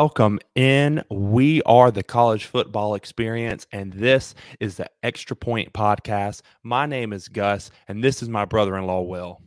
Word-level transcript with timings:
Welcome 0.00 0.38
in. 0.54 1.04
We 1.10 1.60
are 1.64 1.90
the 1.90 2.02
college 2.02 2.46
football 2.46 2.94
experience, 2.94 3.66
and 3.70 3.92
this 3.92 4.34
is 4.58 4.78
the 4.78 4.88
Extra 5.02 5.36
Point 5.36 5.74
podcast. 5.74 6.40
My 6.62 6.86
name 6.86 7.12
is 7.12 7.28
Gus, 7.28 7.70
and 7.86 8.02
this 8.02 8.22
is 8.22 8.30
my 8.30 8.46
brother 8.46 8.78
in 8.78 8.86
law, 8.86 9.02
Will. 9.02 9.42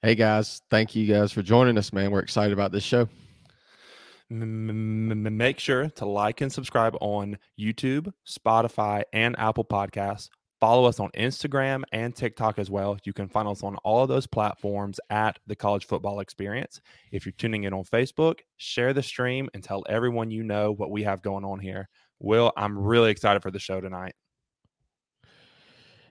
Hey, 0.00 0.14
guys. 0.14 0.62
Thank 0.70 0.94
you 0.94 1.12
guys 1.12 1.32
for 1.32 1.42
joining 1.42 1.76
us, 1.76 1.92
man. 1.92 2.12
We're 2.12 2.20
excited 2.20 2.52
about 2.52 2.70
this 2.70 2.84
show. 2.84 3.08
Make 4.30 5.58
sure 5.58 5.90
to 5.90 6.06
like 6.06 6.40
and 6.40 6.52
subscribe 6.52 6.96
on 7.00 7.36
YouTube, 7.58 8.12
Spotify, 8.24 9.02
and 9.12 9.34
Apple 9.40 9.64
Podcasts. 9.64 10.28
Follow 10.62 10.84
us 10.84 11.00
on 11.00 11.10
Instagram 11.18 11.82
and 11.90 12.14
TikTok 12.14 12.56
as 12.56 12.70
well. 12.70 12.96
You 13.02 13.12
can 13.12 13.26
find 13.26 13.48
us 13.48 13.64
on 13.64 13.74
all 13.78 14.04
of 14.04 14.08
those 14.08 14.28
platforms 14.28 15.00
at 15.10 15.40
the 15.48 15.56
College 15.56 15.86
Football 15.86 16.20
Experience. 16.20 16.80
If 17.10 17.26
you're 17.26 17.32
tuning 17.36 17.64
in 17.64 17.72
on 17.72 17.82
Facebook, 17.82 18.42
share 18.58 18.92
the 18.92 19.02
stream 19.02 19.50
and 19.54 19.64
tell 19.64 19.82
everyone 19.88 20.30
you 20.30 20.44
know 20.44 20.70
what 20.70 20.92
we 20.92 21.02
have 21.02 21.20
going 21.20 21.44
on 21.44 21.58
here. 21.58 21.88
Will, 22.20 22.52
I'm 22.56 22.78
really 22.78 23.10
excited 23.10 23.42
for 23.42 23.50
the 23.50 23.58
show 23.58 23.80
tonight. 23.80 24.14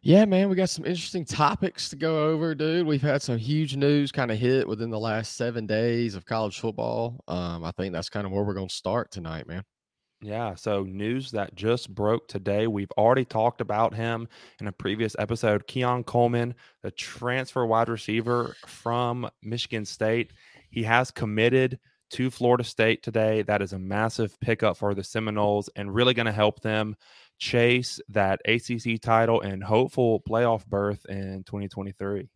Yeah, 0.02 0.26
man, 0.26 0.50
we 0.50 0.58
got 0.58 0.70
some 0.70 0.84
interesting 0.84 1.24
topics 1.24 1.88
to 1.88 1.96
go 1.96 2.28
over, 2.28 2.54
dude. 2.54 2.86
We've 2.86 3.02
had 3.02 3.22
some 3.22 3.38
huge 3.38 3.78
news 3.78 4.12
kind 4.12 4.32
of 4.32 4.38
hit 4.38 4.68
within 4.68 4.90
the 4.90 5.00
last 5.00 5.38
seven 5.38 5.66
days 5.66 6.14
of 6.14 6.26
college 6.26 6.60
football. 6.60 7.24
Um, 7.30 7.64
I 7.64 7.72
think 7.72 7.94
that's 7.94 8.10
kind 8.10 8.26
of 8.26 8.34
where 8.34 8.44
we're 8.44 8.56
going 8.56 8.68
to 8.68 8.76
start 8.76 9.12
tonight, 9.12 9.48
man. 9.48 9.64
Yeah, 10.24 10.54
so 10.54 10.84
news 10.84 11.32
that 11.32 11.56
just 11.56 11.94
broke 11.94 12.28
today. 12.28 12.68
We've 12.68 12.92
already 12.92 13.26
talked 13.26 13.60
about 13.60 13.96
him 13.96 14.28
in 14.60 14.68
a 14.68 14.72
previous 14.72 15.16
episode. 15.18 15.66
Keon 15.66 16.04
Coleman, 16.04 16.54
the 16.84 16.92
transfer 16.92 17.66
wide 17.66 17.90
receiver 17.90 18.56
from 18.68 19.28
Michigan 19.42 19.84
State, 19.84 20.32
he 20.70 20.84
has 20.84 21.10
committed 21.10 21.80
to 22.12 22.30
Florida 22.30 22.64
State 22.64 23.02
today. 23.02 23.42
That 23.42 23.64
is 23.64 23.74
a 23.74 23.80
massive 23.80 24.40
pickup 24.42 24.78
for 24.78 24.94
the 24.94 25.04
Seminoles 25.04 25.70
and 25.76 25.94
really 25.94 26.14
going 26.14 26.28
to 26.28 26.32
help 26.32 26.62
them 26.62 26.96
chase 27.40 28.00
that 28.10 28.42
ACC 28.46 29.02
title 29.02 29.42
and 29.42 29.64
hopeful 29.64 30.22
playoff 30.22 30.68
berth 30.68 31.04
in 31.10 31.44
2023. 31.46 32.30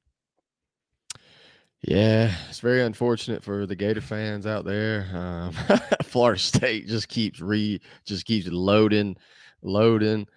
Yeah, 1.87 2.33
it's 2.49 2.61
very 2.61 2.81
unfortunate 2.81 3.43
for 3.43 3.67
the 3.67 3.75
Gator 3.75 4.01
fans 4.01 4.47
out 4.47 4.65
there. 4.65 5.07
Um, 5.13 5.51
Florida 6.03 6.39
State 6.39 6.87
just 6.87 7.07
keeps 7.09 7.39
re 7.39 7.79
just 8.05 8.25
keeps 8.25 8.47
loading, 8.47 9.15
loading. 9.61 10.27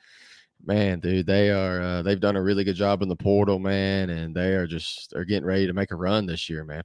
Man, 0.62 1.00
dude, 1.00 1.26
they 1.26 1.48
are 1.50 1.80
uh, 1.80 2.02
they've 2.02 2.20
done 2.20 2.36
a 2.36 2.42
really 2.42 2.64
good 2.64 2.76
job 2.76 3.00
in 3.00 3.08
the 3.08 3.16
portal, 3.16 3.58
man, 3.58 4.10
and 4.10 4.34
they 4.34 4.56
are 4.56 4.66
just 4.66 5.10
they're 5.10 5.24
getting 5.24 5.46
ready 5.46 5.66
to 5.66 5.72
make 5.72 5.90
a 5.90 5.96
run 5.96 6.26
this 6.26 6.50
year, 6.50 6.64
man. 6.64 6.82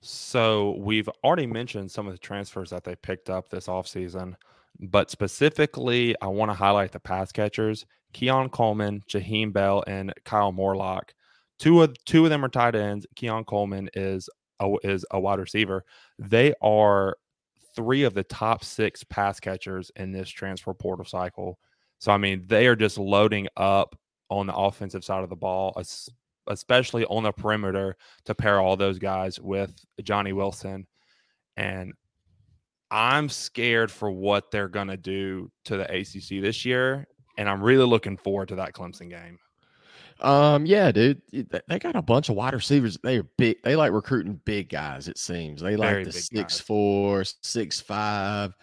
So 0.00 0.76
we've 0.78 1.08
already 1.24 1.46
mentioned 1.46 1.90
some 1.90 2.06
of 2.06 2.12
the 2.12 2.18
transfers 2.18 2.70
that 2.70 2.84
they 2.84 2.94
picked 2.94 3.30
up 3.30 3.48
this 3.48 3.66
offseason, 3.66 4.34
but 4.78 5.10
specifically, 5.10 6.14
I 6.22 6.28
want 6.28 6.52
to 6.52 6.54
highlight 6.54 6.92
the 6.92 7.00
pass 7.00 7.32
catchers: 7.32 7.84
Keon 8.12 8.50
Coleman, 8.50 9.02
Jaheim 9.08 9.52
Bell, 9.52 9.82
and 9.88 10.14
Kyle 10.24 10.52
Morlock. 10.52 11.14
Two 11.62 11.80
of 11.80 11.94
two 12.06 12.24
of 12.24 12.30
them 12.30 12.44
are 12.44 12.48
tight 12.48 12.74
ends. 12.74 13.06
Keon 13.14 13.44
Coleman 13.44 13.88
is 13.94 14.28
a, 14.58 14.74
is 14.82 15.06
a 15.12 15.20
wide 15.20 15.38
receiver. 15.38 15.84
They 16.18 16.54
are 16.60 17.16
three 17.76 18.02
of 18.02 18.14
the 18.14 18.24
top 18.24 18.64
six 18.64 19.04
pass 19.04 19.38
catchers 19.38 19.88
in 19.94 20.10
this 20.10 20.28
transfer 20.28 20.74
portal 20.74 21.04
cycle. 21.04 21.60
So 22.00 22.10
I 22.10 22.18
mean, 22.18 22.42
they 22.48 22.66
are 22.66 22.74
just 22.74 22.98
loading 22.98 23.46
up 23.56 23.94
on 24.28 24.48
the 24.48 24.56
offensive 24.56 25.04
side 25.04 25.22
of 25.22 25.30
the 25.30 25.36
ball, 25.36 25.80
especially 26.48 27.04
on 27.04 27.22
the 27.22 27.30
perimeter, 27.30 27.96
to 28.24 28.34
pair 28.34 28.58
all 28.58 28.76
those 28.76 28.98
guys 28.98 29.38
with 29.38 29.72
Johnny 30.02 30.32
Wilson. 30.32 30.84
And 31.56 31.92
I'm 32.90 33.28
scared 33.28 33.92
for 33.92 34.10
what 34.10 34.50
they're 34.50 34.66
going 34.66 34.88
to 34.88 34.96
do 34.96 35.48
to 35.66 35.76
the 35.76 35.84
ACC 35.84 36.42
this 36.42 36.64
year. 36.64 37.06
And 37.38 37.48
I'm 37.48 37.62
really 37.62 37.86
looking 37.86 38.16
forward 38.16 38.48
to 38.48 38.56
that 38.56 38.72
Clemson 38.72 39.10
game. 39.10 39.38
Um, 40.22 40.66
yeah, 40.66 40.92
dude, 40.92 41.20
they 41.68 41.78
got 41.78 41.96
a 41.96 42.02
bunch 42.02 42.28
of 42.28 42.36
wide 42.36 42.54
receivers. 42.54 42.96
They 43.02 43.18
are 43.18 43.26
big. 43.36 43.60
They 43.62 43.74
like 43.74 43.92
recruiting 43.92 44.40
big 44.44 44.68
guys. 44.68 45.08
It 45.08 45.18
seems 45.18 45.60
they 45.60 45.76
like 45.76 45.90
Very 45.90 46.04
the 46.04 46.12
six 46.12 46.54
guys. 46.54 46.60
four, 46.60 47.24
six 47.42 47.80
five. 47.80 48.54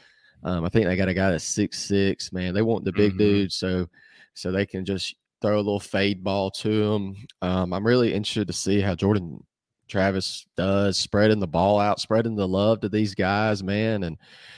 Um, 0.44 0.64
I 0.64 0.70
think 0.70 0.86
they 0.86 0.96
got 0.96 1.10
a 1.10 1.14
guy 1.14 1.32
that's 1.32 1.44
six 1.44 1.80
six. 1.80 2.32
Man, 2.32 2.54
they 2.54 2.62
want 2.62 2.86
the 2.86 2.94
big 2.94 3.12
mm-hmm. 3.12 3.20
dudes, 3.20 3.56
so 3.56 3.88
so 4.34 4.52
they 4.52 4.66
can 4.66 4.86
just 4.86 5.16
throw 5.42 5.56
a 5.56 5.58
little 5.58 5.82
fade 5.82 6.24
ball 6.24 6.50
to 6.52 6.90
them. 6.90 7.16
Um, 7.42 7.74
I'm 7.74 7.86
really 7.86 8.14
interested 8.14 8.48
to 8.48 8.54
see 8.54 8.80
how 8.80 8.96
Jordan 8.96 9.44
Travis 9.90 10.46
does 10.56 10.98
spreading 10.98 11.40
the 11.40 11.48
ball 11.48 11.80
out, 11.80 12.00
spreading 12.00 12.36
the 12.36 12.48
love 12.48 12.80
to 12.82 12.90
these 12.90 13.16
guys, 13.16 13.64
man. 13.64 14.04
And 14.04 14.18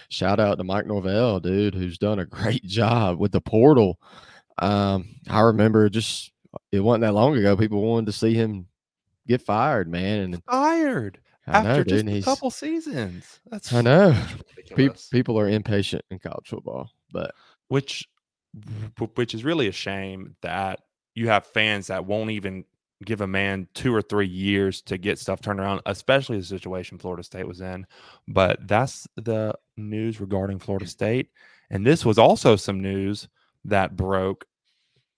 shout 0.10 0.40
out 0.40 0.60
to 0.60 0.64
Mike 0.64 0.86
Norvell, 0.86 1.40
dude, 1.40 1.74
who's 1.74 1.98
done 1.98 2.20
a 2.20 2.26
great 2.28 2.64
job 2.64 3.20
with 3.20 3.32
the 3.32 3.42
portal. 3.42 4.00
Um, 4.60 5.16
I 5.30 5.42
remember 5.42 5.90
just 5.90 6.32
it 6.72 6.80
wasn't 6.80 7.02
that 7.02 7.14
long 7.14 7.36
ago. 7.38 7.56
People 7.56 7.82
wanted 7.82 8.08
to 8.08 8.12
see 8.12 8.34
him 8.34 8.68
get 9.28 9.42
fired, 9.42 9.90
man. 9.90 10.20
And 10.20 10.44
fired 10.44 11.20
I 11.48 11.58
after 11.58 11.84
know, 11.84 11.84
just 11.84 12.08
a 12.08 12.22
couple 12.22 12.52
seasons. 12.52 13.40
That's 13.50 13.74
I 13.74 13.82
know. 13.82 14.20
People 14.76 14.96
people 15.12 15.40
are 15.40 15.50
impatient 15.50 16.04
in 16.12 16.20
college 16.20 16.48
football, 16.48 16.90
but 17.12 17.34
which 17.68 18.08
which 19.16 19.34
is 19.34 19.44
really 19.44 19.68
a 19.68 19.74
shame 19.74 20.36
that 20.42 20.82
you 21.16 21.28
have 21.28 21.46
fans 21.46 21.88
that 21.88 22.06
won't 22.06 22.32
even 22.32 22.66
give 23.06 23.22
a 23.22 23.28
man 23.28 23.68
two 23.74 23.94
or 23.94 24.02
three 24.02 24.28
years 24.28 24.82
to 24.84 24.98
get 24.98 25.18
stuff 25.18 25.42
turned 25.42 25.60
around, 25.60 25.82
especially 25.86 26.38
the 26.38 26.46
situation 26.46 26.98
Florida 26.98 27.24
State 27.24 27.48
was 27.48 27.62
in. 27.62 27.86
But 28.28 28.68
that's 28.68 29.08
the 29.16 29.56
news 29.78 30.22
regarding 30.22 30.60
Florida 30.60 30.86
mm. 30.86 30.90
State. 30.90 31.30
And 31.70 31.86
this 31.86 32.06
was 32.06 32.18
also 32.18 32.56
some 32.56 32.82
news 32.82 33.28
that 33.66 33.96
broke 33.96 34.46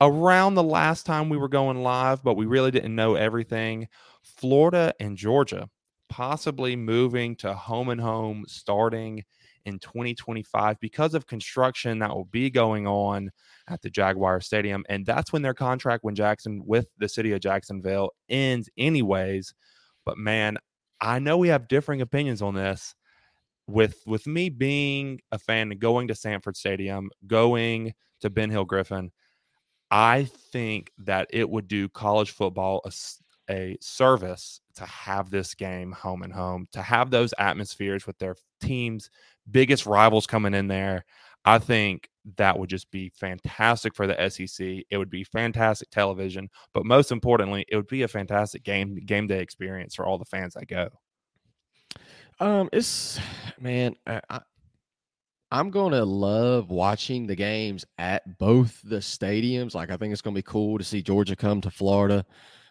around 0.03 0.55
the 0.55 0.63
last 0.63 1.05
time 1.05 1.29
we 1.29 1.37
were 1.37 1.47
going 1.47 1.81
live, 1.81 2.21
but 2.23 2.35
we 2.35 2.45
really 2.45 2.71
didn't 2.71 2.95
know 2.95 3.15
everything. 3.15 3.87
Florida 4.21 4.93
and 4.99 5.17
Georgia 5.17 5.69
possibly 6.09 6.75
moving 6.75 7.35
to 7.37 7.53
home 7.53 7.89
and 7.89 8.01
home 8.01 8.45
starting 8.47 9.23
in 9.65 9.79
2025 9.79 10.77
because 10.81 11.13
of 11.13 11.25
construction 11.25 11.99
that 11.99 12.09
will 12.09 12.25
be 12.25 12.49
going 12.49 12.85
on 12.85 13.31
at 13.69 13.81
the 13.81 13.89
Jaguar 13.89 14.41
Stadium. 14.41 14.83
And 14.89 15.05
that's 15.05 15.31
when 15.31 15.41
their 15.41 15.53
contract 15.53 16.03
when 16.03 16.15
Jackson 16.15 16.61
with 16.65 16.87
the 16.97 17.07
city 17.07 17.31
of 17.31 17.39
Jacksonville 17.39 18.11
ends, 18.29 18.69
anyways. 18.77 19.53
But 20.05 20.17
man, 20.17 20.57
I 20.99 21.19
know 21.19 21.37
we 21.37 21.47
have 21.47 21.67
differing 21.69 22.01
opinions 22.01 22.41
on 22.41 22.55
this. 22.55 22.93
With 23.65 24.03
with 24.05 24.27
me 24.27 24.49
being 24.49 25.21
a 25.31 25.39
fan 25.39 25.71
and 25.71 25.79
going 25.79 26.09
to 26.09 26.15
Sanford 26.15 26.57
Stadium, 26.57 27.09
going 27.25 27.93
to 28.19 28.29
Ben 28.29 28.49
Hill 28.49 28.65
Griffin, 28.65 29.13
I 29.93 30.23
think 30.51 30.91
that 30.97 31.27
it 31.29 31.47
would 31.47 31.67
do 31.67 31.87
college 31.87 32.31
football 32.31 32.81
a, 32.83 32.91
a, 33.47 33.77
service 33.79 34.59
to 34.73 34.85
have 34.85 35.29
this 35.29 35.53
game 35.53 35.91
home 35.91 36.23
and 36.23 36.33
home, 36.33 36.67
to 36.71 36.81
have 36.81 37.11
those 37.11 37.31
atmospheres 37.37 38.07
with 38.07 38.17
their 38.17 38.35
teams' 38.59 39.11
biggest 39.51 39.85
rivals 39.85 40.25
coming 40.25 40.55
in 40.55 40.67
there. 40.67 41.05
I 41.45 41.59
think 41.59 42.09
that 42.37 42.57
would 42.57 42.71
just 42.71 42.89
be 42.89 43.09
fantastic 43.09 43.93
for 43.93 44.07
the 44.07 44.29
SEC. 44.29 44.65
It 44.89 44.97
would 44.97 45.11
be 45.11 45.23
fantastic 45.23 45.91
television, 45.91 46.49
but 46.73 46.87
most 46.87 47.11
importantly, 47.11 47.63
it 47.67 47.75
would 47.75 47.85
be 47.85 48.01
a 48.01 48.07
fantastic 48.07 48.63
game 48.63 48.95
game 49.05 49.27
day 49.27 49.41
experience 49.41 49.93
for 49.93 50.07
all 50.07 50.17
the 50.17 50.25
fans 50.25 50.55
that 50.55 50.67
go. 50.67 50.89
Um, 52.39 52.67
it's 52.73 53.19
man, 53.59 53.95
I, 54.07 54.41
I'm 55.53 55.69
going 55.69 55.91
to 55.91 56.03
love 56.03 56.71
watching 56.71 57.27
the 57.27 57.35
games 57.35 57.85
at 57.99 58.39
both 58.39 58.81
the 58.83 58.95
stadiums. 58.95 59.75
Like, 59.75 59.91
I 59.91 59.97
think 59.97 60.11
it's 60.11 60.21
going 60.21 60.33
to 60.33 60.39
be 60.39 60.41
cool 60.41 60.79
to 60.79 60.83
see 60.83 61.03
Georgia 61.03 61.35
come 61.35 61.61
to 61.61 61.69
Florida. 61.69 62.25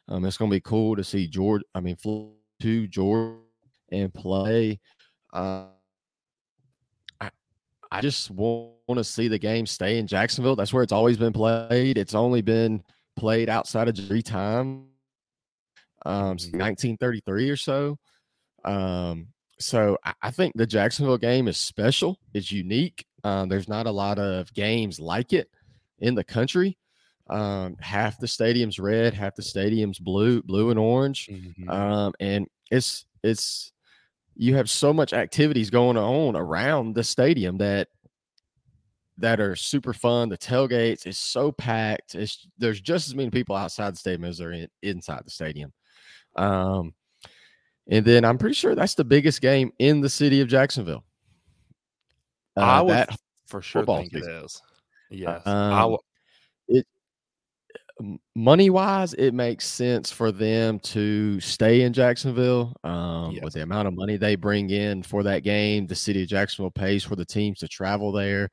Um, 0.09 0.25
it's 0.25 0.37
going 0.37 0.51
to 0.51 0.57
be 0.57 0.61
cool 0.63 0.97
to 0.97 1.05
see 1.05 1.29
Georgia, 1.29 1.65
I 1.77 1.81
mean, 1.81 1.97
to 2.61 2.89
Georgia 2.89 3.39
and 3.93 4.13
play. 4.13 4.81
Uh, 5.33 5.67
I, 7.21 7.31
I 7.93 8.01
just 8.01 8.33
want 8.33 8.75
to 8.89 9.05
see 9.05 9.29
the 9.29 9.39
game 9.39 9.65
stay 9.65 9.99
in 9.99 10.09
Jacksonville. 10.09 10.57
That's 10.57 10.73
where 10.73 10.83
it's 10.83 10.91
always 10.91 11.17
been 11.17 11.33
played. 11.33 11.99
It's 11.99 12.17
only 12.17 12.43
been 12.43 12.83
played 13.15 13.49
outside 13.49 13.87
of 13.87 13.97
three 13.97 14.23
times, 14.23 14.89
um, 16.05 16.37
1933 16.37 17.45
mm-hmm. 17.45 17.53
or 17.53 17.57
so. 17.57 17.97
Um, 18.65 19.29
so 19.63 19.97
I 20.21 20.31
think 20.31 20.55
the 20.57 20.67
Jacksonville 20.67 21.19
game 21.19 21.49
is 21.49 21.57
special. 21.57 22.19
It's 22.35 22.51
unique. 22.51 23.07
Um, 23.25 23.49
there's 23.49 23.69
not 23.69 23.87
a 23.87 23.91
lot 23.91 24.19
of 24.19 24.53
games 24.55 24.99
like 24.99 25.33
it 25.33 25.49
in 26.01 26.15
the 26.15 26.25
country. 26.25 26.77
Um, 27.31 27.77
half 27.81 28.19
the 28.19 28.29
stadium's 28.29 28.79
red, 28.79 29.15
half 29.15 29.37
the 29.37 29.43
stadium's 29.43 29.99
blue, 29.99 30.43
blue 30.43 30.71
and 30.71 30.79
orange. 30.79 31.29
Mm-hmm. 31.29 31.71
Um, 31.71 32.13
and 32.21 32.49
it's 32.71 33.07
it's 33.23 33.73
you 34.35 34.57
have 34.57 34.69
so 34.69 34.93
much 34.93 35.13
activities 35.13 35.71
going 35.71 35.97
on 35.97 36.37
around 36.37 36.95
the 36.95 37.05
stadium 37.05 37.59
that 37.59 37.89
that 39.19 39.41
are 39.41 39.55
super 39.55 39.93
fun. 39.93 40.29
The 40.29 40.39
tailgates 40.39 41.07
is 41.07 41.19
so 41.19 41.53
packed. 41.53 42.15
It's 42.15 42.47
there's 42.59 42.81
just 42.81 43.09
as 43.09 43.15
many 43.15 43.31
people 43.31 43.55
outside 43.55 43.95
the 43.95 43.99
stadium 43.99 44.25
as 44.25 44.39
there 44.39 44.53
in, 44.53 44.69
inside 44.83 45.23
the 45.25 45.31
stadium. 45.31 45.73
Um, 46.35 46.95
and 47.93 48.05
then 48.05 48.25
I'm 48.25 48.39
pretty 48.39 48.55
sure 48.55 48.75
that's 48.75 48.95
the 48.95 49.05
biggest 49.05 49.41
game 49.41 49.73
in 49.79 50.01
the 50.01 50.09
city 50.09 50.41
of 50.41 50.49
Jacksonville. 50.49 51.05
Uh, 52.57 52.61
I 52.61 52.81
would 52.83 53.07
for 53.47 53.63
sure 53.63 53.85
think 53.87 54.13
it 54.15 54.25
season. 54.25 54.45
is. 54.45 54.63
Yes, 55.11 55.43
I 55.47 55.83
Um, 55.83 55.97
it 56.69 56.87
money 58.35 58.69
wise, 58.71 59.15
it 59.15 59.33
makes 59.33 59.65
sense 59.67 60.11
for 60.11 60.33
them 60.33 60.81
to 60.81 61.39
stay 61.41 61.83
in 61.83 61.93
Jacksonville. 61.93 62.75
Um, 62.83 63.33
Yes. 63.33 63.45
with 63.45 63.53
the 63.55 63.63
amount 63.63 63.87
of 63.87 63.95
money 63.95 64.17
they 64.17 64.35
bring 64.35 64.71
in 64.71 65.03
for 65.03 65.23
that 65.23 65.45
game, 65.45 65.87
the 65.87 65.95
city 65.95 66.23
of 66.23 66.29
Jacksonville 66.29 66.71
pays 66.71 67.05
for 67.05 67.15
the 67.15 67.25
teams 67.25 67.59
to 67.61 67.69
travel 67.69 68.11
there. 68.11 68.51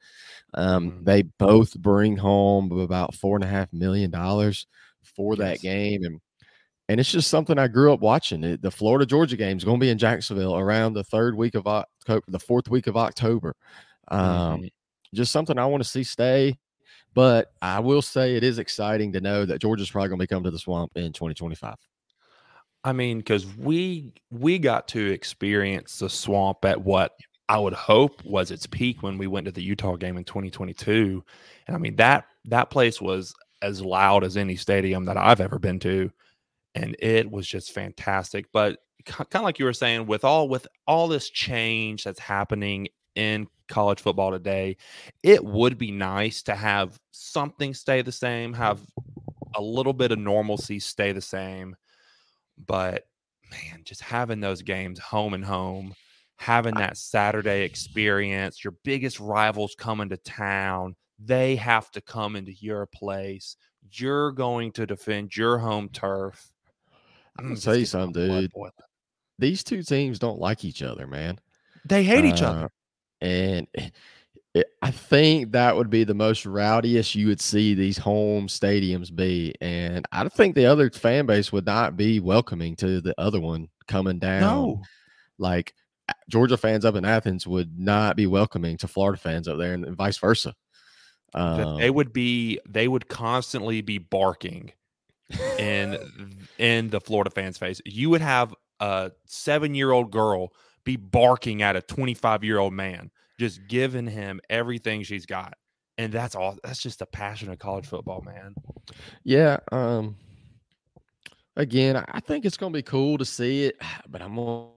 Um, 0.53 0.91
Mhm. 0.91 1.05
they 1.05 1.21
both 1.23 1.79
bring 1.79 2.15
home 2.17 2.71
about 2.73 3.15
four 3.15 3.37
and 3.37 3.43
a 3.43 3.47
half 3.47 3.71
million 3.73 4.11
dollars 4.11 4.67
for 5.03 5.35
that 5.37 5.61
game, 5.61 6.03
and 6.03 6.19
and 6.89 6.99
it's 6.99 7.11
just 7.11 7.29
something 7.29 7.57
I 7.57 7.67
grew 7.69 7.93
up 7.93 8.01
watching. 8.01 8.43
It, 8.43 8.61
the 8.61 8.71
Florida 8.71 9.05
Georgia 9.05 9.37
game 9.37 9.55
is 9.57 9.63
going 9.63 9.79
to 9.79 9.83
be 9.83 9.91
in 9.91 9.97
Jacksonville 9.97 10.57
around 10.57 10.93
the 10.93 11.03
third 11.05 11.35
week 11.35 11.55
of 11.55 11.67
October, 11.67 12.25
the 12.27 12.39
fourth 12.39 12.67
week 12.69 12.87
of 12.87 12.97
October. 12.97 13.55
Um, 14.09 14.63
Mhm. 14.63 14.71
just 15.13 15.31
something 15.31 15.57
I 15.57 15.65
want 15.67 15.81
to 15.83 15.89
see 15.89 16.03
stay. 16.03 16.57
But 17.15 17.51
I 17.61 17.79
will 17.79 18.01
say 18.01 18.35
it 18.35 18.43
is 18.43 18.59
exciting 18.59 19.13
to 19.13 19.21
know 19.21 19.45
that 19.45 19.61
Georgia's 19.61 19.89
probably 19.89 20.09
going 20.09 20.19
to 20.19 20.23
be 20.23 20.27
coming 20.27 20.43
to 20.45 20.51
the 20.51 20.59
swamp 20.59 20.91
in 20.95 21.13
2025. 21.13 21.75
I 22.83 22.93
mean, 22.93 23.17
because 23.19 23.45
we 23.57 24.13
we 24.31 24.57
got 24.59 24.87
to 24.89 25.11
experience 25.11 25.99
the 25.99 26.09
swamp 26.09 26.63
at 26.65 26.81
what 26.81 27.11
I 27.49 27.57
would 27.59 27.73
hope 27.73 28.23
was 28.23 28.51
its 28.51 28.67
peak 28.67 29.03
when 29.03 29.17
we 29.17 29.27
went 29.27 29.45
to 29.45 29.51
the 29.51 29.61
Utah 29.63 29.95
game 29.95 30.17
in 30.17 30.23
2022, 30.23 31.23
and 31.67 31.75
I 31.75 31.79
mean 31.79 31.95
that 31.97 32.25
that 32.45 32.69
place 32.69 33.01
was 33.01 33.33
as 33.61 33.81
loud 33.81 34.23
as 34.23 34.37
any 34.37 34.55
stadium 34.55 35.05
that 35.05 35.17
I've 35.17 35.41
ever 35.41 35.59
been 35.59 35.79
to, 35.79 36.11
and 36.75 36.95
it 36.99 37.29
was 37.29 37.47
just 37.47 37.71
fantastic. 37.71 38.45
But 38.51 38.79
kind 39.05 39.27
of 39.35 39.41
like 39.43 39.59
you 39.59 39.65
were 39.65 39.73
saying, 39.73 40.07
with 40.07 40.23
all 40.23 40.49
with 40.49 40.67
all 40.87 41.07
this 41.07 41.29
change 41.29 42.03
that's 42.03 42.19
happening 42.19 42.87
in 43.15 43.47
college 43.67 43.99
football 43.99 44.31
today, 44.31 44.77
it 45.23 45.43
would 45.43 45.77
be 45.77 45.91
nice 45.91 46.41
to 46.43 46.55
have 46.55 46.99
something 47.11 47.73
stay 47.73 48.01
the 48.01 48.11
same, 48.11 48.53
have 48.53 48.79
a 49.55 49.61
little 49.61 49.93
bit 49.93 50.11
of 50.11 50.19
normalcy 50.19 50.79
stay 50.79 51.11
the 51.11 51.21
same 51.21 51.75
but 52.67 53.05
man, 53.51 53.81
just 53.83 54.01
having 54.01 54.39
those 54.39 54.61
games 54.61 54.99
home 54.99 55.33
and 55.33 55.45
home, 55.45 55.93
having 56.37 56.75
that 56.75 56.97
Saturday 56.97 57.63
experience, 57.63 58.63
your 58.63 58.75
biggest 58.83 59.19
rivals 59.19 59.75
coming 59.77 60.09
to 60.09 60.17
town, 60.17 60.95
they 61.17 61.55
have 61.55 61.89
to 61.91 62.01
come 62.01 62.35
into 62.35 62.53
your 62.53 62.85
place. 62.85 63.55
You're 63.91 64.31
going 64.31 64.71
to 64.73 64.85
defend 64.85 65.35
your 65.35 65.57
home 65.57 65.89
turf. 65.89 66.51
I'm 67.39 67.47
gonna 67.49 67.59
tell 67.59 67.75
you 67.75 67.85
something, 67.85 68.27
dude. 68.27 68.51
These 69.37 69.63
two 69.63 69.83
teams 69.83 70.19
don't 70.19 70.39
like 70.39 70.65
each 70.65 70.81
other, 70.81 71.07
man. 71.07 71.39
They 71.85 72.03
hate 72.03 72.25
each 72.25 72.41
Uh, 72.41 72.49
other. 72.51 72.71
and 73.21 73.67
it, 73.73 73.91
it, 74.53 74.67
I 74.81 74.91
think 74.91 75.51
that 75.53 75.75
would 75.75 75.89
be 75.89 76.03
the 76.03 76.13
most 76.13 76.45
rowdiest 76.45 77.15
you 77.15 77.27
would 77.27 77.39
see 77.41 77.73
these 77.73 77.97
home 77.97 78.47
stadiums 78.47 79.15
be. 79.15 79.53
And 79.61 80.05
I 80.11 80.27
think 80.27 80.55
the 80.55 80.65
other 80.65 80.89
fan 80.89 81.25
base 81.25 81.51
would 81.51 81.65
not 81.65 81.95
be 81.95 82.19
welcoming 82.19 82.75
to 82.77 82.99
the 82.99 83.13
other 83.19 83.39
one 83.39 83.69
coming 83.87 84.19
down. 84.19 84.41
No. 84.41 84.81
Like 85.37 85.73
Georgia 86.29 86.57
fans 86.57 86.83
up 86.83 86.95
in 86.95 87.05
Athens 87.05 87.47
would 87.47 87.79
not 87.79 88.15
be 88.17 88.27
welcoming 88.27 88.75
to 88.77 88.87
Florida 88.87 89.17
fans 89.19 89.47
up 89.47 89.57
there, 89.57 89.73
and 89.73 89.95
vice 89.95 90.17
versa. 90.17 90.53
Um, 91.33 91.77
they 91.77 91.91
would 91.91 92.11
be 92.11 92.59
they 92.67 92.87
would 92.87 93.07
constantly 93.07 93.81
be 93.81 93.99
barking 93.99 94.71
in 95.57 95.97
in 96.57 96.89
the 96.89 96.99
Florida 96.99 97.29
fans' 97.29 97.57
face. 97.57 97.81
You 97.85 98.09
would 98.09 98.21
have 98.21 98.53
a 98.79 99.11
seven 99.25 99.75
year 99.75 99.91
old 99.91 100.11
girl 100.11 100.53
be 100.83 100.95
barking 100.95 101.61
at 101.61 101.75
a 101.75 101.81
25 101.81 102.43
year 102.43 102.59
old 102.59 102.73
man, 102.73 103.11
just 103.39 103.67
giving 103.67 104.07
him 104.07 104.39
everything 104.49 105.03
she's 105.03 105.25
got. 105.25 105.53
And 105.97 106.13
that's 106.13 106.35
all 106.35 106.57
that's 106.63 106.81
just 106.81 106.99
the 106.99 107.05
passion 107.05 107.51
of 107.51 107.59
college 107.59 107.85
football, 107.85 108.21
man. 108.21 108.55
Yeah. 109.23 109.57
Um. 109.71 110.15
Again, 111.55 112.01
I 112.07 112.21
think 112.21 112.45
it's 112.45 112.55
gonna 112.55 112.73
be 112.73 112.81
cool 112.81 113.17
to 113.17 113.25
see 113.25 113.65
it, 113.65 113.75
but 114.09 114.21
I'm 114.21 114.35
gonna, 114.35 114.67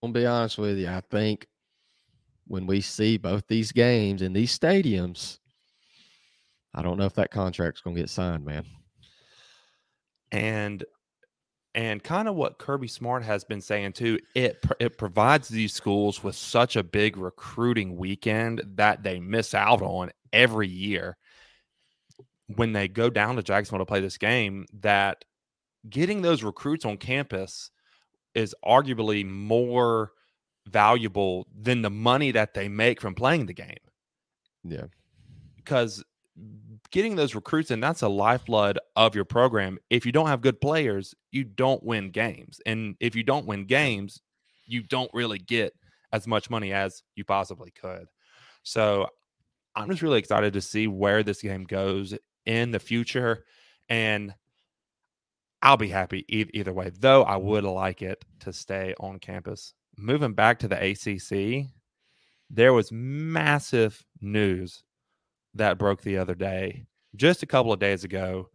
gonna 0.00 0.12
be 0.12 0.26
honest 0.26 0.58
with 0.58 0.78
you. 0.78 0.88
I 0.88 1.00
think 1.10 1.46
when 2.46 2.66
we 2.66 2.80
see 2.80 3.16
both 3.16 3.46
these 3.48 3.72
games 3.72 4.22
in 4.22 4.32
these 4.32 4.56
stadiums, 4.56 5.38
I 6.72 6.82
don't 6.82 6.98
know 6.98 7.06
if 7.06 7.14
that 7.14 7.32
contract's 7.32 7.80
gonna 7.80 7.96
get 7.96 8.10
signed, 8.10 8.44
man. 8.44 8.64
And 10.32 10.84
and 11.74 12.02
kind 12.02 12.26
of 12.28 12.34
what 12.34 12.58
Kirby 12.58 12.88
Smart 12.88 13.22
has 13.24 13.44
been 13.44 13.60
saying 13.60 13.92
too, 13.92 14.18
it 14.34 14.64
it 14.78 14.98
provides 14.98 15.48
these 15.48 15.72
schools 15.72 16.22
with 16.22 16.34
such 16.34 16.76
a 16.76 16.82
big 16.82 17.16
recruiting 17.16 17.96
weekend 17.96 18.62
that 18.74 19.02
they 19.02 19.20
miss 19.20 19.54
out 19.54 19.82
on 19.82 20.10
every 20.32 20.68
year 20.68 21.16
when 22.56 22.72
they 22.72 22.88
go 22.88 23.08
down 23.10 23.36
to 23.36 23.42
Jacksonville 23.42 23.84
to 23.84 23.88
play 23.88 24.00
this 24.00 24.18
game. 24.18 24.66
That 24.80 25.24
getting 25.88 26.22
those 26.22 26.42
recruits 26.42 26.84
on 26.84 26.96
campus 26.96 27.70
is 28.34 28.54
arguably 28.64 29.26
more 29.26 30.12
valuable 30.68 31.46
than 31.58 31.82
the 31.82 31.90
money 31.90 32.32
that 32.32 32.54
they 32.54 32.68
make 32.68 33.00
from 33.00 33.14
playing 33.14 33.46
the 33.46 33.54
game 33.54 33.78
Yeah. 34.62 34.84
because 35.56 36.04
getting 36.90 37.16
those 37.16 37.34
recruits 37.34 37.70
and 37.70 37.82
that's 37.82 38.02
a 38.02 38.08
lifeblood 38.08 38.78
of 38.96 39.14
your 39.14 39.24
program 39.24 39.78
if 39.90 40.04
you 40.04 40.12
don't 40.12 40.26
have 40.26 40.40
good 40.40 40.60
players 40.60 41.14
you 41.30 41.44
don't 41.44 41.82
win 41.82 42.10
games 42.10 42.60
and 42.66 42.96
if 43.00 43.14
you 43.14 43.22
don't 43.22 43.46
win 43.46 43.64
games 43.64 44.20
you 44.66 44.82
don't 44.82 45.10
really 45.12 45.38
get 45.38 45.74
as 46.12 46.26
much 46.26 46.50
money 46.50 46.72
as 46.72 47.02
you 47.14 47.24
possibly 47.24 47.70
could. 47.70 48.06
So 48.62 49.08
i'm 49.76 49.88
just 49.88 50.02
really 50.02 50.18
excited 50.18 50.52
to 50.52 50.60
see 50.60 50.88
where 50.88 51.22
this 51.22 51.40
game 51.40 51.64
goes 51.64 52.12
in 52.44 52.72
the 52.72 52.78
future 52.80 53.44
and 53.88 54.34
i'll 55.62 55.76
be 55.76 55.88
happy 55.88 56.24
e- 56.28 56.50
either 56.52 56.72
way 56.72 56.90
though 56.98 57.22
i 57.22 57.36
would 57.36 57.62
like 57.62 58.02
it 58.02 58.24
to 58.40 58.52
stay 58.52 58.94
on 58.98 59.18
campus. 59.18 59.74
Moving 59.96 60.32
back 60.34 60.58
to 60.60 60.68
the 60.68 60.82
acc 60.82 61.66
there 62.50 62.72
was 62.72 62.90
massive 62.90 64.04
news 64.20 64.82
that 65.54 65.78
broke 65.78 66.02
the 66.02 66.18
other 66.18 66.34
day, 66.34 66.86
just 67.16 67.42
a 67.42 67.46
couple 67.46 67.72
of 67.72 67.80
days 67.80 68.04
ago. 68.04 68.48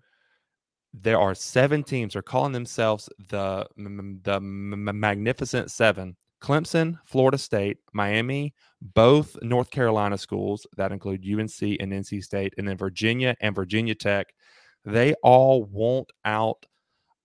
There 0.94 1.20
are 1.20 1.36
seven 1.36 1.84
teams. 1.84 2.14
They're 2.14 2.22
calling 2.22 2.54
themselves 2.54 3.10
the 3.30 3.68
the 3.75 4.40
Magnificent 4.40 5.70
Seven: 5.72 6.16
Clemson, 6.42 7.00
Florida 7.06 7.38
State, 7.38 7.80
Miami, 7.92 8.54
both 8.82 9.36
North 9.42 9.72
Carolina 9.72 10.18
schools 10.18 10.66
that 10.78 10.92
include 10.94 11.25
UNC 11.28 11.62
and 11.62 11.92
NC 11.92 12.24
State, 12.24 12.54
and 12.58 12.68
then 12.68 12.78
Virginia 12.78 13.36
and 13.42 13.54
Virginia 13.54 13.96
Tech. 13.96 14.28
They 14.86 15.16
all 15.24 15.66
want 15.66 16.12
out 16.24 16.66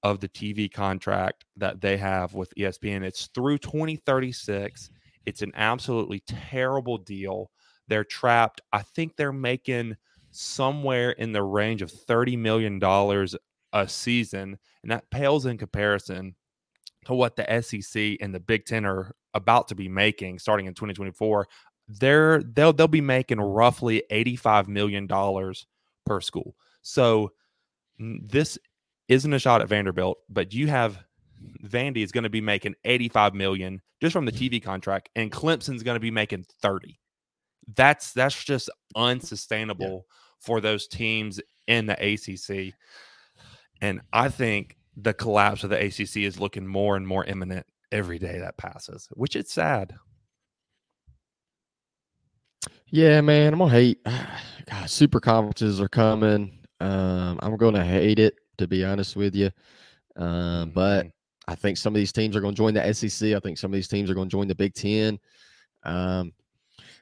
of 0.03 0.19
the 0.21 0.29
TV 0.29 0.73
contract 0.73 1.45
that 1.57 1.81
they 1.81 1.97
have 1.99 2.35
with 2.35 2.55
ESPN. 2.57 3.03
It's 3.03 3.29
through 3.35 3.59
2036. 3.59 4.91
It's 5.27 5.43
an 5.43 5.53
absolutely 5.55 6.23
terrible 6.27 6.97
deal. 6.97 7.51
They're 7.91 8.05
trapped. 8.05 8.61
I 8.73 8.83
think 8.83 9.17
they're 9.17 9.33
making 9.33 9.97
somewhere 10.31 11.11
in 11.11 11.33
the 11.33 11.43
range 11.43 11.83
of 11.83 11.93
$30 11.93 12.39
million 12.39 12.81
a 13.73 13.89
season. 13.89 14.59
And 14.83 14.93
that 14.93 15.11
pales 15.11 15.45
in 15.45 15.59
comparison 15.59 16.37
to 17.07 17.15
what 17.15 17.35
the 17.35 17.61
SEC 17.61 18.17
and 18.21 18.33
the 18.33 18.39
Big 18.39 18.65
Ten 18.65 18.85
are 18.85 19.13
about 19.35 19.69
to 19.69 19.75
be 19.75 19.89
making 19.89 20.39
starting 20.39 20.67
in 20.67 20.75
2024. 20.75 21.49
They're 21.89 22.43
they'll 22.45 22.73
they'll 22.73 22.87
be 22.87 23.01
making 23.01 23.41
roughly 23.41 24.05
$85 24.13 24.69
million 24.69 25.09
per 26.07 26.21
school. 26.21 26.55
So 26.83 27.33
this 27.99 28.57
isn't 29.09 29.33
a 29.33 29.41
shot 29.41 29.63
at 29.63 29.69
Vanderbilt, 29.69 30.19
but 30.29 30.55
you 30.55 30.69
have 30.69 31.03
Vandy 31.65 32.05
is 32.05 32.13
going 32.13 32.25
to 32.25 32.31
be 32.31 32.41
making 32.41 32.77
85 32.85 33.35
million 33.35 33.83
just 34.01 34.13
from 34.13 34.27
the 34.27 34.33
TV 34.33 34.63
contract, 34.63 35.09
and 35.17 35.33
Clemson's 35.33 35.83
going 35.83 35.97
to 35.97 36.01
be 36.01 36.13
making 36.13 36.45
30. 36.63 37.00
That's 37.77 38.13
that's 38.13 38.43
just 38.45 38.71
unsustainable 38.97 40.07
for 40.39 40.61
those 40.61 40.87
teams 40.87 41.41
in 41.67 41.87
the 41.87 41.95
ACC. 41.95 42.75
And 43.81 44.01
I 44.13 44.29
think 44.29 44.77
the 44.97 45.15
collapse 45.15 45.65
of 45.65 45.71
the 45.71 45.79
ACC 45.85 46.19
is 46.19 46.41
looking 46.41 46.67
more 46.67 46.97
and 46.97 47.07
more 47.07 47.25
imminent 47.25 47.67
every 47.93 48.19
day 48.19 48.39
that 48.39 48.57
passes, 48.57 49.09
which 49.13 49.37
is 49.37 49.51
sad. 49.51 49.95
Yeah, 52.89 53.21
man, 53.21 53.53
I'm 53.53 53.59
gonna 53.61 53.71
hate. 53.71 53.99
God, 54.71 54.91
super 54.91 55.21
conferences 55.21 55.81
are 55.81 55.89
coming. 55.89 56.59
Um, 56.81 57.39
I'm 57.43 57.57
gonna 57.57 57.85
hate 57.85 58.19
it 58.19 58.35
to 58.59 58.67
be 58.67 58.85
honest 58.85 59.17
with 59.17 59.35
you. 59.35 59.51
Um, 60.17 60.71
but 60.71 61.07
Mhm. 61.07 61.13
I 61.49 61.55
think 61.57 61.79
some 61.79 61.95
of 61.95 61.99
these 61.99 62.13
teams 62.13 62.37
are 62.37 62.41
going 62.41 62.55
to 62.55 62.59
join 62.59 62.75
the 62.75 62.95
SEC. 62.95 63.35
I 63.35 63.41
think 63.41 63.59
some 63.59 63.73
of 63.73 63.75
these 63.75 63.89
teams 63.89 64.09
are 64.11 64.15
going 64.15 64.29
to 64.29 64.33
join 64.33 64.47
the 64.47 64.55
Big 64.55 64.75
Ten. 64.75 65.19
Um, 65.83 66.33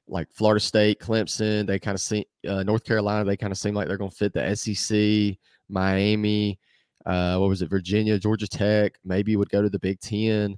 like 0.09 0.29
Florida 0.33 0.61
State, 0.61 0.99
Clemson, 1.01 1.67
they 1.67 1.79
kind 1.79 1.95
of 1.95 2.01
seem 2.01 2.25
uh, 2.49 2.63
North 2.63 2.85
Carolina, 2.85 3.25
they 3.25 3.37
kind 3.37 3.53
of 3.53 3.59
seem 3.59 3.75
like 3.75 3.89
they're 3.89 3.97
going 3.99 4.11
to 4.11 4.17
fit 4.17 4.33
the 4.33 4.55
SEC. 4.57 5.39
Miami, 5.69 6.59
uh, 7.05 7.37
what 7.37 7.49
was 7.49 7.61
it? 7.63 7.69
Virginia, 7.69 8.19
Georgia 8.19 8.49
Tech, 8.49 8.95
maybe 9.05 9.37
would 9.37 9.51
go 9.51 9.61
to 9.63 9.69
the 9.69 9.79
Big 9.79 10.01
Ten. 10.01 10.57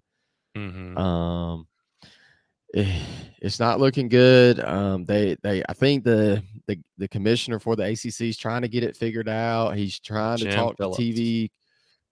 Mhm. 0.56 0.96
Um, 0.98 1.66
it's 2.72 3.58
not 3.58 3.80
looking 3.80 4.08
good. 4.08 4.60
Um, 4.60 5.04
they 5.04 5.36
they 5.42 5.62
I 5.68 5.72
think 5.72 6.04
the 6.04 6.42
the 6.66 6.78
the 6.98 7.08
commissioner 7.08 7.58
for 7.58 7.74
the 7.74 7.82
ACC 7.84 8.28
is 8.28 8.36
trying 8.38 8.62
to 8.62 8.68
get 8.68 8.84
it 8.84 8.96
figured 8.96 9.28
out. 9.28 9.76
He's 9.76 9.98
trying 9.98 10.38
to 10.38 10.52
talk 10.52 10.76
Phillips. 10.76 10.96
to 10.98 11.02
TV. 11.02 11.50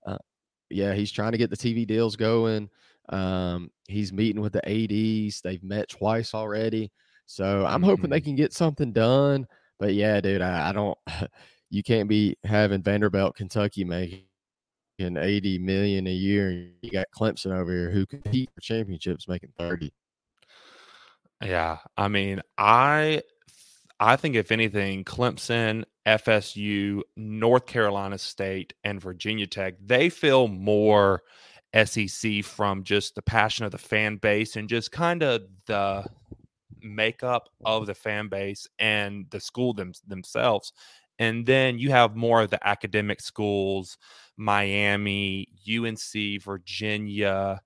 Uh, 0.06 0.18
yeah, 0.70 0.94
he's 0.94 1.12
trying 1.12 1.32
to 1.32 1.38
get 1.38 1.50
the 1.50 1.56
TV 1.56 1.86
deals 1.86 2.16
going. 2.16 2.68
Um, 3.08 3.70
he's 3.86 4.12
meeting 4.12 4.42
with 4.42 4.52
the 4.52 4.68
ads. 4.68 5.40
They've 5.40 5.62
met 5.62 5.88
twice 5.88 6.34
already, 6.34 6.90
so 7.28 7.66
I'm 7.66 7.82
hoping 7.82 8.04
mm-hmm. 8.06 8.12
they 8.12 8.20
can 8.22 8.34
get 8.36 8.54
something 8.54 8.90
done. 8.90 9.46
But 9.78 9.92
yeah, 9.94 10.20
dude, 10.20 10.40
I, 10.42 10.70
I 10.70 10.72
don't. 10.72 10.98
You 11.70 11.82
can't 11.82 12.08
be 12.08 12.34
having 12.44 12.82
Vanderbilt, 12.82 13.36
Kentucky 13.36 13.84
making 13.84 14.24
80 14.98 15.58
million 15.58 16.06
a 16.06 16.10
year, 16.10 16.48
and 16.48 16.70
you 16.80 16.90
got 16.90 17.08
Clemson 17.14 17.52
over 17.52 17.70
here 17.70 17.90
who 17.90 18.06
compete 18.06 18.48
for 18.54 18.62
championships 18.62 19.28
making 19.28 19.52
30. 19.58 19.92
Yeah, 21.44 21.76
I 21.98 22.08
mean, 22.08 22.40
I 22.56 23.20
I 24.00 24.16
think 24.16 24.34
if 24.34 24.50
anything, 24.50 25.04
Clemson, 25.04 25.84
FSU, 26.06 27.02
North 27.18 27.66
Carolina 27.66 28.16
State, 28.16 28.72
and 28.82 28.98
Virginia 28.98 29.46
Tech, 29.46 29.74
they 29.84 30.08
feel 30.08 30.48
more 30.48 31.22
SEC 31.84 32.44
from 32.44 32.82
just 32.82 33.14
the 33.14 33.20
passion 33.20 33.66
of 33.66 33.72
the 33.72 33.78
fan 33.78 34.16
base 34.16 34.56
and 34.56 34.70
just 34.70 34.90
kind 34.90 35.22
of 35.22 35.42
the 35.66 36.06
makeup 36.82 37.48
of 37.64 37.86
the 37.86 37.94
fan 37.94 38.28
base 38.28 38.66
and 38.78 39.26
the 39.30 39.40
school 39.40 39.72
them, 39.72 39.92
themselves. 40.06 40.72
And 41.18 41.44
then 41.46 41.78
you 41.78 41.90
have 41.90 42.16
more 42.16 42.42
of 42.42 42.50
the 42.50 42.66
academic 42.66 43.20
schools, 43.20 43.98
Miami, 44.36 45.48
UNC, 45.68 46.42
Virginia, 46.42 47.60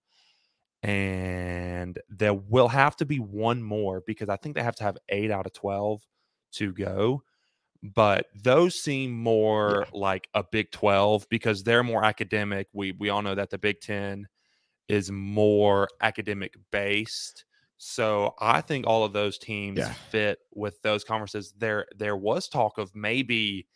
and 0.82 1.98
there 2.08 2.34
will 2.34 2.68
have 2.68 2.96
to 2.96 3.04
be 3.04 3.18
one 3.18 3.62
more 3.62 4.02
because 4.06 4.28
I 4.28 4.36
think 4.36 4.56
they 4.56 4.62
have 4.62 4.76
to 4.76 4.84
have 4.84 4.96
eight 5.10 5.30
out 5.30 5.46
of 5.46 5.52
12 5.52 6.02
to 6.54 6.72
go. 6.72 7.22
But 7.82 8.26
those 8.34 8.80
seem 8.80 9.12
more 9.12 9.86
yeah. 9.86 9.98
like 9.98 10.28
a 10.34 10.44
Big 10.44 10.70
12 10.70 11.26
because 11.28 11.62
they're 11.62 11.82
more 11.82 12.04
academic. 12.04 12.68
We 12.72 12.92
we 12.92 13.10
all 13.10 13.22
know 13.22 13.34
that 13.34 13.50
the 13.50 13.58
Big 13.58 13.80
10 13.80 14.28
is 14.88 15.10
more 15.10 15.88
academic 16.00 16.54
based. 16.70 17.44
So 17.84 18.36
I 18.38 18.60
think 18.60 18.86
all 18.86 19.04
of 19.04 19.12
those 19.12 19.38
teams 19.38 19.78
yeah. 19.78 19.92
fit 20.10 20.38
with 20.54 20.80
those 20.82 21.02
conferences. 21.02 21.52
There 21.58 21.84
there 21.96 22.16
was 22.16 22.48
talk 22.48 22.78
of 22.78 22.94
maybe 22.94 23.66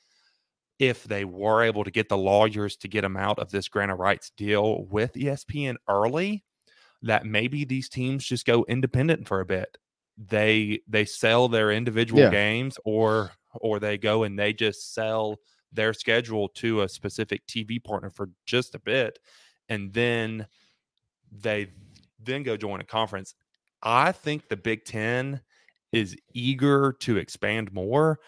if 0.78 1.02
they 1.02 1.24
were 1.24 1.64
able 1.64 1.82
to 1.82 1.90
get 1.90 2.08
the 2.08 2.16
lawyers 2.16 2.76
to 2.76 2.88
get 2.88 3.00
them 3.00 3.16
out 3.16 3.40
of 3.40 3.50
this 3.50 3.66
grant 3.66 3.90
of 3.90 3.98
rights 3.98 4.30
deal 4.36 4.84
with 4.84 5.14
ESPN 5.14 5.74
early, 5.88 6.44
that 7.02 7.26
maybe 7.26 7.64
these 7.64 7.88
teams 7.88 8.24
just 8.24 8.46
go 8.46 8.64
independent 8.68 9.26
for 9.26 9.40
a 9.40 9.44
bit. 9.44 9.76
They 10.16 10.82
they 10.86 11.04
sell 11.04 11.48
their 11.48 11.72
individual 11.72 12.22
yeah. 12.22 12.30
games 12.30 12.78
or 12.84 13.32
or 13.60 13.80
they 13.80 13.98
go 13.98 14.22
and 14.22 14.38
they 14.38 14.52
just 14.52 14.94
sell 14.94 15.40
their 15.72 15.92
schedule 15.92 16.48
to 16.50 16.82
a 16.82 16.88
specific 16.88 17.44
TV 17.48 17.82
partner 17.82 18.10
for 18.10 18.30
just 18.46 18.76
a 18.76 18.78
bit 18.78 19.18
and 19.68 19.92
then 19.92 20.46
they 21.32 21.72
then 22.22 22.44
go 22.44 22.56
join 22.56 22.80
a 22.80 22.84
conference. 22.84 23.34
I 23.82 24.12
think 24.12 24.48
the 24.48 24.56
Big 24.56 24.84
10 24.84 25.40
is 25.92 26.16
eager 26.32 26.92
to 27.00 27.16
expand 27.16 27.72
more. 27.72 28.18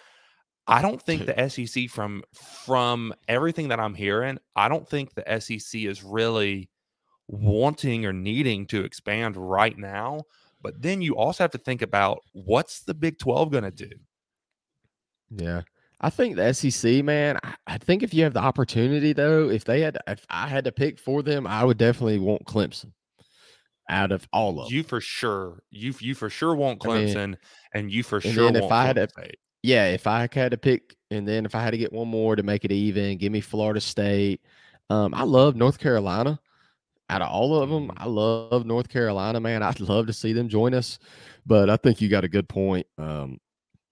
I 0.66 0.82
don't 0.82 1.00
think 1.00 1.26
the 1.26 1.48
SEC 1.48 1.88
from 1.88 2.22
from 2.32 3.14
everything 3.26 3.68
that 3.68 3.80
I'm 3.80 3.94
hearing, 3.94 4.38
I 4.54 4.68
don't 4.68 4.88
think 4.88 5.14
the 5.14 5.40
SEC 5.40 5.82
is 5.82 6.04
really 6.04 6.70
wanting 7.28 8.06
or 8.06 8.12
needing 8.12 8.66
to 8.66 8.84
expand 8.84 9.36
right 9.36 9.76
now. 9.76 10.22
But 10.60 10.82
then 10.82 11.02
you 11.02 11.16
also 11.16 11.44
have 11.44 11.52
to 11.52 11.58
think 11.58 11.82
about 11.82 12.18
what's 12.32 12.80
the 12.80 12.94
Big 12.94 13.18
12 13.18 13.50
going 13.50 13.64
to 13.64 13.70
do? 13.70 13.90
Yeah. 15.30 15.62
I 16.00 16.10
think 16.10 16.36
the 16.36 16.52
SEC, 16.52 17.04
man, 17.04 17.38
I, 17.42 17.54
I, 17.66 17.78
think 17.78 18.02
if 18.02 18.14
you 18.14 18.24
have 18.24 18.32
the 18.32 18.40
opportunity, 18.40 19.12
though, 19.12 19.50
if 19.50 19.64
they 19.64 19.80
had, 19.80 19.98
if 20.06 20.24
I 20.30 20.46
had 20.46 20.64
to 20.64 20.72
pick 20.72 20.98
for 20.98 21.22
them, 21.22 21.46
I 21.46 21.64
would 21.64 21.76
definitely 21.76 22.18
want 22.18 22.44
Clemson 22.44 22.92
out 23.88 24.12
of 24.12 24.26
all 24.32 24.60
of 24.60 24.72
you 24.72 24.82
for 24.82 25.00
sure. 25.00 25.62
You 25.70 25.94
you 26.00 26.14
for 26.14 26.30
sure 26.30 26.54
want 26.54 26.80
Clemson, 26.80 27.16
I 27.16 27.26
mean, 27.26 27.38
and 27.74 27.92
you 27.92 28.02
for 28.02 28.20
sure. 28.20 28.54
if 28.54 28.70
I 28.70 28.84
had 28.84 28.96
to, 28.96 29.08
yeah, 29.62 29.86
if 29.86 30.06
I 30.06 30.28
had 30.32 30.50
to 30.50 30.58
pick, 30.58 30.96
and 31.10 31.26
then 31.26 31.44
if 31.44 31.54
I 31.54 31.62
had 31.62 31.70
to 31.70 31.78
get 31.78 31.92
one 31.92 32.08
more 32.08 32.36
to 32.36 32.42
make 32.42 32.64
it 32.64 32.72
even, 32.72 33.18
give 33.18 33.32
me 33.32 33.40
Florida 33.40 33.80
State. 33.80 34.40
Um, 34.90 35.12
I 35.12 35.22
love 35.22 35.54
North 35.54 35.78
Carolina 35.78 36.40
out 37.10 37.22
of 37.22 37.30
all 37.30 37.60
of 37.60 37.70
them, 37.70 37.88
mm-hmm. 37.88 38.02
I 38.02 38.06
love 38.06 38.66
North 38.66 38.88
Carolina, 38.88 39.40
man. 39.40 39.62
I'd 39.62 39.80
love 39.80 40.06
to 40.06 40.12
see 40.12 40.32
them 40.32 40.48
join 40.48 40.74
us, 40.74 40.98
but 41.46 41.70
I 41.70 41.76
think 41.76 42.00
you 42.00 42.08
got 42.08 42.24
a 42.24 42.28
good 42.28 42.48
point. 42.48 42.86
Um, 42.98 43.38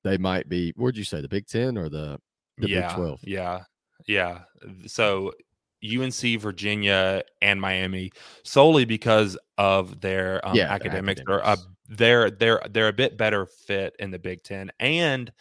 they 0.05 0.19
might 0.19 0.49
be. 0.49 0.73
Where'd 0.77 0.97
you 0.97 1.05
say 1.05 1.21
the 1.21 1.29
Big 1.29 1.47
Ten 1.47 1.79
or 1.79 1.89
the, 1.89 2.19
the 2.59 2.69
yeah, 2.69 2.89
Big 2.89 2.97
Twelve? 2.97 3.21
Yeah, 3.23 3.61
yeah. 4.07 4.41
So 4.87 5.33
UNC, 5.87 6.41
Virginia, 6.41 7.23
and 7.43 7.61
Miami 7.61 8.13
solely 8.43 8.85
because 8.85 9.39
of 9.59 10.01
their 10.01 10.47
um, 10.47 10.55
yeah, 10.55 10.73
academics. 10.73 11.23
They're 11.27 11.39
a, 11.39 11.57
they're 11.89 12.31
they're 12.31 12.63
they're 12.71 12.89
a 12.89 12.93
bit 12.93 13.17
better 13.17 13.47
fit 13.47 13.95
in 13.99 14.11
the 14.11 14.19
Big 14.19 14.43
Ten. 14.43 14.71
And 14.81 15.33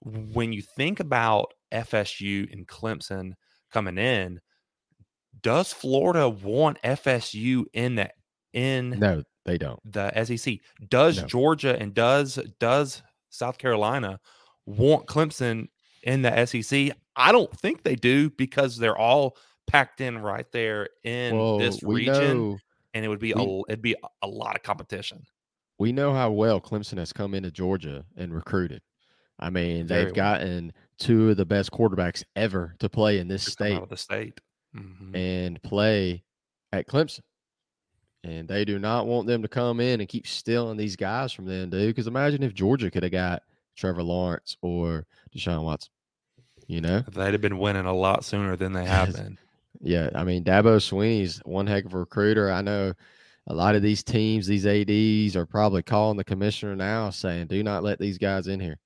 when 0.00 0.52
you 0.52 0.62
think 0.62 1.00
about 1.00 1.54
FSU 1.72 2.52
and 2.52 2.66
Clemson 2.66 3.32
coming 3.72 3.98
in, 3.98 4.40
does 5.42 5.72
Florida 5.72 6.28
want 6.28 6.80
FSU 6.82 7.64
in 7.72 7.96
that 7.96 8.14
in 8.52 8.90
No, 8.90 9.22
they 9.44 9.58
don't. 9.58 9.80
The 9.90 10.24
SEC. 10.24 10.58
Does 10.88 11.20
no. 11.20 11.26
Georgia 11.26 11.76
and 11.78 11.94
does 11.94 12.38
does 12.58 13.02
South 13.30 13.58
Carolina 13.58 14.20
want 14.66 15.06
Clemson 15.06 15.68
in 16.02 16.22
the 16.22 16.46
SEC? 16.46 16.90
I 17.16 17.32
don't 17.32 17.52
think 17.58 17.82
they 17.82 17.96
do 17.96 18.30
because 18.30 18.76
they're 18.76 18.96
all 18.96 19.36
packed 19.66 20.00
in 20.00 20.18
right 20.18 20.50
there 20.52 20.88
in 21.02 21.36
well, 21.36 21.58
this 21.58 21.82
region 21.82 22.50
know, 22.50 22.58
and 22.92 23.04
it 23.04 23.08
would 23.08 23.18
be 23.18 23.34
we, 23.34 23.42
a 23.42 23.72
it'd 23.72 23.82
be 23.82 23.96
a 24.22 24.26
lot 24.26 24.56
of 24.56 24.62
competition. 24.62 25.24
We 25.78 25.92
know 25.92 26.12
how 26.12 26.30
well 26.30 26.60
Clemson 26.60 26.98
has 26.98 27.12
come 27.12 27.34
into 27.34 27.50
Georgia 27.50 28.04
and 28.16 28.32
recruited. 28.34 28.82
I 29.38 29.50
mean, 29.50 29.86
Very 29.86 30.04
they've 30.04 30.16
well. 30.16 30.16
gotten 30.16 30.72
two 30.98 31.30
of 31.30 31.36
the 31.36 31.44
best 31.44 31.72
quarterbacks 31.72 32.22
ever 32.36 32.76
to 32.78 32.88
play 32.88 33.18
in 33.18 33.26
this 33.26 33.44
state. 33.44 33.88
the 33.88 33.96
state 33.96 34.40
mm-hmm. 34.74 35.14
and 35.14 35.62
play 35.62 36.22
at 36.72 36.86
Clemson. 36.86 37.20
And 38.22 38.48
they 38.48 38.64
do 38.64 38.78
not 38.78 39.06
want 39.06 39.26
them 39.26 39.42
to 39.42 39.48
come 39.48 39.80
in 39.80 40.00
and 40.00 40.08
keep 40.08 40.26
stealing 40.26 40.78
these 40.78 40.96
guys 40.96 41.32
from 41.32 41.44
them, 41.44 41.68
dude. 41.68 41.88
Because 41.88 42.06
imagine 42.06 42.42
if 42.42 42.54
Georgia 42.54 42.90
could 42.90 43.02
have 43.02 43.12
got 43.12 43.42
Trevor 43.76 44.02
Lawrence 44.02 44.56
or 44.62 45.06
Deshaun 45.36 45.62
Watson. 45.62 45.90
You 46.66 46.80
know, 46.80 47.00
they'd 47.00 47.32
have 47.32 47.42
been 47.42 47.58
winning 47.58 47.84
a 47.84 47.92
lot 47.92 48.24
sooner 48.24 48.56
than 48.56 48.72
they 48.72 48.86
have 48.86 49.12
been. 49.12 49.36
Yeah, 49.80 50.10
I 50.14 50.24
mean, 50.24 50.44
Dabo 50.44 50.76
Swinney's 50.76 51.40
one 51.44 51.66
heck 51.66 51.84
of 51.84 51.94
a 51.94 51.98
recruiter. 51.98 52.50
I 52.50 52.62
know 52.62 52.92
a 53.46 53.54
lot 53.54 53.74
of 53.74 53.82
these 53.82 54.02
teams, 54.02 54.46
these 54.46 54.66
ads, 54.66 55.36
are 55.36 55.46
probably 55.46 55.82
calling 55.82 56.16
the 56.16 56.24
commissioner 56.24 56.76
now, 56.76 57.10
saying, 57.10 57.48
"Do 57.48 57.62
not 57.62 57.82
let 57.82 57.98
these 57.98 58.18
guys 58.18 58.46
in 58.46 58.60
here." 58.60 58.78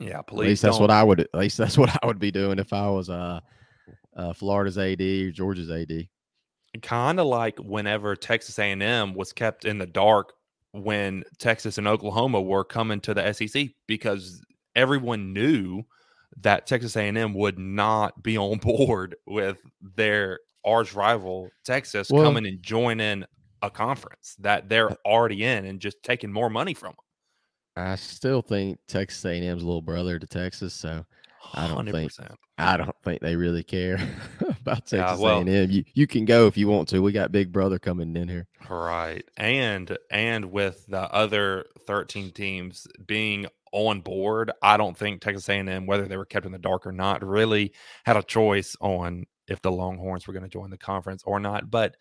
Yeah, 0.00 0.22
please. 0.22 0.40
At 0.40 0.48
least 0.48 0.62
don't. 0.62 0.70
that's 0.70 0.80
what 0.80 0.90
I 0.90 1.02
would. 1.02 1.20
At 1.20 1.34
least 1.34 1.58
that's 1.58 1.78
what 1.78 1.90
I 2.02 2.06
would 2.06 2.18
be 2.18 2.30
doing 2.30 2.58
if 2.58 2.72
I 2.72 2.88
was 2.88 3.08
uh 3.08 3.40
uh, 4.16 4.32
Florida's 4.32 4.78
AD, 4.78 5.00
or 5.00 5.30
Georgia's 5.30 5.70
AD. 5.70 6.08
Kind 6.82 7.20
of 7.20 7.26
like 7.26 7.58
whenever 7.58 8.16
Texas 8.16 8.58
A&M 8.58 9.14
was 9.14 9.32
kept 9.32 9.64
in 9.64 9.78
the 9.78 9.86
dark 9.86 10.32
when 10.72 11.22
Texas 11.38 11.78
and 11.78 11.86
Oklahoma 11.86 12.40
were 12.40 12.64
coming 12.64 13.00
to 13.00 13.14
the 13.14 13.32
SEC 13.32 13.68
because 13.86 14.42
everyone 14.74 15.32
knew 15.34 15.82
that 16.40 16.66
Texas 16.66 16.96
A&M 16.96 17.34
would 17.34 17.58
not 17.58 18.22
be 18.22 18.38
on 18.38 18.58
board 18.58 19.16
with 19.26 19.58
their 19.96 20.40
arch 20.64 20.94
rival 20.94 21.50
Texas 21.64 22.08
well, 22.10 22.22
coming 22.22 22.46
and 22.46 22.62
joining 22.62 23.24
a 23.62 23.70
conference 23.70 24.36
that 24.40 24.68
they're 24.68 24.90
uh 24.90 24.96
already 25.04 25.44
in 25.44 25.66
and 25.66 25.80
just 25.80 26.02
taking 26.02 26.32
more 26.32 26.50
money 26.50 26.74
from 26.74 26.90
them. 26.90 27.84
I 27.84 27.96
still 27.96 28.42
think 28.42 28.78
Texas 28.86 29.24
A&M's 29.24 29.62
little 29.62 29.82
brother 29.82 30.18
to 30.18 30.26
Texas, 30.26 30.74
so 30.74 31.04
I 31.54 31.68
don't 31.68 31.86
100%. 31.86 31.92
think 31.92 32.12
I 32.58 32.76
don't 32.76 32.94
think 33.02 33.20
they 33.20 33.34
really 33.34 33.62
care 33.62 33.98
about 34.40 34.86
Texas 34.86 34.92
yeah, 34.92 35.16
well, 35.16 35.40
A&M. 35.40 35.70
You 35.70 35.84
you 35.94 36.06
can 36.06 36.24
go 36.24 36.46
if 36.46 36.56
you 36.56 36.68
want 36.68 36.88
to. 36.88 37.00
We 37.00 37.12
got 37.12 37.32
Big 37.32 37.50
Brother 37.50 37.78
coming 37.78 38.14
in 38.16 38.28
here. 38.28 38.46
Right. 38.68 39.24
And 39.36 39.96
and 40.10 40.52
with 40.52 40.86
the 40.86 41.10
other 41.12 41.66
13 41.86 42.30
teams 42.32 42.86
being 43.06 43.46
on 43.72 44.00
board, 44.00 44.52
I 44.62 44.76
don't 44.76 44.96
think 44.96 45.20
Texas 45.20 45.48
A&M 45.48 45.86
whether 45.86 46.06
they 46.06 46.16
were 46.16 46.26
kept 46.26 46.46
in 46.46 46.52
the 46.52 46.58
dark 46.58 46.86
or 46.86 46.92
not 46.92 47.26
really 47.26 47.72
had 48.04 48.16
a 48.16 48.22
choice 48.22 48.76
on 48.80 49.24
if 49.48 49.60
the 49.62 49.72
Longhorns 49.72 50.26
were 50.26 50.32
going 50.32 50.44
to 50.44 50.48
join 50.48 50.70
the 50.70 50.78
conference 50.78 51.22
or 51.26 51.40
not. 51.40 51.70
But 51.70 51.96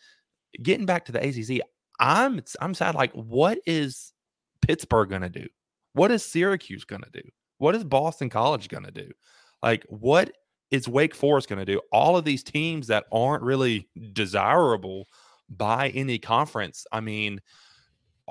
getting 0.61 0.85
back 0.85 1.05
to 1.05 1.11
the 1.11 1.19
ACC, 1.25 1.61
I'm 1.99 2.41
I'm 2.59 2.73
sad 2.73 2.95
like 2.95 3.11
what 3.13 3.59
is 3.65 4.13
Pittsburgh 4.61 5.09
going 5.09 5.21
to 5.21 5.29
do? 5.29 5.47
What 5.93 6.11
is 6.11 6.25
Syracuse 6.25 6.85
going 6.85 7.03
to 7.03 7.09
do? 7.11 7.27
What 7.57 7.75
is 7.75 7.83
Boston 7.83 8.29
College 8.29 8.69
going 8.69 8.85
to 8.85 8.91
do? 8.91 9.09
Like, 9.61 9.85
what 9.89 10.31
is 10.71 10.87
Wake 10.87 11.13
Forest 11.13 11.49
going 11.49 11.59
to 11.63 11.65
do? 11.65 11.81
All 11.91 12.17
of 12.17 12.25
these 12.25 12.43
teams 12.43 12.87
that 12.87 13.05
aren't 13.11 13.43
really 13.43 13.87
desirable 14.13 15.07
by 15.49 15.89
any 15.89 16.17
conference. 16.17 16.85
I 16.91 17.01
mean, 17.01 17.41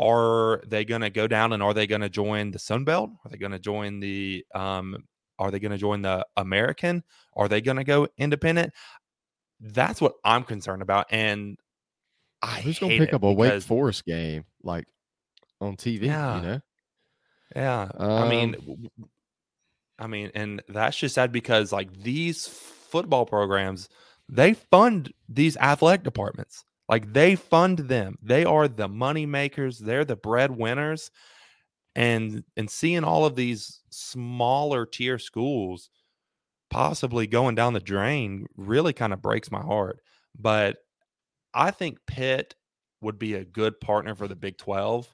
are 0.00 0.62
they 0.66 0.84
going 0.84 1.02
to 1.02 1.10
go 1.10 1.26
down 1.28 1.52
and 1.52 1.62
are 1.62 1.74
they 1.74 1.86
going 1.86 2.00
to 2.00 2.08
join 2.08 2.50
the 2.50 2.58
Sun 2.58 2.84
Belt? 2.84 3.10
Are 3.24 3.30
they 3.30 3.36
going 3.36 3.52
to 3.52 3.58
join 3.58 4.00
the 4.00 4.44
um 4.54 5.04
are 5.38 5.50
they 5.50 5.58
going 5.60 5.72
to 5.72 5.78
join 5.78 6.02
the 6.02 6.26
American? 6.36 7.04
Are 7.36 7.48
they 7.48 7.60
going 7.60 7.76
to 7.76 7.84
go 7.84 8.08
independent? 8.18 8.72
That's 9.60 10.00
what 10.00 10.14
I'm 10.24 10.44
concerned 10.44 10.80
about 10.82 11.06
and 11.10 11.58
I 12.42 12.60
Who's 12.62 12.78
going 12.78 12.92
to 12.92 12.98
pick 12.98 13.12
up 13.14 13.22
a 13.22 13.32
Wake 13.32 13.62
Forest 13.62 14.06
game 14.06 14.44
like 14.62 14.86
on 15.60 15.76
TV, 15.76 16.04
Yeah. 16.06 16.36
you 16.36 16.42
know? 16.46 16.60
Yeah. 17.54 17.88
I 17.98 18.28
mean 18.28 18.56
Um, 18.56 19.10
I 19.98 20.06
mean 20.06 20.30
and 20.34 20.62
that's 20.68 20.96
just 20.96 21.14
sad 21.14 21.30
because 21.32 21.72
like 21.72 21.92
these 21.92 22.46
football 22.46 23.26
programs 23.26 23.88
they 24.30 24.54
fund 24.54 25.12
these 25.28 25.56
athletic 25.58 26.04
departments. 26.04 26.64
Like 26.90 27.12
they 27.12 27.36
fund 27.36 27.78
them. 27.78 28.18
They 28.20 28.44
are 28.44 28.66
the 28.66 28.88
money 28.88 29.24
makers, 29.24 29.78
they're 29.78 30.04
the 30.04 30.16
breadwinners. 30.16 31.12
And 31.94 32.44
and 32.56 32.68
seeing 32.68 33.04
all 33.04 33.24
of 33.24 33.36
these 33.36 33.80
smaller 33.90 34.86
tier 34.86 35.18
schools 35.18 35.88
possibly 36.68 37.26
going 37.26 37.54
down 37.54 37.72
the 37.72 37.80
drain 37.80 38.46
really 38.56 38.92
kind 38.92 39.12
of 39.12 39.22
breaks 39.22 39.50
my 39.50 39.60
heart. 39.60 40.00
But 40.38 40.78
I 41.54 41.70
think 41.70 41.98
Pitt 42.06 42.54
would 43.00 43.18
be 43.18 43.34
a 43.34 43.44
good 43.44 43.80
partner 43.80 44.14
for 44.14 44.28
the 44.28 44.36
Big 44.36 44.58
12 44.58 45.12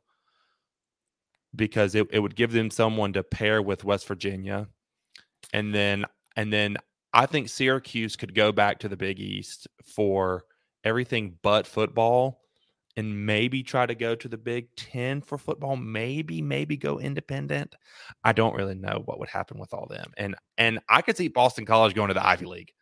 because 1.54 1.94
it, 1.94 2.06
it 2.10 2.20
would 2.20 2.36
give 2.36 2.52
them 2.52 2.70
someone 2.70 3.12
to 3.14 3.22
pair 3.22 3.60
with 3.60 3.84
West 3.84 4.06
Virginia. 4.08 4.68
And 5.52 5.74
then 5.74 6.06
and 6.36 6.50
then 6.50 6.78
I 7.12 7.26
think 7.26 7.50
Syracuse 7.50 8.16
could 8.16 8.34
go 8.34 8.50
back 8.50 8.78
to 8.78 8.88
the 8.88 8.96
Big 8.96 9.20
East 9.20 9.68
for 9.84 10.44
everything 10.86 11.36
but 11.42 11.66
football 11.66 12.40
and 12.96 13.26
maybe 13.26 13.62
try 13.62 13.84
to 13.84 13.94
go 13.94 14.14
to 14.14 14.26
the 14.28 14.38
Big 14.38 14.68
10 14.76 15.20
for 15.20 15.36
football, 15.36 15.76
maybe 15.76 16.40
maybe 16.40 16.78
go 16.78 16.98
independent. 16.98 17.74
I 18.24 18.32
don't 18.32 18.54
really 18.54 18.74
know 18.74 19.02
what 19.04 19.18
would 19.18 19.28
happen 19.28 19.58
with 19.58 19.74
all 19.74 19.86
them. 19.86 20.12
And 20.16 20.34
and 20.56 20.78
I 20.88 21.02
could 21.02 21.16
see 21.16 21.28
Boston 21.28 21.66
College 21.66 21.94
going 21.94 22.08
to 22.08 22.14
the 22.14 22.26
Ivy 22.26 22.46
League. 22.46 22.72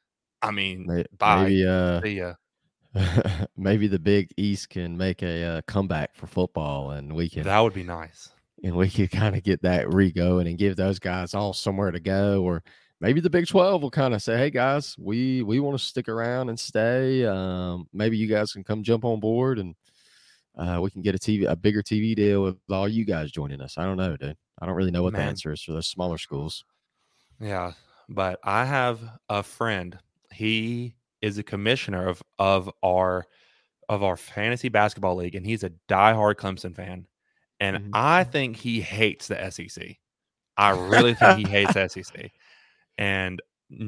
I 0.41 0.53
mean, 0.53 0.87
may- 0.87 1.05
bye. 1.19 1.43
maybe 1.45 1.67
uh 1.67 2.01
See 2.03 2.19
ya. 2.19 2.35
maybe 3.57 3.89
the 3.89 3.99
Big 3.99 4.31
East 4.37 4.69
can 4.69 4.97
make 4.97 5.23
a 5.23 5.43
uh, 5.45 5.63
comeback 5.67 6.15
for 6.15 6.29
football, 6.29 6.93
and 6.93 7.13
we 7.13 7.29
can 7.29 7.43
That 7.43 7.59
would 7.59 7.75
be 7.75 7.83
nice. 7.83 8.29
and 8.63 8.77
we 8.77 8.89
could 8.89 9.11
kind 9.11 9.35
of 9.35 9.43
get 9.43 9.63
that 9.63 9.93
re 9.93 10.13
going 10.13 10.47
and 10.47 10.57
give 10.57 10.77
those 10.77 11.01
guys 11.01 11.35
all 11.35 11.53
somewhere 11.53 11.91
to 11.91 11.99
go. 11.99 12.45
Or 12.45 12.63
maybe 13.05 13.21
the 13.21 13.29
Big 13.29 13.47
Twelve 13.47 13.83
will 13.83 13.91
kind 13.91 14.15
of 14.15 14.23
say, 14.23 14.39
"Hey 14.39 14.49
guys, 14.51 14.97
we 14.99 15.43
we 15.43 15.61
want 15.61 15.79
to 15.79 15.85
stick 15.85 16.09
around 16.09 16.49
and 16.49 16.59
stay. 16.59 17.25
Um, 17.27 17.87
maybe 17.93 18.17
you 18.17 18.27
guys 18.27 18.53
can 18.53 18.65
come 18.65 18.83
jump 18.83 19.05
on 19.05 19.21
board 19.21 19.59
and 19.59 19.75
uh, 20.57 20.81
we 20.83 20.91
can 20.91 21.03
get 21.03 21.15
a 21.15 21.19
TV 21.19 21.47
a 21.49 21.55
bigger 21.55 21.83
TV 21.83 22.15
deal 22.17 22.43
with 22.43 22.57
all 22.71 22.89
you 22.89 23.05
guys 23.05 23.31
joining 23.31 23.61
us." 23.61 23.77
I 23.77 23.85
don't 23.85 23.99
know, 23.99 24.17
dude. 24.17 24.37
I 24.59 24.67
don't 24.67 24.75
really 24.75 24.91
know 24.91 25.03
what 25.03 25.13
the 25.13 25.21
answer 25.21 25.53
is 25.53 25.63
for 25.63 25.73
those 25.73 25.87
smaller 25.87 26.17
schools. 26.17 26.65
Yeah, 27.39 27.73
but 28.09 28.41
I 28.43 28.65
have 28.65 29.01
a 29.29 29.43
friend. 29.43 29.99
He 30.33 30.95
is 31.21 31.37
a 31.37 31.43
commissioner 31.43 32.09
of 32.09 32.23
of 32.39 32.71
our 32.83 33.27
of 33.91 34.03
our 34.03 34.17
fantasy 34.17 34.71
basketball 34.71 35.17
league, 35.17 35.35
and 35.35 35.45
he's 35.45 35.63
a 35.63 35.73
diehard 35.91 36.37
Clemson 36.37 36.75
fan. 36.75 37.07
And 37.61 37.77
Mhm. 37.77 37.91
I 37.93 38.25
think 38.25 38.57
he 38.57 38.81
hates 38.81 39.29
the 39.29 39.39
SEC. 39.39 39.99
I 40.57 40.71
really 40.71 41.15
think 41.15 41.39
he 41.39 41.51
hates 41.51 41.77
SEC. 41.77 42.33
And 42.99 43.41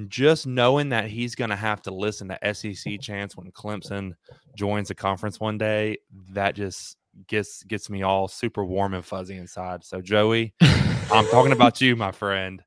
just 0.09 0.47
knowing 0.47 0.88
that 0.90 1.09
he's 1.09 1.35
going 1.35 1.51
to 1.51 1.57
have 1.57 1.83
to 1.83 1.90
listen 1.92 2.29
to 2.29 2.55
SEC 2.55 2.99
chants 3.01 3.37
when 3.37 3.51
Clemson 3.53 4.12
joins 4.57 4.88
the 4.88 4.95
conference 4.95 5.38
one 5.40 5.59
day, 5.59 5.99
that 6.31 6.55
just 6.55 6.97
gets 7.29 7.62
gets 7.62 7.88
me 7.88 8.03
all 8.03 8.29
super 8.29 8.64
warm 8.64 8.95
and 8.95 9.05
fuzzy 9.05 9.37
inside. 9.37 9.85
So 9.85 10.01
Joey, 10.01 10.55
I'm 10.61 11.27
talking 11.29 11.53
about 11.53 11.81
you, 11.81 11.97
my 11.97 12.12
friend. 12.12 12.62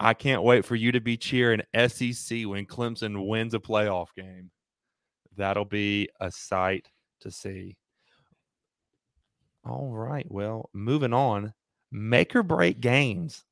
I 0.00 0.14
can't 0.14 0.42
wait 0.42 0.64
for 0.64 0.76
you 0.76 0.92
to 0.92 1.00
be 1.00 1.16
cheering 1.16 1.62
SEC 1.74 2.46
when 2.46 2.66
Clemson 2.66 3.26
wins 3.26 3.54
a 3.54 3.58
playoff 3.58 4.08
game. 4.16 4.50
That'll 5.36 5.64
be 5.64 6.08
a 6.20 6.30
sight 6.30 6.88
to 7.20 7.30
see. 7.30 7.76
All 9.64 9.90
right. 9.90 10.26
Well, 10.30 10.70
moving 10.72 11.12
on. 11.12 11.52
Make 11.90 12.36
or 12.36 12.42
break 12.42 12.80
games 12.80 13.44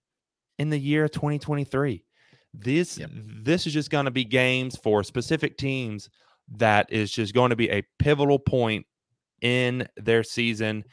in 0.58 0.70
the 0.70 0.78
year 0.78 1.08
2023. 1.08 2.04
This 2.54 2.98
Yep. 2.98 3.10
this 3.14 3.66
is 3.66 3.72
just 3.72 3.90
going 3.90 4.06
to 4.06 4.10
be 4.10 4.24
games 4.24 4.76
for 4.76 5.02
specific 5.04 5.58
teams 5.58 6.08
that 6.56 6.90
is 6.90 7.10
just 7.10 7.34
going 7.34 7.50
to 7.50 7.56
be 7.56 7.70
a 7.70 7.82
pivotal 7.98 8.38
point 8.38 8.86
in 9.42 9.86
their 9.96 10.22
season. 10.22 10.84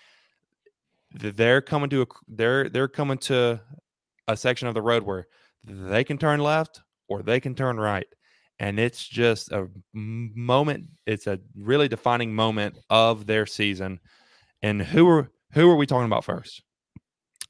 They're 1.12 1.62
coming 1.62 1.90
to 1.92 2.02
a 2.02 2.06
they're 2.28 2.70
they're 2.70 2.88
coming 2.88 3.18
to 3.20 3.62
a 4.28 4.36
section 4.36 4.68
of 4.68 4.74
the 4.74 4.82
road 4.82 5.04
where 5.04 5.28
they 5.64 6.04
can 6.04 6.18
turn 6.18 6.40
left 6.40 6.82
or 7.08 7.22
they 7.22 7.40
can 7.40 7.56
turn 7.56 7.80
right. 7.80 8.08
And 8.60 8.80
it's 8.80 9.08
just 9.08 9.52
a 9.52 9.68
moment. 9.94 10.88
It's 11.06 11.28
a 11.28 11.40
really 11.56 11.88
defining 11.88 12.34
moment 12.34 12.78
of 12.90 13.26
their 13.26 13.46
season. 13.46 14.00
And 14.62 14.82
who 14.82 15.08
are 15.08 15.30
who 15.54 15.70
are 15.70 15.76
we 15.76 15.86
talking 15.86 16.06
about 16.06 16.26
first? 16.26 16.64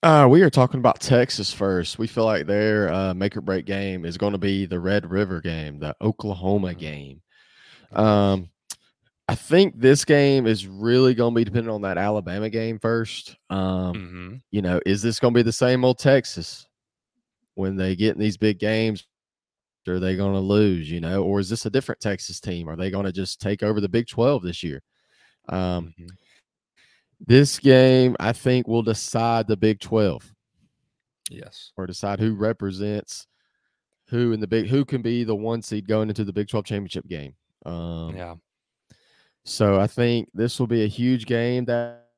Uh, 0.04 0.28
we 0.30 0.42
are 0.42 0.50
talking 0.50 0.80
about 0.80 1.00
Texas 1.00 1.54
first. 1.54 1.98
We 1.98 2.08
feel 2.08 2.26
like 2.26 2.46
their 2.46 2.92
uh, 2.92 3.14
make 3.14 3.38
or 3.38 3.42
break 3.42 3.66
game 3.66 4.04
is 4.06 4.18
going 4.18 4.34
to 4.34 4.38
be 4.38 4.66
the 4.66 4.80
Red 4.80 5.10
River 5.10 5.40
game, 5.40 5.80
the 5.80 5.96
Oklahoma 6.02 6.70
Mhm. 6.74 6.78
game. 6.78 7.22
Um, 7.94 8.50
I 9.30 9.36
think 9.36 9.80
this 9.80 10.04
game 10.04 10.46
is 10.48 10.68
really 10.68 11.14
going 11.14 11.34
to 11.34 11.38
be 11.40 11.46
dependent 11.46 11.74
on 11.74 11.82
that 11.84 11.98
Alabama 11.98 12.50
game 12.50 12.80
first. 12.80 13.38
Um, 13.50 13.96
hmm 13.96 14.36
you 14.52 14.62
know, 14.62 14.80
is 14.86 15.02
this 15.02 15.20
going 15.20 15.34
to 15.34 15.38
be 15.38 15.42
the 15.44 15.52
same 15.52 15.84
old 15.86 15.98
Texas 15.98 16.68
when 17.56 17.76
they 17.76 17.96
get 17.96 18.16
in 18.16 18.22
these 18.22 18.38
big 18.38 18.60
games? 18.60 19.08
Are 19.88 20.00
they 20.00 20.16
going 20.16 20.34
to 20.34 20.40
lose? 20.40 20.92
You 20.92 21.00
know, 21.02 21.24
or 21.24 21.40
is 21.40 21.50
this 21.50 21.66
a 21.66 21.70
different 21.70 22.02
Texas 22.02 22.40
team? 22.40 22.70
Are 22.70 22.76
they 22.76 22.92
going 22.92 23.06
to 23.06 23.12
just 23.12 23.42
take 23.42 23.64
over 23.64 23.82
the 23.82 23.90
Big 23.90 24.08
Twelve 24.08 24.44
this 24.44 24.64
year? 24.64 24.82
Um, 25.50 25.94
Mhm. 26.00 26.10
This 27.26 27.60
game, 27.60 28.16
I 28.20 28.34
think, 28.34 28.68
will 28.68 28.84
decide 28.84 29.48
the 29.48 29.58
Big 29.58 29.80
Twelve. 29.80 30.34
Yes. 31.30 31.72
or 31.78 31.88
decide 31.88 32.20
who 32.20 32.36
represents 32.36 33.28
who 34.10 34.34
in 34.34 34.40
the 34.40 34.48
big 34.48 34.68
who 34.68 34.84
can 34.86 35.02
be 35.02 35.24
the 35.24 35.36
one 35.36 35.62
seed 35.62 35.88
going 35.88 36.10
into 36.10 36.26
the 36.26 36.34
Big 36.34 36.48
12 36.50 36.66
championship 36.66 37.08
game. 37.08 37.34
Um 37.66 38.16
Yeah. 38.16 38.36
so 39.46 39.80
I 39.80 39.88
think 39.88 40.30
this 40.34 40.60
will 40.60 40.68
be 40.68 40.84
a 40.84 40.88
huge 40.88 41.26
game 41.26 41.66
that 41.66 42.10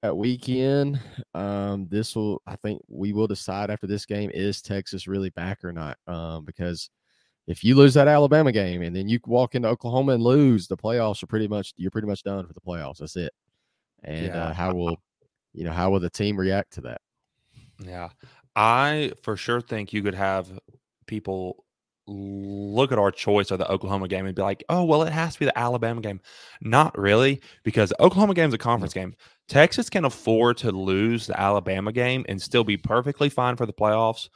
that 0.00 0.16
weekend. 0.16 0.98
Um 1.34 1.86
this 1.88 2.16
will 2.16 2.42
I 2.46 2.56
think 2.56 2.82
we 2.88 3.12
will 3.12 3.26
decide 3.28 3.70
after 3.70 3.86
this 3.86 4.06
game 4.06 4.30
is 4.32 4.62
Texas 4.62 5.06
really 5.06 5.30
back 5.30 5.62
or 5.62 5.72
not. 5.72 5.98
Um 6.06 6.44
because 6.46 6.88
if 7.46 7.62
you 7.62 7.74
lose 7.76 7.94
that 7.94 8.08
Alabama 8.08 8.50
game 8.50 8.82
and 8.82 8.96
then 8.96 9.08
you 9.08 9.20
walk 9.26 9.54
into 9.54 9.68
Oklahoma 9.68 10.12
and 10.14 10.22
lose, 10.22 10.66
the 10.66 10.76
playoffs 10.76 11.22
are 11.22 11.26
pretty 11.28 11.48
much 11.48 11.74
you're 11.76 11.90
pretty 11.90 12.08
much 12.08 12.22
done 12.22 12.46
for 12.46 12.54
the 12.54 12.60
playoffs. 12.60 12.98
That's 12.98 13.16
it. 13.16 13.32
And 14.04 14.26
Yeah. 14.26 14.44
uh, 14.48 14.54
how 14.54 14.74
will 14.74 14.96
you 15.52 15.64
know 15.64 15.72
how 15.72 15.90
will 15.90 16.00
the 16.00 16.10
team 16.10 16.36
react 16.36 16.72
to 16.74 16.80
that? 16.82 17.00
Yeah. 17.84 18.10
I 18.56 19.12
for 19.22 19.36
sure 19.36 19.60
think 19.60 19.92
you 19.92 20.02
could 20.02 20.14
have 20.14 20.58
people 21.06 21.64
look 22.08 22.90
at 22.90 22.98
our 22.98 23.12
choice 23.12 23.50
of 23.50 23.58
the 23.58 23.70
Oklahoma 23.70 24.08
game 24.08 24.26
and 24.26 24.34
be 24.34 24.42
like, 24.42 24.64
oh, 24.68 24.82
well, 24.84 25.02
it 25.04 25.12
has 25.12 25.34
to 25.34 25.38
be 25.38 25.44
the 25.46 25.56
Alabama 25.56 26.00
game. 26.00 26.20
Not 26.60 26.98
really, 26.98 27.40
because 27.62 27.92
Oklahoma 28.00 28.34
game 28.34 28.48
is 28.48 28.54
a 28.54 28.58
conference 28.58 28.92
game. 28.92 29.14
Texas 29.48 29.88
can 29.88 30.04
afford 30.04 30.56
to 30.58 30.72
lose 30.72 31.26
the 31.28 31.38
Alabama 31.40 31.92
game 31.92 32.26
and 32.28 32.40
still 32.42 32.64
be 32.64 32.76
perfectly 32.76 33.28
fine 33.28 33.56
for 33.56 33.66
the 33.66 33.72
playoffs. 33.72 34.28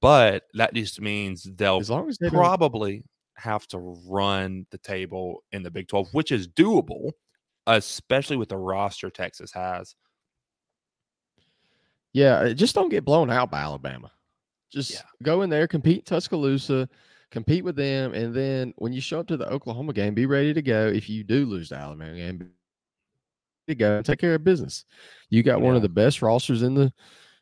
But 0.00 0.44
that 0.54 0.74
just 0.74 1.00
means 1.00 1.44
they'll 1.44 1.80
As 1.80 1.90
long 1.90 2.08
as 2.08 2.18
they 2.18 2.28
probably 2.28 3.02
have 3.36 3.66
to 3.68 3.78
run 4.06 4.66
the 4.70 4.78
table 4.78 5.42
in 5.52 5.62
the 5.62 5.70
Big 5.70 5.88
12, 5.88 6.08
which 6.12 6.32
is 6.32 6.46
doable, 6.48 7.12
especially 7.66 8.36
with 8.36 8.48
the 8.48 8.56
roster 8.56 9.10
Texas 9.10 9.52
has. 9.52 9.94
Yeah, 12.12 12.52
just 12.54 12.74
don't 12.74 12.88
get 12.88 13.04
blown 13.04 13.30
out 13.30 13.50
by 13.50 13.60
Alabama. 13.60 14.10
Just 14.70 14.92
Yeah. 14.92 15.00
go 15.22 15.42
in 15.42 15.50
there, 15.50 15.68
compete 15.68 15.98
in 15.98 16.04
Tuscaloosa, 16.04 16.88
compete 17.30 17.64
with 17.64 17.76
them, 17.76 18.14
and 18.14 18.34
then 18.34 18.72
when 18.76 18.92
you 18.92 19.00
show 19.00 19.20
up 19.20 19.26
to 19.28 19.36
the 19.36 19.48
Oklahoma 19.50 19.92
game, 19.92 20.14
be 20.14 20.26
ready 20.26 20.54
to 20.54 20.62
go. 20.62 20.86
If 20.88 21.08
you 21.08 21.24
do 21.24 21.44
lose 21.46 21.68
the 21.68 21.76
Alabama 21.76 22.14
game, 22.16 22.38
be 22.38 22.44
ready 22.46 22.52
to 23.68 23.74
go 23.74 23.96
and 23.98 24.06
take 24.06 24.18
care 24.18 24.34
of 24.34 24.44
business. 24.44 24.84
You 25.28 25.42
got 25.42 25.60
one 25.60 25.76
of 25.76 25.82
the 25.82 25.88
best 25.88 26.22
rosters 26.22 26.62
in 26.62 26.74
the 26.74 26.92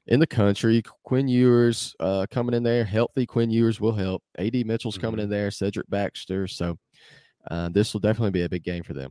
in 0.06 0.20
the 0.20 0.26
country. 0.26 0.82
Quinn 1.04 1.28
Ewers 1.28 1.96
uh, 1.98 2.26
coming 2.30 2.54
in 2.54 2.62
there, 2.62 2.84
healthy. 2.84 3.24
Quinn 3.24 3.50
Ewers 3.50 3.80
will 3.80 3.94
help. 3.94 4.22
AD 4.38 4.66
Mitchell's 4.66 4.98
coming 4.98 5.14
Mm-hmm. 5.16 5.24
in 5.24 5.30
there. 5.30 5.50
Cedric 5.50 5.88
Baxter. 5.88 6.46
So 6.46 6.78
uh, 7.50 7.70
this 7.70 7.94
will 7.94 8.00
definitely 8.00 8.32
be 8.32 8.42
a 8.42 8.48
big 8.48 8.64
game 8.64 8.82
for 8.82 8.92
them. 8.92 9.10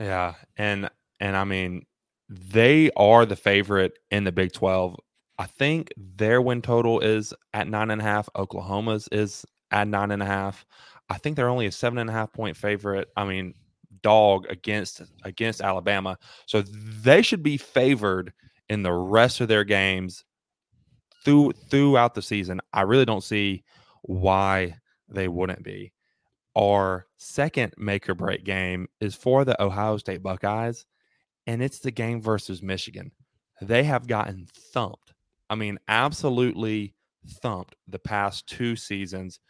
Yeah, 0.00 0.34
and 0.56 0.90
and 1.20 1.36
I 1.36 1.44
mean, 1.44 1.86
they 2.28 2.90
are 2.96 3.24
the 3.24 3.36
favorite 3.36 3.98
in 4.10 4.24
the 4.24 4.32
Big 4.32 4.52
Twelve. 4.52 4.96
I 5.38 5.46
think 5.46 5.92
their 5.96 6.40
win 6.40 6.62
total 6.62 7.00
is 7.00 7.34
at 7.52 7.68
nine 7.68 7.90
and 7.90 8.00
a 8.00 8.04
half. 8.04 8.28
Oklahoma's 8.36 9.08
is 9.12 9.44
at 9.70 9.88
nine 9.88 10.10
and 10.10 10.22
a 10.22 10.26
half. 10.26 10.64
I 11.08 11.18
think 11.18 11.36
they're 11.36 11.48
only 11.48 11.66
a 11.66 11.72
seven 11.72 11.98
and 11.98 12.10
a 12.10 12.12
half 12.12 12.32
point 12.32 12.56
favorite. 12.56 13.08
I 13.16 13.24
mean, 13.24 13.54
dog 14.02 14.46
against 14.50 15.02
against 15.24 15.60
Alabama. 15.60 16.18
So 16.46 16.62
they 16.62 17.22
should 17.22 17.42
be 17.42 17.56
favored 17.56 18.32
in 18.68 18.82
the 18.82 18.92
rest 18.92 19.40
of 19.40 19.48
their 19.48 19.64
games 19.64 20.24
through 21.24 21.52
throughout 21.70 22.14
the 22.14 22.22
season. 22.22 22.60
I 22.72 22.82
really 22.82 23.04
don't 23.04 23.24
see 23.24 23.64
why 24.02 24.76
they 25.08 25.28
wouldn't 25.28 25.62
be. 25.62 25.92
Our 26.56 27.06
second 27.18 27.74
make 27.76 28.08
or 28.08 28.14
break 28.14 28.44
game 28.44 28.88
is 29.00 29.14
for 29.14 29.44
the 29.44 29.60
Ohio 29.62 29.98
State 29.98 30.22
Buckeyes, 30.22 30.86
and 31.46 31.62
it's 31.62 31.80
the 31.80 31.90
game 31.90 32.20
versus 32.20 32.62
Michigan. 32.62 33.12
They 33.60 33.84
have 33.84 34.06
gotten 34.06 34.46
thumped. 34.72 35.12
I 35.50 35.54
mean, 35.54 35.78
absolutely 35.88 36.94
thumped 37.42 37.76
the 37.88 37.98
past 37.98 38.46
two 38.46 38.74
seasons 38.74 39.40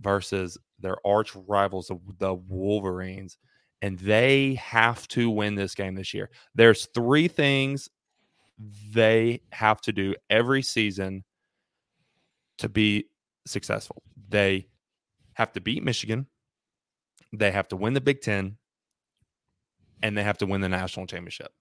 versus 0.00 0.58
their 0.80 0.96
arch 1.06 1.34
rivals, 1.46 1.90
the 2.18 2.34
Wolverines, 2.34 3.38
and 3.80 3.98
they 3.98 4.54
have 4.54 5.06
to 5.08 5.30
win 5.30 5.54
this 5.54 5.74
game 5.74 5.94
this 5.94 6.12
year. 6.12 6.30
There's 6.54 6.86
three 6.86 7.28
things 7.28 7.88
they 8.92 9.42
have 9.52 9.80
to 9.82 9.92
do 9.92 10.14
every 10.28 10.62
season 10.62 11.22
to 12.58 12.68
be 12.68 13.06
successful. 13.46 14.02
They 14.28 14.66
have 15.34 15.52
to 15.52 15.60
beat 15.60 15.84
Michigan, 15.84 16.26
they 17.32 17.50
have 17.50 17.68
to 17.68 17.76
win 17.76 17.94
the 17.94 18.00
Big 18.00 18.20
Ten, 18.20 18.56
and 20.02 20.16
they 20.16 20.22
have 20.22 20.38
to 20.38 20.46
win 20.46 20.60
the 20.60 20.68
national 20.68 21.06
championship. 21.06 21.52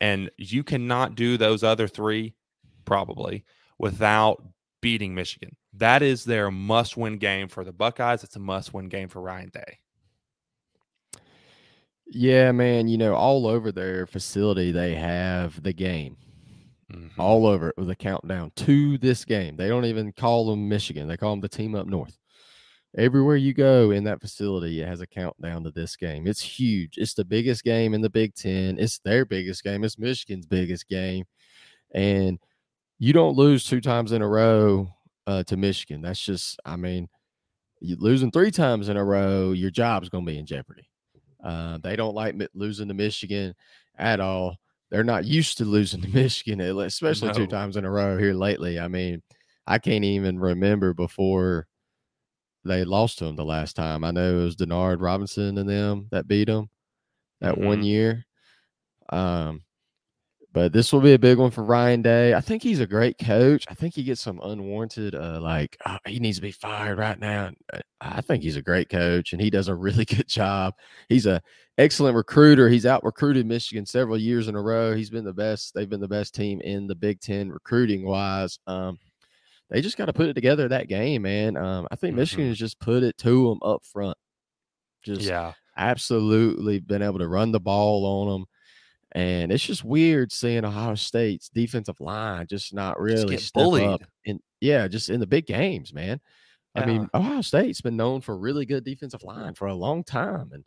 And 0.00 0.30
you 0.36 0.62
cannot 0.62 1.14
do 1.14 1.36
those 1.36 1.62
other 1.62 1.88
three, 1.88 2.34
probably, 2.84 3.44
without 3.78 4.42
beating 4.80 5.14
Michigan. 5.14 5.56
That 5.72 6.02
is 6.02 6.24
their 6.24 6.50
must 6.50 6.96
win 6.96 7.18
game 7.18 7.48
for 7.48 7.64
the 7.64 7.72
Buckeyes. 7.72 8.24
It's 8.24 8.36
a 8.36 8.40
must 8.40 8.74
win 8.74 8.88
game 8.88 9.08
for 9.08 9.20
Ryan 9.20 9.50
Day. 9.50 9.78
Yeah, 12.06 12.52
man. 12.52 12.88
You 12.88 12.98
know, 12.98 13.14
all 13.14 13.46
over 13.46 13.72
their 13.72 14.06
facility, 14.06 14.70
they 14.70 14.94
have 14.94 15.62
the 15.62 15.72
game. 15.72 16.16
Mm-hmm. 16.92 17.20
All 17.20 17.46
over 17.46 17.70
it 17.70 17.76
with 17.76 17.90
a 17.90 17.96
countdown 17.96 18.52
to 18.56 18.96
this 18.98 19.24
game. 19.24 19.56
They 19.56 19.68
don't 19.68 19.86
even 19.86 20.12
call 20.12 20.46
them 20.48 20.68
Michigan, 20.68 21.08
they 21.08 21.16
call 21.16 21.32
them 21.32 21.40
the 21.40 21.48
team 21.48 21.74
up 21.74 21.86
north. 21.86 22.16
Everywhere 22.96 23.36
you 23.36 23.52
go 23.52 23.90
in 23.90 24.04
that 24.04 24.22
facility, 24.22 24.80
it 24.80 24.88
has 24.88 25.02
a 25.02 25.06
countdown 25.06 25.64
to 25.64 25.70
this 25.70 25.96
game. 25.96 26.26
It's 26.26 26.40
huge. 26.40 26.96
It's 26.96 27.12
the 27.12 27.26
biggest 27.26 27.62
game 27.62 27.92
in 27.92 28.00
the 28.00 28.08
Big 28.08 28.34
Ten. 28.34 28.78
It's 28.78 28.98
their 29.00 29.26
biggest 29.26 29.62
game. 29.62 29.84
It's 29.84 29.98
Michigan's 29.98 30.46
biggest 30.46 30.88
game. 30.88 31.26
And 31.92 32.38
you 32.98 33.12
don't 33.12 33.36
lose 33.36 33.64
two 33.64 33.82
times 33.82 34.12
in 34.12 34.22
a 34.22 34.28
row 34.28 34.88
uh, 35.26 35.42
to 35.44 35.56
Michigan. 35.58 36.00
That's 36.00 36.20
just, 36.20 36.58
I 36.64 36.76
mean, 36.76 37.08
you 37.80 37.96
losing 37.98 38.30
three 38.30 38.50
times 38.50 38.88
in 38.88 38.96
a 38.96 39.04
row, 39.04 39.52
your 39.52 39.70
job's 39.70 40.08
going 40.08 40.24
to 40.24 40.32
be 40.32 40.38
in 40.38 40.46
jeopardy. 40.46 40.88
Uh, 41.44 41.78
they 41.82 41.96
don't 41.96 42.14
like 42.14 42.34
losing 42.54 42.88
to 42.88 42.94
Michigan 42.94 43.54
at 43.98 44.20
all. 44.20 44.56
They're 44.90 45.04
not 45.04 45.24
used 45.24 45.58
to 45.58 45.64
losing 45.64 46.00
to 46.00 46.08
Michigan, 46.14 46.60
especially 46.60 47.28
no. 47.28 47.34
two 47.34 47.46
times 47.46 47.76
in 47.76 47.84
a 47.84 47.90
row 47.90 48.16
here 48.16 48.34
lately. 48.34 48.80
I 48.80 48.88
mean, 48.88 49.22
I 49.66 49.78
can't 49.78 50.04
even 50.04 50.38
remember 50.38 50.94
before 50.94 51.66
they 52.66 52.84
lost 52.84 53.18
to 53.18 53.24
them 53.24 53.36
the 53.36 53.44
last 53.44 53.76
time. 53.76 54.04
I 54.04 54.10
know 54.10 54.40
it 54.40 54.44
was 54.44 54.56
Denard 54.56 55.00
Robinson 55.00 55.58
and 55.58 55.68
them 55.68 56.08
that 56.10 56.28
beat 56.28 56.46
them 56.46 56.68
that 57.40 57.54
mm-hmm. 57.54 57.66
one 57.66 57.82
year. 57.82 58.24
Um, 59.10 59.62
but 60.56 60.72
this 60.72 60.90
will 60.90 61.02
be 61.02 61.12
a 61.12 61.18
big 61.18 61.36
one 61.36 61.50
for 61.50 61.62
Ryan 61.62 62.00
Day. 62.00 62.32
I 62.32 62.40
think 62.40 62.62
he's 62.62 62.80
a 62.80 62.86
great 62.86 63.18
coach. 63.18 63.66
I 63.68 63.74
think 63.74 63.94
he 63.94 64.02
gets 64.02 64.22
some 64.22 64.40
unwarranted, 64.42 65.14
uh, 65.14 65.38
like 65.38 65.76
oh, 65.84 65.98
he 66.06 66.18
needs 66.18 66.38
to 66.38 66.42
be 66.42 66.50
fired 66.50 66.96
right 66.96 67.18
now. 67.20 67.50
Uh, 67.70 67.80
I 68.00 68.22
think 68.22 68.42
he's 68.42 68.56
a 68.56 68.62
great 68.62 68.88
coach, 68.88 69.34
and 69.34 69.42
he 69.42 69.50
does 69.50 69.68
a 69.68 69.74
really 69.74 70.04
good 70.06 70.26
job. 70.26 70.72
He's 71.10 71.26
a 71.26 71.42
excellent 71.76 72.16
recruiter. 72.16 72.70
He's 72.70 72.86
out 72.86 73.04
recruited 73.04 73.44
Michigan 73.44 73.84
several 73.84 74.16
years 74.16 74.48
in 74.48 74.56
a 74.56 74.62
row. 74.62 74.94
He's 74.94 75.10
been 75.10 75.26
the 75.26 75.34
best. 75.34 75.74
They've 75.74 75.90
been 75.90 76.00
the 76.00 76.08
best 76.08 76.34
team 76.34 76.62
in 76.62 76.86
the 76.86 76.94
Big 76.94 77.20
Ten 77.20 77.50
recruiting 77.50 78.06
wise. 78.06 78.58
Um, 78.66 78.98
they 79.70 79.80
just 79.80 79.96
got 79.96 80.06
to 80.06 80.12
put 80.12 80.28
it 80.28 80.34
together 80.34 80.68
that 80.68 80.88
game, 80.88 81.22
man. 81.22 81.56
Um, 81.56 81.88
I 81.90 81.96
think 81.96 82.12
mm-hmm. 82.12 82.20
Michigan 82.20 82.48
has 82.48 82.58
just 82.58 82.78
put 82.78 83.02
it 83.02 83.18
to 83.18 83.48
them 83.48 83.58
up 83.62 83.84
front. 83.84 84.16
Just 85.02 85.22
yeah, 85.22 85.52
absolutely 85.76 86.80
been 86.80 87.02
able 87.02 87.18
to 87.18 87.28
run 87.28 87.52
the 87.52 87.60
ball 87.60 88.04
on 88.06 88.32
them. 88.32 88.46
And 89.12 89.50
it's 89.50 89.64
just 89.64 89.84
weird 89.84 90.32
seeing 90.32 90.64
Ohio 90.64 90.94
State's 90.94 91.48
defensive 91.48 92.00
line 92.00 92.46
just 92.48 92.74
not 92.74 93.00
really 93.00 93.36
just 93.36 93.54
bullied. 93.54 93.84
up. 93.84 94.02
In, 94.24 94.40
yeah, 94.60 94.88
just 94.88 95.10
in 95.10 95.20
the 95.20 95.26
big 95.26 95.46
games, 95.46 95.94
man. 95.94 96.20
Yeah. 96.74 96.82
I 96.82 96.86
mean, 96.86 97.08
Ohio 97.14 97.40
State's 97.40 97.80
been 97.80 97.96
known 97.96 98.20
for 98.20 98.36
really 98.36 98.66
good 98.66 98.84
defensive 98.84 99.22
line 99.22 99.54
for 99.54 99.68
a 99.68 99.74
long 99.74 100.04
time. 100.04 100.50
And 100.52 100.64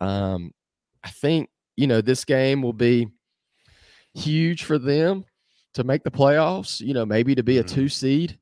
um, 0.00 0.52
I 1.02 1.10
think, 1.10 1.50
you 1.76 1.86
know, 1.86 2.00
this 2.00 2.24
game 2.24 2.62
will 2.62 2.72
be 2.72 3.08
huge 4.14 4.64
for 4.64 4.78
them 4.78 5.24
to 5.74 5.84
make 5.84 6.02
the 6.02 6.10
playoffs, 6.10 6.80
you 6.80 6.94
know, 6.94 7.06
maybe 7.06 7.34
to 7.34 7.42
be 7.42 7.58
a 7.58 7.62
two 7.62 7.88
seed, 7.88 8.38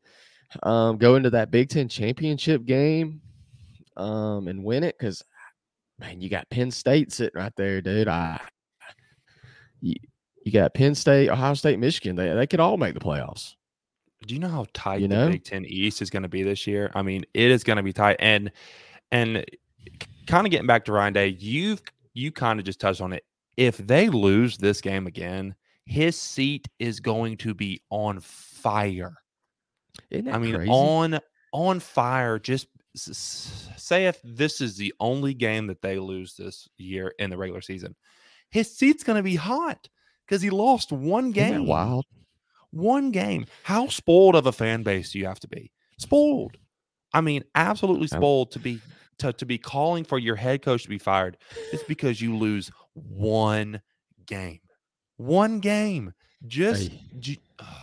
um, 0.62 0.96
go 0.96 1.16
into 1.16 1.30
that 1.30 1.50
Big 1.50 1.68
Ten 1.68 1.88
championship 1.88 2.64
game 2.64 3.20
um, 3.96 4.48
and 4.48 4.64
win 4.64 4.84
it. 4.84 4.98
Cause, 4.98 5.22
man, 5.98 6.20
you 6.20 6.28
got 6.28 6.50
Penn 6.50 6.70
State 6.70 7.12
sitting 7.12 7.40
right 7.40 7.52
there, 7.56 7.80
dude. 7.80 8.08
I, 8.08 8.40
you, 9.80 9.94
you 10.44 10.52
got 10.52 10.74
Penn 10.74 10.94
State, 10.94 11.28
Ohio 11.28 11.54
State, 11.54 11.78
Michigan. 11.78 12.16
They 12.16 12.32
they 12.32 12.46
could 12.46 12.60
all 12.60 12.76
make 12.76 12.94
the 12.94 13.00
playoffs. 13.00 13.54
Do 14.26 14.34
you 14.34 14.40
know 14.40 14.48
how 14.48 14.66
tight 14.74 15.00
you 15.00 15.08
know? 15.08 15.26
the 15.26 15.32
Big 15.32 15.44
Ten 15.44 15.64
East 15.64 16.02
is 16.02 16.10
going 16.10 16.22
to 16.22 16.28
be 16.28 16.42
this 16.42 16.66
year? 16.66 16.90
I 16.94 17.02
mean, 17.02 17.24
it 17.32 17.50
is 17.50 17.64
going 17.64 17.78
to 17.78 17.82
be 17.82 17.92
tight. 17.92 18.16
And 18.18 18.50
and 19.12 19.44
kind 20.26 20.46
of 20.46 20.50
getting 20.50 20.66
back 20.66 20.84
to 20.86 20.92
Ryan 20.92 21.12
Day, 21.12 21.28
you've 21.28 21.82
you 22.14 22.32
kind 22.32 22.58
of 22.58 22.66
just 22.66 22.80
touched 22.80 23.00
on 23.00 23.12
it. 23.12 23.24
If 23.56 23.76
they 23.76 24.08
lose 24.08 24.56
this 24.56 24.80
game 24.80 25.06
again, 25.06 25.54
his 25.86 26.16
seat 26.16 26.68
is 26.78 27.00
going 27.00 27.36
to 27.38 27.54
be 27.54 27.80
on 27.90 28.20
fire. 28.20 29.14
I 30.12 30.38
mean, 30.38 30.54
crazy? 30.54 30.70
on 30.70 31.20
on 31.52 31.80
fire. 31.80 32.38
Just 32.38 32.68
say 32.94 34.06
if 34.06 34.20
this 34.24 34.60
is 34.60 34.76
the 34.76 34.92
only 35.00 35.34
game 35.34 35.66
that 35.68 35.82
they 35.82 35.98
lose 35.98 36.34
this 36.34 36.68
year 36.76 37.12
in 37.18 37.30
the 37.30 37.36
regular 37.36 37.60
season, 37.60 37.94
his 38.50 38.74
seat's 38.76 39.04
going 39.04 39.16
to 39.16 39.22
be 39.22 39.36
hot 39.36 39.88
because 40.26 40.42
he 40.42 40.50
lost 40.50 40.92
one 40.92 41.30
game. 41.32 41.66
Wild. 41.66 42.06
One 42.70 43.10
game. 43.10 43.46
How 43.64 43.88
spoiled 43.88 44.36
of 44.36 44.46
a 44.46 44.52
fan 44.52 44.82
base 44.82 45.12
do 45.12 45.18
you 45.18 45.26
have 45.26 45.40
to 45.40 45.48
be? 45.48 45.72
Spoiled. 45.98 46.56
I 47.12 47.20
mean, 47.20 47.42
absolutely 47.54 48.06
spoiled 48.06 48.52
to 48.52 48.60
be 48.60 48.80
to, 49.18 49.32
to 49.34 49.44
be 49.44 49.58
calling 49.58 50.04
for 50.04 50.18
your 50.18 50.36
head 50.36 50.62
coach 50.62 50.84
to 50.84 50.88
be 50.88 50.98
fired. 50.98 51.36
It's 51.72 51.82
because 51.82 52.20
you 52.20 52.36
lose 52.36 52.70
one 52.94 53.80
game. 54.26 54.60
One 55.20 55.60
game. 55.60 56.14
Just 56.46 56.90
hey, 56.90 57.38
oh, 57.58 57.82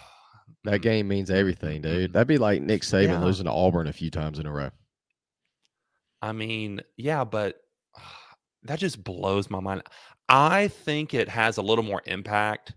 that 0.64 0.80
mm, 0.80 0.82
game 0.82 1.08
means 1.08 1.30
mm, 1.30 1.36
everything, 1.36 1.82
mm, 1.82 1.84
dude. 1.84 2.14
That'd 2.14 2.28
be 2.28 2.40
like 2.40 2.64
Nick 2.64 2.82
Saban 2.82 3.10
yeah. 3.10 3.24
losing 3.24 3.46
to 3.46 3.52
Auburn 3.52 3.86
a 3.86 3.94
few 3.94 4.10
times 4.10 4.40
in 4.40 4.48
a 4.48 4.52
row. 4.52 4.72
I 6.20 6.32
mean, 6.32 6.82
yeah, 6.96 7.24
but 7.24 7.58
ah, 7.96 8.20
that 8.64 8.80
just 8.80 9.04
blows 9.04 9.52
my 9.52 9.60
mind. 9.60 9.84
I 10.28 10.70
think 10.70 11.14
it 11.14 11.30
has 11.30 11.58
a 11.58 11.62
little 11.62 11.84
more 11.84 12.02
impact 12.08 12.74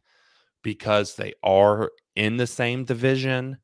because 0.63 1.17
they 1.17 1.33
are 1.43 1.91
in 2.15 2.37
the 2.37 2.47
same 2.47 2.85
division 2.85 3.57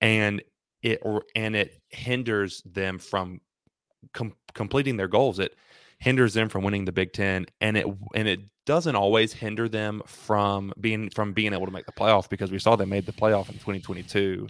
and 0.00 0.40
it 0.82 1.02
and 1.34 1.56
it 1.56 1.82
hinders 1.88 2.62
them 2.64 3.00
from 3.00 3.40
com- 4.12 4.36
completing 4.54 4.96
their 4.96 5.08
goals 5.08 5.40
it 5.40 5.56
hinders 5.98 6.34
them 6.34 6.48
from 6.48 6.64
winning 6.64 6.84
the 6.84 6.92
Big 6.92 7.12
10 7.12 7.46
and 7.60 7.76
it 7.76 7.86
and 8.14 8.28
it 8.28 8.40
doesn't 8.66 8.96
always 8.96 9.32
hinder 9.32 9.68
them 9.68 10.02
from 10.06 10.72
being 10.80 11.10
from 11.10 11.32
being 11.32 11.52
able 11.52 11.66
to 11.66 11.72
make 11.72 11.86
the 11.86 11.92
playoff 11.92 12.28
because 12.28 12.50
we 12.50 12.58
saw 12.58 12.76
they 12.76 12.84
made 12.84 13.06
the 13.06 13.12
playoff 13.12 13.48
in 13.48 13.54
2022 13.54 14.46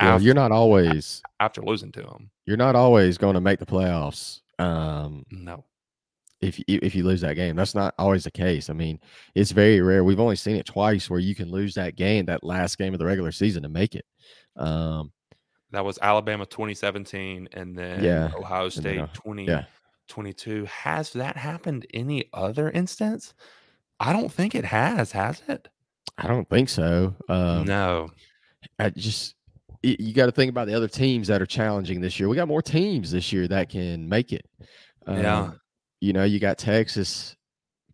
well, 0.00 0.10
after, 0.10 0.24
you're 0.24 0.34
not 0.34 0.52
always 0.52 1.22
after 1.40 1.62
losing 1.62 1.90
to 1.92 2.02
them 2.02 2.30
you're 2.46 2.56
not 2.56 2.76
always 2.76 3.18
going 3.18 3.34
to 3.34 3.40
make 3.40 3.58
the 3.58 3.66
playoffs 3.66 4.40
um 4.58 5.24
no 5.30 5.64
if 6.40 6.58
you, 6.58 6.64
if 6.68 6.94
you 6.94 7.04
lose 7.04 7.20
that 7.22 7.34
game. 7.34 7.56
That's 7.56 7.74
not 7.74 7.94
always 7.98 8.24
the 8.24 8.30
case. 8.30 8.70
I 8.70 8.72
mean, 8.72 9.00
it's 9.34 9.50
very 9.50 9.80
rare. 9.80 10.04
We've 10.04 10.20
only 10.20 10.36
seen 10.36 10.56
it 10.56 10.66
twice 10.66 11.10
where 11.10 11.18
you 11.18 11.34
can 11.34 11.50
lose 11.50 11.74
that 11.74 11.96
game, 11.96 12.26
that 12.26 12.44
last 12.44 12.78
game 12.78 12.92
of 12.92 12.98
the 12.98 13.06
regular 13.06 13.32
season, 13.32 13.62
to 13.64 13.68
make 13.68 13.94
it. 13.94 14.04
Um, 14.56 15.12
that 15.70 15.84
was 15.84 15.98
Alabama 16.00 16.46
2017, 16.46 17.48
and 17.52 17.76
then 17.76 18.02
yeah, 18.02 18.30
Ohio 18.34 18.68
State 18.68 18.96
then, 18.96 19.00
uh, 19.00 19.06
2022. 19.08 19.52
Yeah. 19.52 19.64
Has 20.66 21.12
that 21.12 21.36
happened 21.36 21.86
any 21.92 22.28
other 22.32 22.70
instance? 22.70 23.34
I 24.00 24.12
don't 24.12 24.32
think 24.32 24.54
it 24.54 24.64
has. 24.64 25.12
Has 25.12 25.42
it? 25.48 25.68
I 26.16 26.26
don't 26.26 26.48
think 26.48 26.68
so. 26.68 27.14
Um, 27.28 27.64
no. 27.64 28.10
I 28.78 28.90
just 28.90 29.34
you 29.82 30.12
got 30.12 30.26
to 30.26 30.32
think 30.32 30.50
about 30.50 30.66
the 30.66 30.74
other 30.74 30.88
teams 30.88 31.28
that 31.28 31.40
are 31.40 31.46
challenging 31.46 32.00
this 32.00 32.18
year. 32.18 32.28
We 32.28 32.36
got 32.36 32.48
more 32.48 32.62
teams 32.62 33.12
this 33.12 33.32
year 33.32 33.46
that 33.48 33.68
can 33.68 34.08
make 34.08 34.32
it. 34.32 34.44
Yeah. 35.06 35.40
Um, 35.40 35.60
you 36.00 36.12
know, 36.12 36.24
you 36.24 36.40
got 36.40 36.58
Texas, 36.58 37.36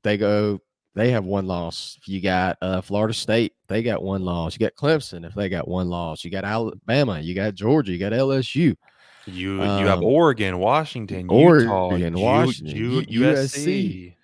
they 0.03 0.16
go, 0.16 0.61
they 0.94 1.11
have 1.11 1.24
one 1.24 1.46
loss. 1.46 1.98
You 2.07 2.20
got 2.20 2.57
uh, 2.62 2.81
Florida 2.81 3.14
State, 3.14 3.53
they 3.68 3.83
got 3.83 4.03
one 4.03 4.22
loss. 4.22 4.55
You 4.55 4.66
got 4.66 4.74
Clemson, 4.74 5.27
if 5.27 5.35
they 5.35 5.48
got 5.48 5.68
one 5.68 5.88
loss. 5.88 6.24
You 6.24 6.31
got 6.31 6.44
Alabama, 6.44 7.20
you 7.20 7.35
got 7.35 7.55
Georgia, 7.55 7.92
you 7.92 7.98
got 7.98 8.12
LSU. 8.12 8.77
You 9.26 9.54
you 9.62 9.87
have 9.87 9.98
Um, 9.98 10.04
Oregon, 10.04 10.58
Washington, 10.58 11.20
Utah, 11.30 11.87
Oregon, 11.88 12.16
U- 12.16 12.22
Washington, 12.22 12.76
U- 12.76 13.04
U- 13.08 13.20
USC, 13.22 14.14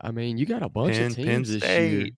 I 0.00 0.10
mean, 0.12 0.38
you 0.38 0.46
got 0.46 0.62
a 0.62 0.68
bunch 0.68 0.94
Penn, 0.94 1.10
of 1.10 1.16
Penn 1.16 1.26
teams 1.26 1.52
this 1.52 1.62
year. 1.64 2.00
State. 2.02 2.14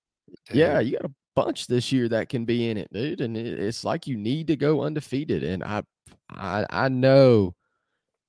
Yeah, 0.52 0.80
you 0.80 0.92
got 0.98 1.06
a 1.11 1.14
bunch 1.35 1.66
this 1.66 1.90
year 1.92 2.09
that 2.11 2.28
can 2.28 2.44
be 2.44 2.68
in 2.68 2.76
it, 2.76 2.92
dude. 2.92 3.20
And 3.22 3.37
it, 3.37 3.59
it's 3.59 3.85
like 3.85 4.06
you 4.06 4.16
need 4.18 4.46
to 4.48 4.56
go 4.56 4.83
undefeated. 4.83 5.42
And 5.42 5.64
I, 5.64 5.83
I, 6.30 6.66
I 6.68 6.88
know 6.88 7.54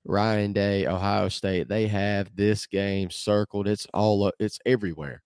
Ryan 0.05 0.53
Day, 0.53 0.87
Ohio 0.87 1.27
State, 1.29 1.67
they 1.67 1.87
have 1.87 2.33
this 2.35 2.65
game 2.65 3.09
circled. 3.11 3.67
It's 3.67 3.85
all, 3.93 4.23
o- 4.23 4.31
it's 4.39 4.57
everywhere. 4.65 5.21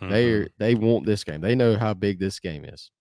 They 0.00 0.26
Mhm. 0.26 0.48
they 0.58 0.74
want 0.76 1.04
this 1.06 1.24
game. 1.24 1.40
They 1.40 1.56
know 1.56 1.76
how 1.76 1.92
big 1.92 2.20
this 2.20 2.38
game 2.38 2.64
is. 2.64 2.92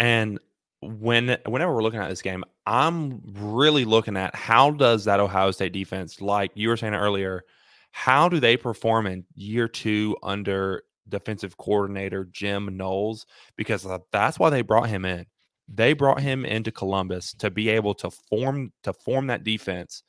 And 0.00 0.40
when 0.82 1.36
whenever 1.46 1.74
we're 1.74 1.82
looking 1.82 2.00
at 2.00 2.08
this 2.08 2.22
game, 2.22 2.44
I'm 2.66 3.20
really 3.24 3.84
looking 3.84 4.16
at 4.16 4.34
how 4.34 4.70
does 4.70 5.04
that 5.04 5.20
Ohio 5.20 5.50
State 5.50 5.72
defense, 5.72 6.20
like 6.20 6.50
you 6.54 6.68
were 6.68 6.76
saying 6.76 6.94
earlier, 6.94 7.44
how 7.92 8.28
do 8.28 8.40
they 8.40 8.56
perform 8.56 9.06
in 9.06 9.24
year 9.34 9.68
two 9.68 10.16
under 10.22 10.84
defensive 11.08 11.56
coordinator 11.56 12.24
Jim 12.24 12.76
Knowles? 12.76 13.26
Because 13.56 13.84
uh, 13.84 13.98
that's 14.12 14.38
why 14.38 14.50
they 14.50 14.62
brought 14.62 14.88
him 14.88 15.04
in. 15.04 15.26
They 15.68 15.92
brought 15.92 16.20
him 16.20 16.44
into 16.44 16.72
Columbus 16.72 17.34
to 17.34 17.50
be 17.50 17.68
able 17.68 17.94
to 17.94 18.10
form 18.10 18.72
to 18.82 18.92
form 18.92 19.26
that 19.28 19.44
defense 19.44 20.02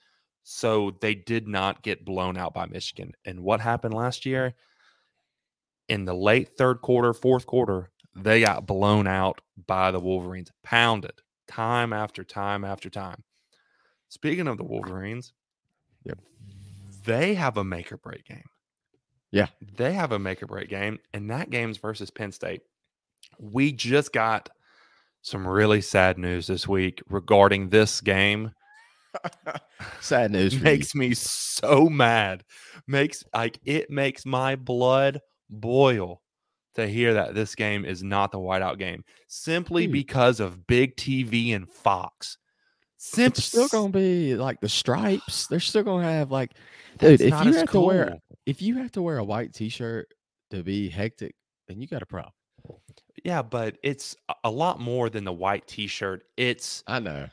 so 0.43 0.91
they 1.01 1.13
did 1.13 1.47
not 1.47 1.84
get 1.84 2.05
blown 2.05 2.38
out 2.38 2.53
by 2.53 2.65
Michigan. 2.65 3.12
And 3.25 3.41
what 3.41 3.62
happened 3.62 3.93
last 3.93 4.25
year? 4.25 4.53
In 5.89 6.05
the 6.05 6.13
late 6.13 6.51
third 6.57 6.81
quarter, 6.81 7.13
fourth 7.13 7.45
quarter, 7.45 7.91
they 8.15 8.41
got 8.41 8.65
blown 8.65 9.08
out 9.08 9.41
by 9.67 9.91
the 9.91 10.00
Wolverines, 10.00 10.52
pounded 10.63 11.13
time 11.47 11.93
after 11.93 12.24
time 12.24 12.63
after 12.63 12.89
time. 12.89 13.24
Speaking 14.10 14.47
of 14.47 14.58
the 14.58 14.63
Wolverines, 14.63 15.34
Yep. 16.04 16.19
they 17.06 17.34
have 17.36 17.58
a 17.58 17.63
make 17.63 17.91
or 17.91 17.97
break 17.97 18.26
game. 18.26 18.43
Yeah. 19.32 19.47
They 19.78 19.93
have 19.93 20.12
a 20.12 20.19
make 20.19 20.43
or 20.43 20.47
break 20.47 20.69
game, 20.69 21.00
and 21.13 21.30
that 21.30 21.50
game's 21.50 21.78
versus 21.78 22.10
Penn 22.10 22.32
State. 22.32 22.62
We 23.39 23.71
just 23.71 24.12
got 24.12 24.50
some 25.21 25.47
really 25.47 25.82
sad 25.82 26.17
news 26.17 26.47
this 26.47 26.67
week 26.67 27.02
regarding 27.08 27.69
this 27.69 28.02
game. 28.02 28.52
Sad 30.02 30.32
news. 30.34 30.60
Makes 30.60 30.95
me 30.95 31.13
so 31.13 31.89
mad. 31.89 32.43
Makes 32.88 33.24
like 33.34 33.60
it 33.65 33.89
makes 33.89 34.26
my 34.26 34.56
blood 34.56 35.19
boil 35.50 36.21
to 36.75 36.88
hear 36.88 37.13
that 37.13 37.36
this 37.36 37.55
game 37.55 37.86
is 37.86 38.01
not 38.03 38.31
the 38.31 38.39
whiteout 38.39 38.77
game 38.79 39.03
simply 39.27 39.84
Dude. 39.86 39.93
because 39.93 40.39
of 40.39 40.65
big 40.67 40.95
TV 40.95 41.53
and 41.55 41.69
Fox. 41.69 42.38
It's 43.17 43.43
still 43.43 43.67
gonna 43.67 43.89
be 43.91 44.36
like 44.36 44.62
the 44.62 44.69
stripes. 44.69 45.47
They're 45.47 45.60
still 45.60 45.84
gonna 45.84 46.03
have 46.03 46.31
like, 46.31 46.51
dude. 46.99 47.19
If 47.19 47.43
you 47.43 47.53
have 47.53 47.69
to 47.71 47.79
wear, 47.81 48.17
if 48.45 48.62
you 48.62 48.75
have 48.77 48.91
to 48.91 49.01
wear 49.01 49.17
a 49.17 49.23
white 49.23 49.53
T-shirt 49.53 50.07
to 50.51 50.62
be 50.63 50.88
hectic, 50.88 51.34
then 51.67 51.81
you 51.81 51.88
got 51.88 52.03
a 52.03 52.05
problem. 52.05 52.34
yeah, 53.23 53.41
but 53.41 53.77
it's 53.81 54.15
a- 54.43 54.51
lot 54.51 54.79
more 54.79 55.10
than 55.10 55.23
the 55.23 55.34
white 55.34 55.65
T-shirt. 55.67 56.23
It's 56.38 56.84
I 56.86 56.99
know. 56.99 57.27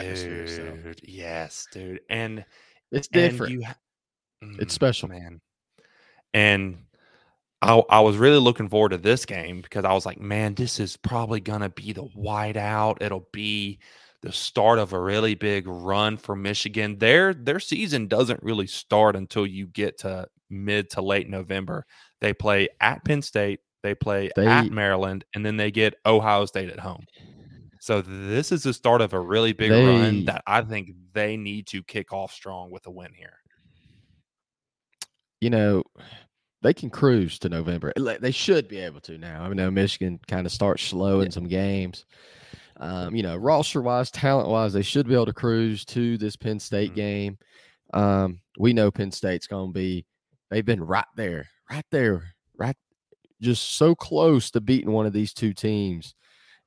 Dude, 0.00 1.00
yes, 1.04 1.66
dude, 1.70 2.00
and 2.08 2.42
It's 2.90 3.08
and 3.12 3.30
different. 3.32 3.52
you 3.52 3.62
ha- 3.64 3.76
It's 4.40 4.72
Mm, 4.72 4.74
special. 4.74 5.08
man. 5.10 5.40
And 6.32 6.78
I, 7.64 7.82
I 7.88 8.00
was 8.00 8.16
really 8.16 8.38
looking 8.38 8.68
forward 8.68 8.90
to 8.90 8.98
this 8.98 9.24
game 9.24 9.60
because 9.62 9.84
I 9.84 9.92
was 9.92 10.04
like, 10.04 10.20
man, 10.20 10.54
this 10.54 10.78
is 10.78 10.96
probably 10.96 11.40
gonna 11.40 11.70
be 11.70 11.92
the 11.92 12.04
whiteout. 12.04 13.00
It'll 13.00 13.28
be 13.32 13.78
the 14.22 14.32
start 14.32 14.78
of 14.78 14.92
a 14.92 15.00
really 15.00 15.34
big 15.34 15.66
run 15.66 16.16
for 16.16 16.36
Michigan. 16.36 16.98
Their 16.98 17.32
their 17.34 17.60
season 17.60 18.06
doesn't 18.08 18.42
really 18.42 18.66
start 18.66 19.16
until 19.16 19.46
you 19.46 19.66
get 19.66 19.98
to 20.00 20.26
mid 20.50 20.90
to 20.90 21.02
late 21.02 21.28
November. 21.28 21.86
They 22.20 22.32
play 22.34 22.68
at 22.80 23.04
Penn 23.04 23.22
State, 23.22 23.60
they 23.82 23.94
play 23.94 24.30
They- 24.36 24.46
at 24.46 24.70
Maryland, 24.70 25.24
and 25.34 25.44
then 25.44 25.56
they 25.56 25.70
get 25.70 25.94
Ohio 26.06 26.44
State 26.46 26.70
at 26.70 26.78
home. 26.80 27.04
So 27.80 28.00
this 28.00 28.50
is 28.50 28.62
the 28.62 28.72
start 28.72 29.00
of 29.02 29.12
a 29.12 29.20
really 29.20 29.52
big 29.52 29.70
They- 29.70 29.84
run 29.86 30.24
that 30.26 30.42
I 30.46 30.62
think 30.62 30.90
they 31.12 31.36
need 31.36 31.66
to 31.68 31.82
kick 31.82 32.12
off 32.12 32.32
strong 32.32 32.70
with 32.70 32.86
a 32.86 32.90
win 32.90 33.12
here. 33.14 33.38
you 35.40 35.50
know, 35.50 35.82
they 36.64 36.72
can 36.74 36.88
cruise 36.88 37.38
to 37.38 37.48
November. 37.50 37.92
They 37.96 38.30
should 38.30 38.68
be 38.68 38.78
able 38.78 39.00
to 39.02 39.18
now. 39.18 39.44
I 39.44 39.48
know 39.52 39.70
Michigan 39.70 40.18
kind 40.26 40.46
of 40.46 40.52
starts 40.52 40.82
slow 40.82 41.20
in 41.20 41.30
some 41.30 41.46
games. 41.46 42.06
Um, 42.78 43.14
you 43.14 43.22
know, 43.22 43.36
roster 43.36 43.82
wise, 43.82 44.10
talent 44.10 44.48
wise, 44.48 44.72
they 44.72 44.82
should 44.82 45.06
be 45.06 45.12
able 45.14 45.26
to 45.26 45.34
cruise 45.34 45.84
to 45.86 46.16
this 46.16 46.36
Penn 46.36 46.58
State 46.58 46.92
Mhm. 46.92 46.94
game. 46.96 47.38
Um, 47.92 48.40
we 48.58 48.72
know 48.72 48.90
Penn 48.90 49.12
State's 49.12 49.46
going 49.46 49.68
to 49.68 49.78
be, 49.78 50.06
they've 50.50 50.64
been 50.64 50.82
right 50.82 51.04
there, 51.16 51.46
right 51.70 51.84
there, 51.90 52.34
right, 52.56 52.76
just 53.42 53.72
so 53.72 53.94
close 53.94 54.50
to 54.52 54.60
beating 54.62 54.90
one 54.90 55.04
of 55.06 55.12
these 55.12 55.34
two 55.34 55.52
teams. 55.52 56.14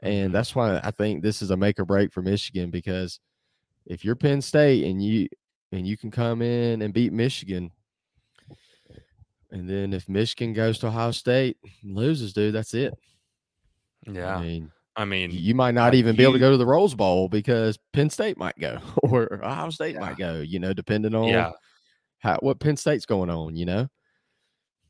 And 0.01 0.29
Mhm. 0.29 0.33
that's 0.33 0.53
why 0.53 0.79
I 0.83 0.91
think 0.91 1.23
this 1.23 1.41
is 1.41 1.49
a 1.49 1.57
make 1.57 1.79
or 1.79 1.85
break 1.85 2.13
for 2.13 2.21
Michigan 2.21 2.69
because 2.69 3.19
if 3.87 4.05
you're 4.05 4.15
Penn 4.15 4.43
State 4.43 4.85
and 4.85 5.03
you 5.03 5.27
and 5.71 5.85
you 5.87 5.97
can 5.97 6.11
come 6.11 6.41
in 6.41 6.81
and 6.83 6.93
beat 6.93 7.11
Michigan, 7.11 7.71
and 9.51 9.69
then 9.69 9.93
if 9.93 10.09
Michigan 10.09 10.53
goes 10.53 10.79
to 10.79 10.87
Ohio 10.87 11.11
State 11.11 11.57
loses, 11.83 12.33
dude, 12.33 12.53
that's 12.53 12.73
it. 12.73 12.93
Yeah. 14.05 14.37
I 14.37 14.41
mean, 14.41 14.71
I 14.95 15.05
mean, 15.05 15.29
you 15.31 15.53
might 15.53 15.75
not 15.75 15.93
even 15.93 16.15
be 16.15 16.23
able 16.23 16.33
to 16.33 16.39
go 16.39 16.51
to 16.51 16.57
the 16.57 16.65
Rose 16.65 16.95
Bowl 16.95 17.29
because 17.29 17.77
Penn 17.93 18.09
State 18.09 18.37
might 18.37 18.57
go 18.59 18.79
or 19.03 19.43
Ohio 19.43 19.69
State 19.69 19.93
Yeah. 19.93 20.01
might 20.01 20.17
go. 20.17 20.41
You 20.41 20.59
know, 20.59 20.73
depending 20.73 21.13
on 21.13 21.27
yeah, 21.27 21.51
how 22.19 22.37
what 22.41 22.59
Penn 22.59 22.77
State's 22.77 23.05
going 23.05 23.29
on. 23.29 23.55
You 23.55 23.65
know, 23.65 23.87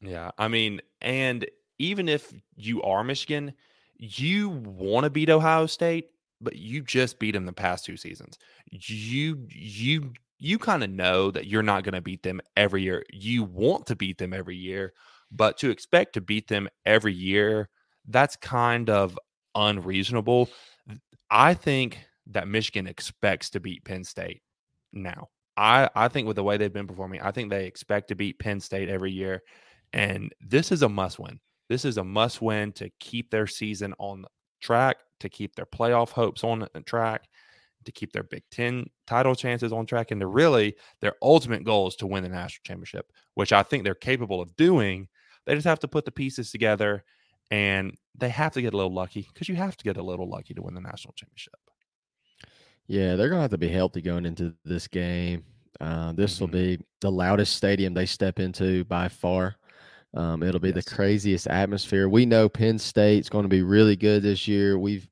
yeah. 0.02 0.32
I 0.38 0.48
mean, 0.48 0.82
and 1.02 1.46
even 1.80 2.08
if 2.10 2.34
you 2.56 2.82
are 2.84 3.04
Michigan, 3.04 3.54
you 3.98 4.50
want 4.50 5.04
to 5.04 5.10
beat 5.10 5.30
Ohio 5.30 5.66
State, 5.66 6.10
but 6.40 6.56
you 6.56 6.82
just 6.82 7.20
beat 7.20 7.32
them 7.32 7.46
the 7.46 7.54
past 7.54 7.86
two 7.86 7.98
seasons. 7.98 8.38
You 8.72 9.46
you 9.50 10.14
you 10.40 10.60
kind 10.60 10.84
of 10.84 10.90
know 10.90 11.32
that 11.32 11.48
you're 11.48 11.64
not 11.64 11.84
going 11.84 11.94
to 11.94 12.02
beat 12.02 12.24
them 12.24 12.42
every 12.56 12.84
year. 12.84 13.04
You 13.12 13.44
want 13.44 13.86
to 13.88 13.96
beat 13.96 14.18
them 14.18 14.34
every 14.34 14.56
year, 14.56 14.94
but 15.32 15.58
to 15.60 15.70
expect 15.70 16.14
to 16.14 16.22
beat 16.22 16.48
them 16.48 16.70
every 16.86 17.14
year, 17.14 17.70
that's 18.08 18.36
kind 18.36 18.90
of 18.90 19.18
unreasonable. 19.56 20.50
I 21.30 21.54
think 21.54 22.00
that 22.28 22.48
Michigan 22.48 22.88
expects 22.88 23.50
to 23.52 23.60
beat 23.60 23.84
Penn 23.84 24.04
State 24.04 24.42
now. 24.94 25.30
I, 25.56 25.90
I 25.96 26.08
think 26.08 26.28
with 26.28 26.36
the 26.36 26.44
way 26.44 26.58
they've 26.58 26.72
been 26.72 26.88
performing, 26.88 27.22
I 27.22 27.32
think 27.32 27.50
they 27.50 27.66
expect 27.66 28.10
to 28.10 28.16
beat 28.16 28.40
Penn 28.40 28.60
State 28.60 28.90
every 28.90 29.12
year. 29.12 29.42
And 29.94 30.32
this 30.40 30.72
is 30.72 30.84
a 30.84 30.90
must 30.90 31.20
win. 31.20 31.40
This 31.70 31.84
is 31.84 31.98
a 31.98 32.04
must 32.04 32.42
win 32.42 32.72
to 32.74 32.90
keep 33.00 33.32
their 33.32 33.48
season 33.48 33.94
on 33.98 34.26
track, 34.62 34.98
to 35.20 35.30
keep 35.30 35.56
their 35.56 35.66
playoff 35.66 36.10
hopes 36.12 36.44
on 36.44 36.64
uh, 36.64 36.68
track, 36.86 37.28
to 37.88 37.92
keep 37.92 38.14
their 38.14 38.24
Big 38.24 38.44
Ten 38.52 38.86
title 39.08 39.36
chances 39.36 39.74
on 39.74 39.88
track, 39.88 40.12
and 40.12 40.22
to 40.22 40.28
really 40.28 40.76
their 41.02 41.16
ultimate 41.24 41.64
goal 41.66 41.88
is 41.88 41.96
to 41.98 42.08
win 42.08 42.24
the 42.24 42.30
national 42.30 42.62
championship, 42.64 43.12
which 43.34 43.52
I 43.52 43.64
think 43.64 43.84
they're 43.84 43.96
capable 43.96 44.40
of 44.40 44.56
doing. 44.56 45.08
They 45.46 45.56
just 45.56 45.66
have 45.68 45.80
to 45.80 45.88
put 45.88 46.06
the 46.06 46.12
pieces 46.12 46.52
together 46.52 47.04
and 47.52 47.96
they 48.16 48.30
have 48.30 48.54
to 48.54 48.62
get 48.62 48.74
a 48.74 48.78
little 48.78 48.94
lucky 48.94 49.28
because 49.34 49.50
you 49.50 49.56
have 49.56 49.78
to 49.78 49.84
get 49.84 49.98
a 49.98 50.04
little 50.04 50.30
lucky 50.30 50.54
to 50.54 50.62
win 50.62 50.74
the 50.76 50.82
national 50.82 51.14
championship. 51.16 51.56
yeah, 52.88 53.16
they're 53.16 53.30
gonna 53.30 53.42
have 53.42 53.52
to 53.52 53.58
be 53.58 53.68
healthy 53.70 54.02
going 54.02 54.26
into 54.26 54.56
this 54.64 54.88
game. 54.88 55.44
Uh, 55.80 56.12
this 56.14 56.40
will 56.40 56.48
Mhm. 56.48 56.52
be 56.52 56.80
the 57.02 57.12
loudest 57.12 57.56
stadium 57.56 57.94
they 57.94 58.06
step 58.06 58.40
into 58.40 58.84
by 58.86 59.08
far. 59.10 59.56
Um, 60.14 60.42
it'll 60.42 60.60
be 60.62 60.70
Yes. 60.70 60.76
the 60.84 60.84
craziest 60.84 61.48
atmosphere. 61.48 62.10
We 62.10 62.26
know 62.26 62.50
Penn 62.50 62.80
State's 62.80 63.30
going 63.30 63.44
to 63.44 63.50
be 63.50 63.62
really 63.62 63.96
good 63.96 64.24
this 64.24 64.48
year. 64.48 64.80
We've 64.80 65.10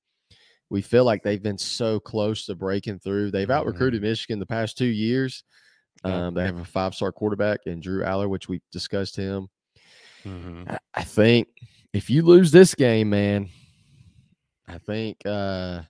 we 0.69 0.82
feel 0.82 1.06
like 1.06 1.23
they've 1.23 1.43
been 1.43 1.58
so 1.58 1.99
close 1.99 2.45
to 2.45 2.56
breaking 2.56 2.99
through. 2.99 3.32
They've 3.32 3.49
out 3.51 3.65
recruited 3.65 4.01
Michigan 4.01 4.39
the 4.39 4.45
past 4.45 4.78
two 4.78 4.86
years. 4.86 5.43
Um, 6.04 6.34
they 6.34 6.45
have 6.45 6.60
a 6.60 6.65
five 6.65 6.93
star 6.93 7.12
quarterback 7.12 7.62
in 7.65 7.80
Drew 7.80 8.04
Allar, 8.04 8.30
which 8.30 8.49
we 8.49 8.62
discussed 8.71 9.15
him. 9.15 9.47
Mhm. 10.23 10.69
I, 10.69 10.78
I 10.93 11.04
think 11.04 11.47
if 11.93 12.10
you 12.10 12.23
lose 12.23 12.51
this 12.51 12.75
game, 12.75 13.10
man, 13.10 13.49
I 14.67 14.78
think 14.80 15.17
uh, 15.25 15.82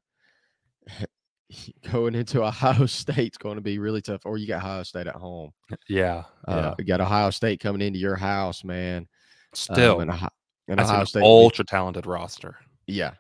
going 1.91 2.15
into 2.15 2.43
Ohio 2.43 2.85
State's 2.85 3.38
going 3.38 3.55
to 3.55 3.61
be 3.61 3.79
really 3.79 4.01
tough. 4.01 4.21
Or 4.25 4.38
you 4.38 4.47
got 4.47 4.57
Ohio 4.63 4.83
State 4.83 5.07
at 5.07 5.15
home. 5.15 5.51
Yeah. 5.88 6.23
Uh, 6.47 6.55
yeah. 6.55 6.73
You 6.79 6.85
got 6.85 7.01
Ohio 7.01 7.29
State 7.29 7.59
coming 7.59 7.81
into 7.81 7.99
your 7.99 8.15
house, 8.15 8.63
man. 8.63 8.97
Um, 9.03 9.07
Still, 9.53 10.01
and, 10.01 10.11
Ohio, 10.11 10.29
and 10.67 10.79
that's 10.79 10.89
Ohio 10.89 11.01
an 11.01 11.07
State, 11.07 11.23
ultra 11.23 11.63
talented 11.65 12.05
roster. 12.05 12.57
yeah, 12.88 13.13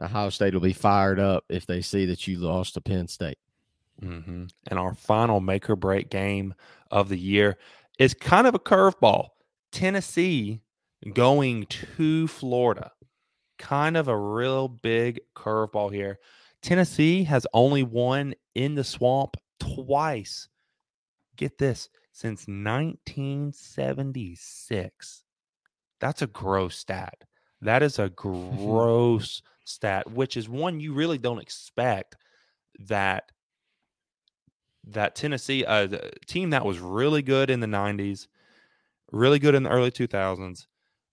Ohio 0.00 0.30
State 0.30 0.54
will 0.54 0.60
be 0.60 0.72
fired 0.72 1.20
up 1.20 1.44
if 1.48 1.66
they 1.66 1.80
see 1.80 2.06
that 2.06 2.26
you 2.26 2.38
lost 2.38 2.74
to 2.74 2.80
Penn 2.80 3.06
State. 3.08 3.38
hmm 4.00 4.46
And 4.68 4.78
our 4.78 4.94
final 4.94 5.40
make 5.40 5.68
or 5.70 5.76
break 5.76 6.10
game 6.10 6.54
of 6.90 7.08
the 7.08 7.18
year 7.18 7.56
is 7.98 8.14
kind 8.14 8.46
of 8.46 8.54
a 8.54 8.58
curveball. 8.58 9.28
Tennessee 9.72 10.60
going 11.12 11.66
to 11.66 12.26
Florida. 12.28 12.92
Kind 13.58 13.96
of 13.96 14.08
a 14.08 14.18
real 14.18 14.68
big 14.68 15.20
curveball 15.36 15.92
here. 15.92 16.18
Tennessee 16.62 17.24
has 17.24 17.46
only 17.52 17.82
won 17.82 18.34
in 18.54 18.74
the 18.74 18.84
swamp 18.84 19.36
twice. 19.60 20.48
Get 21.36 21.58
this 21.58 21.88
since 22.12 22.46
1976. 22.46 25.24
That's 26.00 26.22
a 26.22 26.26
gross 26.26 26.76
stat. 26.76 27.24
That 27.60 27.82
is 27.82 27.98
a 27.98 28.08
gross 28.10 29.42
stat, 29.64 30.10
which 30.10 30.36
is 30.36 30.48
one 30.48 30.80
you 30.80 30.92
really 30.92 31.18
don't 31.18 31.40
expect 31.40 32.16
that 32.78 33.30
that 34.86 35.14
Tennessee, 35.14 35.64
uh, 35.64 35.88
a 35.90 36.10
team 36.26 36.50
that 36.50 36.64
was 36.64 36.78
really 36.78 37.22
good 37.22 37.48
in 37.48 37.60
the 37.60 37.66
90s, 37.66 38.26
really 39.10 39.38
good 39.38 39.54
in 39.54 39.62
the 39.62 39.70
early 39.70 39.90
2000s, 39.90 40.66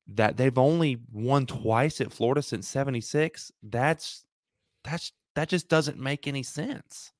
that 0.07 0.35
they've 0.35 0.57
only 0.57 0.97
won 1.11 1.45
twice 1.45 2.01
at 2.01 2.11
Florida 2.11 2.41
since 2.41 2.67
76. 2.67 3.51
That's 3.63 4.25
that's 4.83 5.13
that 5.35 5.47
just 5.47 5.69
doesn't 5.69 5.97
make 5.97 6.27
any 6.27 6.43
sense. 6.43 7.13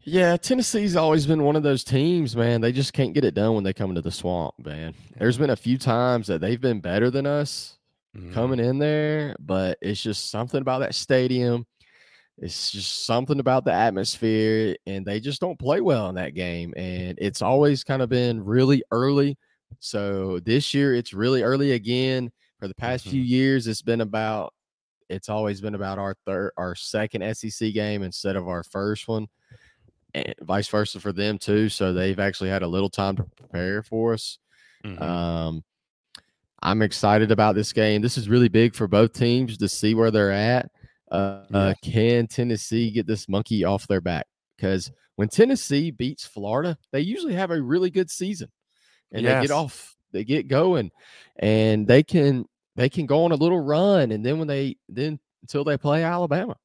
Yeah, 0.00 0.36
Tennessee's 0.36 0.96
always 0.96 1.26
been 1.26 1.42
one 1.42 1.56
of 1.56 1.62
those 1.62 1.84
teams, 1.84 2.36
man. 2.36 2.60
They 2.60 2.72
just 2.72 2.92
can't 2.92 3.12
get 3.12 3.24
it 3.24 3.34
done 3.34 3.54
when 3.54 3.64
they 3.64 3.72
come 3.72 3.90
into 3.90 4.00
the 4.00 4.10
swamp, 4.10 4.54
man. 4.58 4.94
There's 5.18 5.38
been 5.38 5.50
a 5.50 5.56
few 5.56 5.76
times 5.76 6.28
that 6.28 6.40
they've 6.40 6.60
been 6.60 6.80
better 6.80 7.10
than 7.10 7.26
us 7.26 7.77
mm-hmm. 8.18 8.32
coming 8.32 8.60
in 8.60 8.78
there, 8.78 9.36
but 9.38 9.78
it's 9.80 10.02
just 10.02 10.30
something 10.30 10.60
about 10.60 10.80
that 10.80 10.94
stadium. 10.94 11.66
It's 12.38 12.70
just 12.70 13.04
something 13.04 13.40
about 13.40 13.64
the 13.64 13.72
atmosphere, 13.72 14.76
and 14.86 15.04
they 15.04 15.20
just 15.20 15.40
don't 15.40 15.58
play 15.58 15.80
well 15.80 16.08
in 16.08 16.14
that 16.16 16.34
game. 16.34 16.72
And 16.76 17.18
it's 17.20 17.42
always 17.42 17.82
kind 17.82 18.02
of 18.02 18.08
been 18.08 18.44
really 18.44 18.82
early. 18.92 19.36
So 19.80 20.38
this 20.40 20.72
year, 20.72 20.94
it's 20.94 21.12
really 21.12 21.42
early 21.42 21.72
again. 21.72 22.30
For 22.60 22.68
the 22.68 22.74
past 22.74 23.04
mm-hmm. 23.04 23.12
few 23.12 23.22
years, 23.22 23.66
it's 23.66 23.82
been 23.82 24.00
about 24.00 24.52
it's 25.08 25.28
always 25.28 25.60
been 25.60 25.74
about 25.74 25.98
our 25.98 26.14
third 26.26 26.52
our 26.56 26.74
second 26.74 27.34
SEC 27.34 27.72
game 27.72 28.02
instead 28.02 28.36
of 28.36 28.46
our 28.46 28.62
first 28.62 29.08
one 29.08 29.26
and 30.14 30.34
vice 30.42 30.68
versa 30.68 31.00
for 31.00 31.12
them 31.12 31.38
too. 31.38 31.68
So 31.68 31.92
they've 31.92 32.18
actually 32.18 32.50
had 32.50 32.62
a 32.62 32.68
little 32.68 32.90
time 32.90 33.16
to 33.16 33.24
prepare 33.36 33.82
for 33.82 34.14
us. 34.14 34.38
Mm-hmm. 34.84 35.02
Um, 35.02 35.64
I'm 36.60 36.82
excited 36.82 37.30
about 37.30 37.54
this 37.54 37.72
game. 37.72 38.02
This 38.02 38.18
is 38.18 38.28
really 38.28 38.48
big 38.48 38.74
for 38.74 38.88
both 38.88 39.12
teams 39.12 39.56
to 39.58 39.68
see 39.68 39.94
where 39.94 40.10
they're 40.10 40.32
at. 40.32 40.70
Uh, 41.10 41.44
yeah. 41.50 41.58
uh, 41.58 41.74
can 41.82 42.26
Tennessee 42.26 42.90
get 42.90 43.06
this 43.06 43.28
monkey 43.28 43.64
off 43.64 43.86
their 43.86 44.00
back? 44.00 44.26
Because 44.56 44.90
when 45.16 45.28
Tennessee 45.28 45.90
beats 45.90 46.26
Florida, 46.26 46.76
they 46.92 47.00
usually 47.00 47.34
have 47.34 47.50
a 47.50 47.60
really 47.60 47.90
good 47.90 48.10
season, 48.10 48.48
and 49.12 49.22
yes. 49.22 49.40
they 49.40 49.46
get 49.46 49.54
off, 49.54 49.96
they 50.12 50.24
get 50.24 50.48
going, 50.48 50.90
and 51.36 51.86
they 51.86 52.02
can 52.02 52.44
they 52.76 52.88
can 52.88 53.06
go 53.06 53.24
on 53.24 53.32
a 53.32 53.36
little 53.36 53.60
run, 53.60 54.12
and 54.12 54.24
then 54.24 54.38
when 54.38 54.48
they 54.48 54.76
then 54.88 55.18
until 55.42 55.64
they 55.64 55.78
play 55.78 56.02
Alabama, 56.02 56.56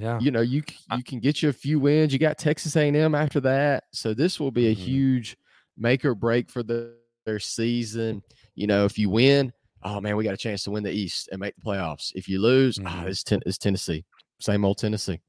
yeah. 0.00 0.18
You 0.20 0.30
know, 0.30 0.40
you 0.40 0.62
you 0.96 1.02
can 1.02 1.20
get 1.20 1.42
you 1.42 1.48
a 1.48 1.52
few 1.52 1.80
wins. 1.80 2.12
You 2.12 2.18
got 2.18 2.38
Texas 2.38 2.76
A&M 2.76 3.14
after 3.14 3.40
that. 3.40 3.84
So 3.92 4.14
this 4.14 4.38
will 4.38 4.50
be 4.50 4.68
a 4.68 4.72
mm-hmm. 4.74 4.82
huge 4.82 5.36
make 5.76 6.04
or 6.04 6.14
break 6.14 6.50
for 6.50 6.62
the, 6.62 6.94
their 7.24 7.38
season. 7.38 8.22
You 8.58 8.66
know, 8.66 8.84
if 8.84 8.98
you 8.98 9.10
win, 9.10 9.52
oh 9.82 10.00
man, 10.00 10.16
we 10.16 10.24
got 10.24 10.34
a 10.34 10.38
chance 10.38 10.64
to 10.64 10.70
win 10.70 10.82
the 10.82 10.92
East 10.92 11.28
and 11.30 11.40
make 11.40 11.54
the 11.56 11.62
playoffs. 11.62 12.12
If 12.14 12.28
you 12.28 12.40
lose, 12.40 12.78
ah, 12.78 12.82
mm-hmm. 12.82 13.04
oh, 13.04 13.08
it's, 13.08 13.22
ten, 13.22 13.40
it's 13.46 13.58
Tennessee. 13.58 14.04
Same 14.40 14.64
old 14.64 14.78
Tennessee. 14.78 15.20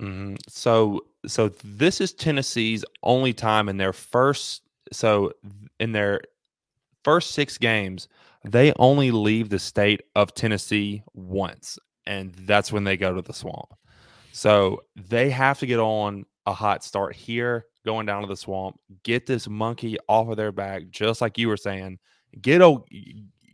Mm-hmm. 0.00 0.36
So 0.48 1.00
so 1.26 1.48
this 1.62 2.00
is 2.00 2.12
Tennessee's 2.12 2.84
only 3.02 3.32
time 3.32 3.68
in 3.68 3.76
their 3.76 3.92
first 3.92 4.62
so 4.92 5.32
in 5.80 5.92
their 5.92 6.20
first 7.04 7.32
6 7.32 7.58
games, 7.58 8.08
they 8.44 8.72
only 8.78 9.10
leave 9.10 9.48
the 9.48 9.58
state 9.58 10.02
of 10.14 10.34
Tennessee 10.34 11.02
once 11.14 11.78
and 12.06 12.34
that's 12.34 12.72
when 12.72 12.84
they 12.84 12.96
go 12.96 13.14
to 13.14 13.22
the 13.22 13.32
swamp. 13.32 13.74
So 14.32 14.82
they 14.96 15.30
have 15.30 15.58
to 15.60 15.66
get 15.66 15.78
on 15.78 16.24
a 16.46 16.52
hot 16.52 16.82
start 16.82 17.14
here, 17.14 17.66
going 17.84 18.06
down 18.06 18.22
to 18.22 18.28
the 18.28 18.36
swamp, 18.36 18.78
get 19.02 19.26
this 19.26 19.48
monkey 19.48 19.98
off 20.08 20.28
of 20.28 20.36
their 20.36 20.52
back, 20.52 20.90
just 20.90 21.20
like 21.20 21.38
you 21.38 21.48
were 21.48 21.56
saying. 21.56 21.98
Get 22.40 22.60
a 22.60 22.78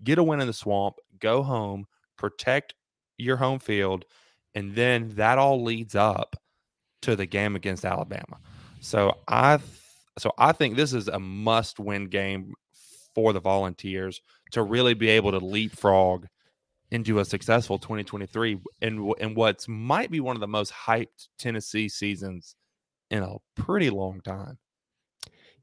get 0.04 0.18
a 0.18 0.22
win 0.22 0.40
in 0.40 0.46
the 0.46 0.52
swamp, 0.52 0.96
go 1.18 1.42
home, 1.42 1.86
protect 2.16 2.74
your 3.16 3.36
home 3.36 3.58
field, 3.58 4.04
and 4.54 4.74
then 4.74 5.10
that 5.16 5.38
all 5.38 5.62
leads 5.62 5.94
up 5.94 6.36
to 7.02 7.16
the 7.16 7.26
game 7.26 7.56
against 7.56 7.84
Alabama. 7.84 8.38
So 8.80 9.16
I 9.26 9.58
so 10.18 10.32
I 10.38 10.52
think 10.52 10.76
this 10.76 10.92
is 10.92 11.08
a 11.08 11.18
must-win 11.18 12.06
game 12.06 12.54
for 13.14 13.32
the 13.32 13.40
Volunteers 13.40 14.20
to 14.52 14.62
really 14.62 14.94
be 14.94 15.08
able 15.08 15.32
to 15.32 15.38
leapfrog 15.38 16.26
into 16.90 17.18
a 17.18 17.24
successful 17.24 17.78
2023 17.78 18.58
and 18.82 19.14
and 19.20 19.36
what's 19.36 19.68
might 19.68 20.10
be 20.10 20.20
one 20.20 20.36
of 20.36 20.40
the 20.40 20.48
most 20.48 20.72
hyped 20.72 21.28
Tennessee 21.38 21.88
seasons 21.88 22.54
in 23.10 23.22
a 23.22 23.36
pretty 23.56 23.90
long 23.90 24.20
time. 24.20 24.58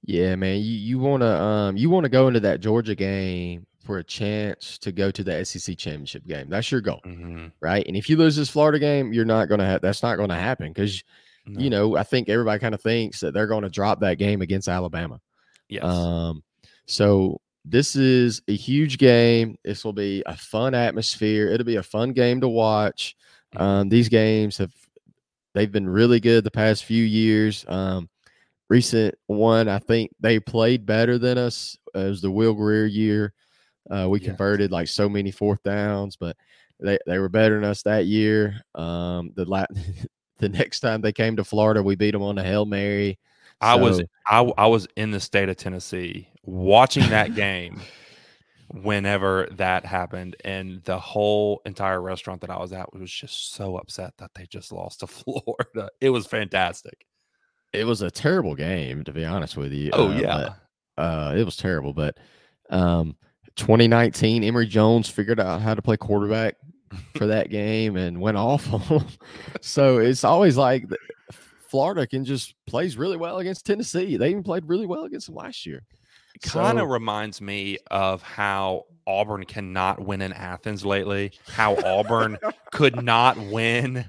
Yeah, 0.06 0.36
man, 0.36 0.58
you 0.58 0.74
you 0.74 1.00
want 1.00 1.22
to 1.22 1.42
um 1.42 1.78
you 1.78 1.90
want 1.90 2.04
to 2.04 2.10
go 2.10 2.28
into 2.28 2.40
that 2.42 2.60
Georgia 2.60 2.96
game 2.96 3.66
for 3.84 3.98
a 3.98 4.04
chance 4.04 4.78
to 4.80 4.92
go 4.92 5.12
to 5.12 5.24
the 5.24 5.44
SEC 5.44 5.78
championship 5.78 6.26
game. 6.26 6.50
That's 6.50 6.72
your 6.72 6.82
goal, 6.82 7.02
mm-hmm. 7.06 7.48
right? 7.60 7.86
And 7.88 7.98
if 7.98 8.10
you 8.10 8.18
lose 8.18 8.36
this 8.36 8.50
Florida 8.50 8.80
game, 8.80 9.14
you're 9.14 9.26
not 9.26 9.48
going 9.48 9.60
to 9.60 9.66
have 9.66 9.82
that's 9.82 10.04
not 10.04 10.18
going 10.18 10.30
to 10.30 10.36
happen 10.36 10.72
because 10.72 11.04
no. 11.48 11.60
you 11.60 11.70
know 11.72 11.98
I 11.98 12.04
think 12.04 12.30
everybody 12.30 12.60
kind 12.60 12.76
of 12.76 12.82
thinks 12.82 13.20
that 13.22 13.34
they're 13.34 13.48
going 13.48 13.64
to 13.64 13.70
drop 13.70 14.00
that 14.02 14.20
game 14.20 14.42
against 14.42 14.68
Alabama. 14.68 15.20
Yes. 15.70 15.84
Um. 15.84 16.44
So 16.86 17.42
this 17.64 17.96
is 17.96 18.44
a 18.48 18.56
huge 18.56 19.00
game. 19.00 19.58
This 19.64 19.84
will 19.84 19.94
be 19.94 20.22
a 20.28 20.38
fun 20.38 20.76
atmosphere. 20.76 21.50
It'll 21.50 21.66
be 21.66 21.78
a 21.78 21.84
fun 21.84 22.14
game 22.14 22.42
to 22.42 22.48
watch. 22.48 23.16
Mm-hmm. 23.56 23.64
Um, 23.64 23.90
these 23.90 24.10
games 24.10 24.58
have 24.60 24.74
they've 25.56 25.72
been 25.72 25.90
really 25.90 26.20
good 26.20 26.44
the 26.44 26.52
past 26.52 26.86
few 26.86 27.04
years. 27.04 27.66
Um, 27.68 28.08
recent 28.70 29.16
one, 29.28 29.68
I 29.68 29.80
think 29.80 30.12
they 30.20 30.40
played 30.40 30.86
better 30.86 31.18
than 31.18 31.38
us. 31.38 31.78
as 31.94 32.22
the 32.22 32.32
Will 32.32 32.54
Grier 32.54 32.86
year. 32.86 33.34
Uh, 33.90 34.08
we 34.10 34.20
converted 34.20 34.72
like 34.72 34.88
so 34.88 35.08
many 35.08 35.32
fourth 35.32 35.62
downs, 35.64 36.16
but 36.16 36.36
they, 36.80 36.98
they 37.06 37.20
were 37.20 37.30
better 37.30 37.56
than 37.56 37.70
us 37.70 37.84
that 37.84 38.06
year. 38.06 38.60
Um, 38.74 39.32
the 39.36 39.46
la- 39.46 39.66
the 40.40 40.50
next 40.50 40.80
time 40.80 41.02
they 41.02 41.14
came 41.14 41.36
to 41.36 41.44
Florida, 41.44 41.82
we 41.82 41.96
beat 41.96 42.12
them 42.12 42.24
on 42.24 42.38
a 42.38 42.44
hail 42.44 42.66
mary. 42.66 43.20
I 43.62 43.76
was 43.76 44.02
I, 44.28 44.42
I 44.58 44.68
was 44.68 44.88
in 44.98 45.12
the 45.12 45.20
state 45.20 45.50
of 45.50 45.56
Tennessee 45.56 46.28
watching 46.44 47.10
that 47.10 47.36
game 47.36 47.82
whenever 48.70 49.48
that 49.52 49.86
happened 49.86 50.36
and 50.44 50.84
the 50.84 51.00
whole 51.00 51.62
entire 51.66 52.02
restaurant 52.02 52.42
that 52.42 52.50
I 52.50 52.60
was 52.60 52.74
at 52.74 52.94
was 52.94 53.10
just 53.10 53.54
so 53.54 53.78
upset 53.78 54.14
that 54.18 54.32
they 54.36 54.46
just 54.48 54.72
lost 54.72 55.00
to 55.02 55.08
Florida. 55.08 55.90
It 56.02 56.10
was 56.10 56.26
fantastic. 56.26 57.06
It 57.80 57.86
was 57.86 58.02
a 58.02 58.12
terrible 58.12 58.56
game 58.56 59.04
to 59.04 59.12
be 59.12 59.26
honest 59.26 59.58
with 59.58 59.72
you. 59.72 59.92
Oh 59.94 60.10
uh, 60.10 60.16
yeah. 60.16 60.50
But, 60.96 61.02
uh 61.02 61.36
it 61.36 61.44
was 61.44 61.58
terrible, 61.58 61.94
but 61.94 62.18
um 62.70 63.16
2019 63.56 64.44
Emory 64.44 64.68
Jones 64.68 65.10
figured 65.10 65.40
out 65.40 65.62
how 65.62 65.74
to 65.74 65.82
play 65.82 65.98
quarterback 65.98 66.56
for 67.16 67.28
that 67.28 67.50
game 67.50 67.96
and 67.96 68.20
went 68.20 68.38
off 68.38 68.68
so 69.62 69.98
it's 69.98 70.24
always 70.24 70.58
like 70.58 70.86
Florida 71.68 72.08
can 72.08 72.24
just 72.24 72.56
plays 72.68 72.96
really 72.96 73.18
well 73.18 73.40
against 73.40 73.66
Tennessee. 73.66 74.18
They 74.18 74.30
even 74.30 74.44
played 74.44 74.64
really 74.68 74.86
well 74.86 75.04
against 75.04 75.28
them 75.28 75.36
last 75.36 75.66
year. 75.66 75.84
Kind 76.42 76.80
of 76.80 76.88
so, 76.88 76.94
reminds 76.94 77.42
me 77.42 77.78
of 77.92 78.22
how 78.22 78.86
Auburn 79.08 79.46
cannot 79.46 80.00
win 80.00 80.22
in 80.22 80.34
Athens 80.34 80.86
lately. 80.86 81.34
How 81.48 81.76
Auburn 81.84 82.38
could 82.72 83.04
not 83.04 83.38
win 83.38 84.06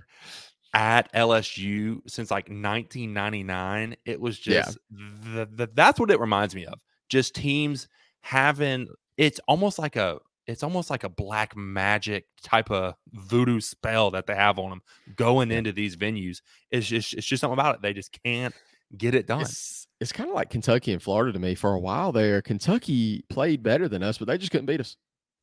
at 0.77 1.11
LSU 1.15 2.03
since 2.07 2.31
like 2.31 2.45
1999. 2.45 3.97
It 4.05 4.21
was 4.21 4.39
just 4.39 4.79
yeah. 4.93 5.07
the, 5.35 5.49
the, 5.51 5.71
that's 5.73 5.99
what 5.99 6.11
it 6.11 6.21
reminds 6.21 6.55
me 6.55 6.67
of. 6.67 6.79
Just 7.09 7.35
teams 7.35 7.89
having 8.21 8.89
it's 9.17 9.41
almost 9.49 9.79
like 9.79 9.97
a 9.97 10.19
it's 10.47 10.63
almost 10.63 10.91
like 10.91 11.03
a 11.03 11.09
black 11.09 11.57
magic 11.57 12.27
type 12.43 12.71
of 12.71 12.95
voodoo 13.13 13.59
spell 13.61 14.11
that 14.11 14.27
they 14.27 14.35
have 14.35 14.59
on 14.59 14.71
them 14.71 14.83
going 15.17 15.51
into 15.51 15.73
these 15.73 15.97
venues. 15.97 16.43
It's 16.71 16.87
just 16.87 17.15
it's 17.15 17.27
just 17.27 17.41
something 17.41 17.59
about 17.59 17.77
it. 17.77 17.83
They 17.83 17.95
just 17.95 18.13
can't 18.23 18.55
get 18.97 19.15
it 19.15 19.27
done. 19.27 19.41
It's, 19.41 19.87
it's 19.99 20.13
kind 20.13 20.29
of 20.29 20.35
like 20.35 20.51
Kentucky 20.51 20.93
and 20.93 21.03
Florida 21.03 21.33
to 21.33 21.39
me. 21.39 21.55
For 21.55 21.73
a 21.73 21.81
while 21.81 22.13
there, 22.13 22.43
Kentucky 22.43 23.25
played 23.31 23.63
better 23.63 23.89
than 23.89 24.03
us, 24.03 24.19
but 24.19 24.29
they 24.29 24.37
just 24.37 24.53
couldn't 24.53 24.67
beat 24.67 24.81
us. 24.81 24.97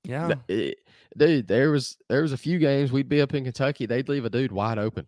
Yeah, 0.04 0.36
it, 0.48 0.78
dude. 1.18 1.48
There 1.48 1.72
was 1.72 1.98
there 2.08 2.22
was 2.22 2.34
a 2.34 2.38
few 2.38 2.60
games 2.60 2.92
we'd 2.92 3.10
be 3.10 3.22
up 3.22 3.34
in 3.34 3.46
Kentucky, 3.46 3.88
they'd 3.88 4.10
leave 4.10 4.26
a 4.26 4.30
dude 4.30 4.52
wide 4.52 4.78
open, 4.78 5.08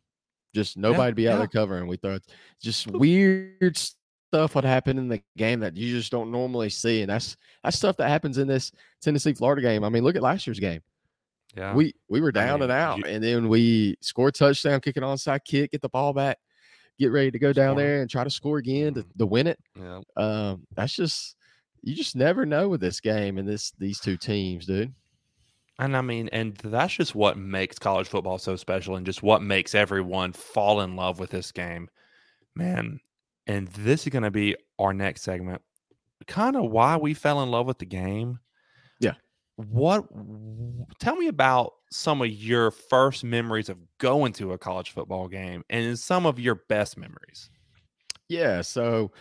just 0.55 0.77
nobody 0.77 1.09
yeah, 1.09 1.11
be 1.11 1.29
out 1.29 1.33
yeah. 1.33 1.37
there 1.39 1.47
covering. 1.47 1.87
We 1.87 1.97
thought 1.97 2.21
just 2.61 2.87
weird 2.87 3.77
stuff 3.77 4.55
would 4.55 4.63
happen 4.63 4.97
in 4.97 5.07
the 5.07 5.21
game 5.37 5.59
that 5.59 5.75
you 5.75 5.95
just 5.95 6.11
don't 6.11 6.31
normally 6.31 6.69
see, 6.69 7.01
and 7.01 7.09
that's 7.09 7.37
that's 7.63 7.77
stuff 7.77 7.97
that 7.97 8.09
happens 8.09 8.37
in 8.39 8.47
this 8.47 8.71
Tennessee 9.01 9.33
Florida 9.33 9.61
game. 9.61 9.83
I 9.83 9.89
mean, 9.89 10.03
look 10.03 10.15
at 10.15 10.23
last 10.23 10.47
year's 10.47 10.59
game. 10.59 10.81
Yeah, 11.55 11.75
we 11.75 11.93
we 12.09 12.21
were 12.21 12.31
down 12.31 12.49
I 12.49 12.53
mean, 12.53 12.63
and 12.63 12.71
out, 12.71 12.97
you, 12.97 13.03
and 13.05 13.23
then 13.23 13.49
we 13.49 13.97
score 14.01 14.31
touchdown, 14.31 14.79
kick 14.79 14.97
an 14.97 15.03
onside 15.03 15.43
kick, 15.45 15.71
get 15.71 15.81
the 15.81 15.89
ball 15.89 16.13
back, 16.13 16.37
get 16.97 17.11
ready 17.11 17.31
to 17.31 17.39
go 17.39 17.53
down 17.53 17.77
there 17.77 18.01
and 18.01 18.09
try 18.09 18.23
to 18.23 18.29
score 18.29 18.57
again 18.57 18.93
to, 18.95 19.01
mm-hmm. 19.01 19.19
to 19.19 19.25
win 19.25 19.47
it. 19.47 19.59
Yeah, 19.79 20.01
um, 20.17 20.65
that's 20.75 20.95
just 20.95 21.35
you 21.83 21.93
just 21.95 22.15
never 22.15 22.45
know 22.45 22.69
with 22.69 22.81
this 22.81 22.99
game 22.99 23.37
and 23.37 23.47
this 23.47 23.71
these 23.77 23.99
two 23.99 24.17
teams, 24.17 24.65
dude. 24.65 24.93
And 25.77 25.97
I 25.97 26.01
mean, 26.01 26.29
and 26.31 26.55
that's 26.55 26.93
just 26.93 27.15
what 27.15 27.37
makes 27.37 27.77
college 27.77 28.07
football 28.07 28.37
so 28.37 28.55
special 28.55 28.95
and 28.95 29.05
just 29.05 29.21
what 29.21 29.41
makes 29.41 29.75
everyone 29.75 30.31
fall 30.31 30.79
in 30.81 30.95
love 30.95 31.19
with 31.19 31.31
this 31.31 31.51
game. 31.51 31.89
Man, 32.55 33.01
and 33.45 33.67
this 33.69 34.07
is 34.07 34.11
going 34.11 34.23
to 34.23 34.31
be 34.31 34.55
our 34.79 34.93
next 34.93 35.23
segment. 35.23 35.61
Kind 36.27 36.55
of 36.55 36.71
why 36.71 36.95
we 36.95 37.13
fell 37.13 37.43
in 37.43 37.51
love 37.51 37.67
with 37.67 37.79
the 37.79 37.85
game. 37.85 38.39
Yeah. 38.99 39.15
What 39.57 40.05
tell 40.99 41.17
me 41.17 41.27
about 41.27 41.73
some 41.91 42.21
of 42.21 42.29
your 42.29 42.71
first 42.71 43.23
memories 43.23 43.69
of 43.69 43.77
going 43.99 44.33
to 44.33 44.53
a 44.53 44.57
college 44.57 44.91
football 44.91 45.27
game 45.27 45.63
and 45.69 45.99
some 45.99 46.25
of 46.25 46.39
your 46.39 46.55
best 46.55 46.97
memories? 46.97 47.49
Yeah, 48.27 48.61
so 48.61 49.11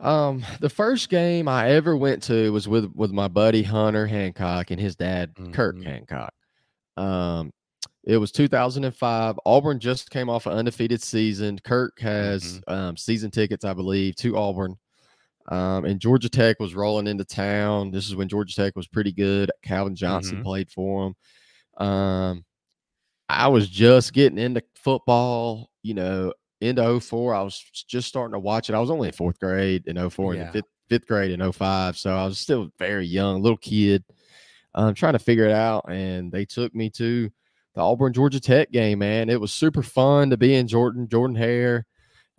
um, 0.00 0.44
the 0.60 0.68
first 0.70 1.08
game 1.08 1.46
I 1.48 1.70
ever 1.70 1.96
went 1.96 2.22
to 2.24 2.50
was 2.52 2.66
with 2.68 2.90
with 2.94 3.12
my 3.12 3.28
buddy 3.28 3.62
Hunter 3.62 4.06
Hancock 4.06 4.70
and 4.70 4.80
his 4.80 4.96
dad 4.96 5.32
Kirk 5.52 5.76
Mhm. 5.76 5.84
Hancock. 5.84 6.34
Um, 6.96 7.52
it 8.04 8.16
was 8.16 8.32
2005. 8.32 9.38
Auburn 9.46 9.78
just 9.78 10.10
came 10.10 10.28
off 10.28 10.46
an 10.46 10.52
undefeated 10.54 11.00
season. 11.02 11.58
Kirk 11.62 11.98
has 12.00 12.60
um, 12.66 12.96
season 12.96 13.30
tickets, 13.30 13.64
I 13.64 13.72
believe, 13.74 14.16
to 14.16 14.36
Auburn. 14.36 14.76
Um, 15.48 15.84
and 15.84 16.00
Georgia 16.00 16.28
Tech 16.28 16.58
was 16.60 16.74
rolling 16.74 17.06
into 17.06 17.24
town. 17.24 17.90
This 17.90 18.06
is 18.08 18.14
when 18.16 18.28
Georgia 18.28 18.54
Tech 18.54 18.74
was 18.76 18.86
pretty 18.88 19.12
good. 19.12 19.50
Calvin 19.62 19.94
Johnson 19.96 20.38
Mhm. 20.38 20.42
played 20.42 20.70
for 20.70 21.06
him. 21.08 21.86
Um, 21.86 22.44
I 23.28 23.48
was 23.48 23.68
just 23.68 24.12
getting 24.12 24.38
into 24.38 24.62
football, 24.76 25.70
you 25.82 25.94
know, 25.94 26.32
into 26.62 27.00
04. 27.00 27.34
I 27.34 27.42
was 27.42 27.62
just 27.88 28.08
starting 28.08 28.32
to 28.32 28.38
watch 28.38 28.68
it. 28.70 28.74
I 28.74 28.80
was 28.80 28.90
only 28.90 29.08
in 29.08 29.14
fourth 29.14 29.38
grade 29.38 29.84
in 29.86 29.96
04 30.10 30.32
and 30.32 30.40
Yeah. 30.40 30.46
in 30.46 30.52
fifth, 30.52 30.64
fifth 30.88 31.06
grade 31.06 31.30
in 31.30 31.52
05. 31.52 31.96
So 31.96 32.14
I 32.14 32.24
was 32.24 32.38
still 32.38 32.70
very 32.78 33.06
young, 33.06 33.42
little 33.42 33.56
kid, 33.58 34.04
um, 34.74 34.94
trying 34.94 35.14
to 35.14 35.18
figure 35.18 35.44
it 35.46 35.52
out. 35.52 35.84
And 35.90 36.30
they 36.32 36.44
took 36.44 36.74
me 36.74 36.88
to 36.90 37.30
the 37.74 37.80
Auburn 37.80 38.12
Georgia 38.12 38.40
Tech 38.40 38.70
game, 38.70 38.98
man. 39.00 39.28
It 39.30 39.40
was 39.40 39.52
super 39.52 39.82
fun 39.82 40.30
to 40.30 40.36
be 40.36 40.54
in 40.54 40.68
Jordan, 40.68 41.08
Jordan 41.08 41.36
Hare. 41.36 41.86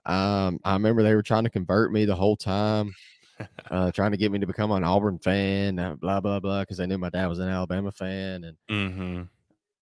Um, 0.06 0.60
I 0.64 0.74
remember 0.74 1.02
they 1.04 1.16
were 1.16 1.24
trying 1.24 1.46
to 1.46 1.50
convert 1.50 1.92
me 1.92 2.06
the 2.06 2.16
whole 2.16 2.36
time, 2.36 2.94
uh, 3.72 3.92
trying 3.92 4.12
to 4.12 4.18
get 4.18 4.32
me 4.32 4.40
to 4.40 4.46
become 4.46 4.72
an 4.72 4.84
Auburn 4.84 5.18
fan, 5.18 5.80
uh, 5.80 5.96
blah, 5.96 6.20
blah, 6.20 6.40
blah, 6.40 6.62
because 6.62 6.78
they 6.78 6.86
knew 6.86 6.98
my 6.98 7.10
dad 7.10 7.28
was 7.28 7.40
an 7.40 7.50
Alabama 7.50 7.92
fan. 7.92 8.44
And 8.44 8.58
Mm-hmm. 8.70 9.22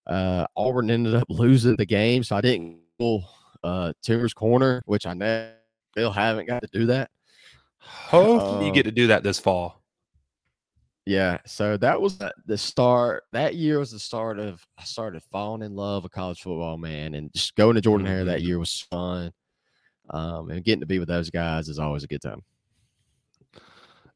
uh, 0.07 0.45
Auburn 0.55 0.89
ended 0.91 1.15
up 1.15 1.25
losing 1.29 1.75
the 1.75 1.85
game, 1.85 2.23
so 2.23 2.35
I 2.35 2.41
didn't 2.41 2.79
go 2.99 3.23
uh, 3.64 3.93
Toomer's 4.03 4.34
Corner, 4.34 4.82
which 4.86 5.05
I 5.05 5.14
know 5.14 5.51
still 5.91 6.12
haven't 6.12 6.47
got 6.47 6.62
to 6.62 6.70
do 6.72 6.86
that. 6.88 7.09
Hopefully, 7.80 8.66
you 8.66 8.72
Um, 8.72 8.76
get 8.76 8.84
to 8.84 8.91
do 8.91 9.07
that 9.07 9.24
this 9.24 9.39
fall. 9.39 9.82
Yeah, 11.05 11.39
so 11.45 11.78
that 11.78 11.99
was 11.99 12.20
the- 12.45 12.57
start. 12.57 13.24
That 13.32 13.55
year 13.55 13.80
was 13.80 13.91
the 13.91 13.99
start 13.99 14.38
of 14.39 14.66
I 14.78 14.84
started 14.84 15.24
falling 15.32 15.64
in 15.64 15.76
love 15.76 16.03
with 16.03 16.12
college 16.12 16.41
football, 16.41 16.78
man, 16.78 17.16
and 17.16 17.34
just 17.34 17.55
going 17.55 17.74
to 17.76 17.82
Jordan 17.82 18.05
Hare 18.05 18.24
that 18.26 18.41
Mhm. 18.41 18.45
year 18.45 18.59
was 18.59 18.80
fun. 18.82 19.34
Um, 20.12 20.51
and 20.51 20.64
getting 20.64 20.82
to 20.82 20.86
be 20.86 20.99
with 20.99 21.07
those 21.07 21.30
guys 21.32 21.70
is 21.70 21.80
always 21.80 22.03
a 22.03 22.07
good 22.07 22.22
time. 22.22 22.43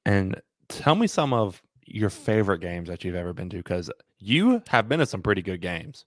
And 0.06 0.40
tell 0.68 0.96
me 0.96 1.08
some 1.08 1.34
of 1.34 1.62
your 1.86 2.10
favorite 2.10 2.60
games 2.60 2.88
that 2.90 3.04
you've 3.04 3.16
ever 3.16 3.34
been 3.34 3.50
to 3.50 3.58
because 3.58 3.90
you 4.20 4.62
have 4.68 4.88
been 4.88 5.00
to 5.00 5.06
some 5.06 5.22
pretty 5.22 5.42
good 5.42 5.62
games. 5.62 6.06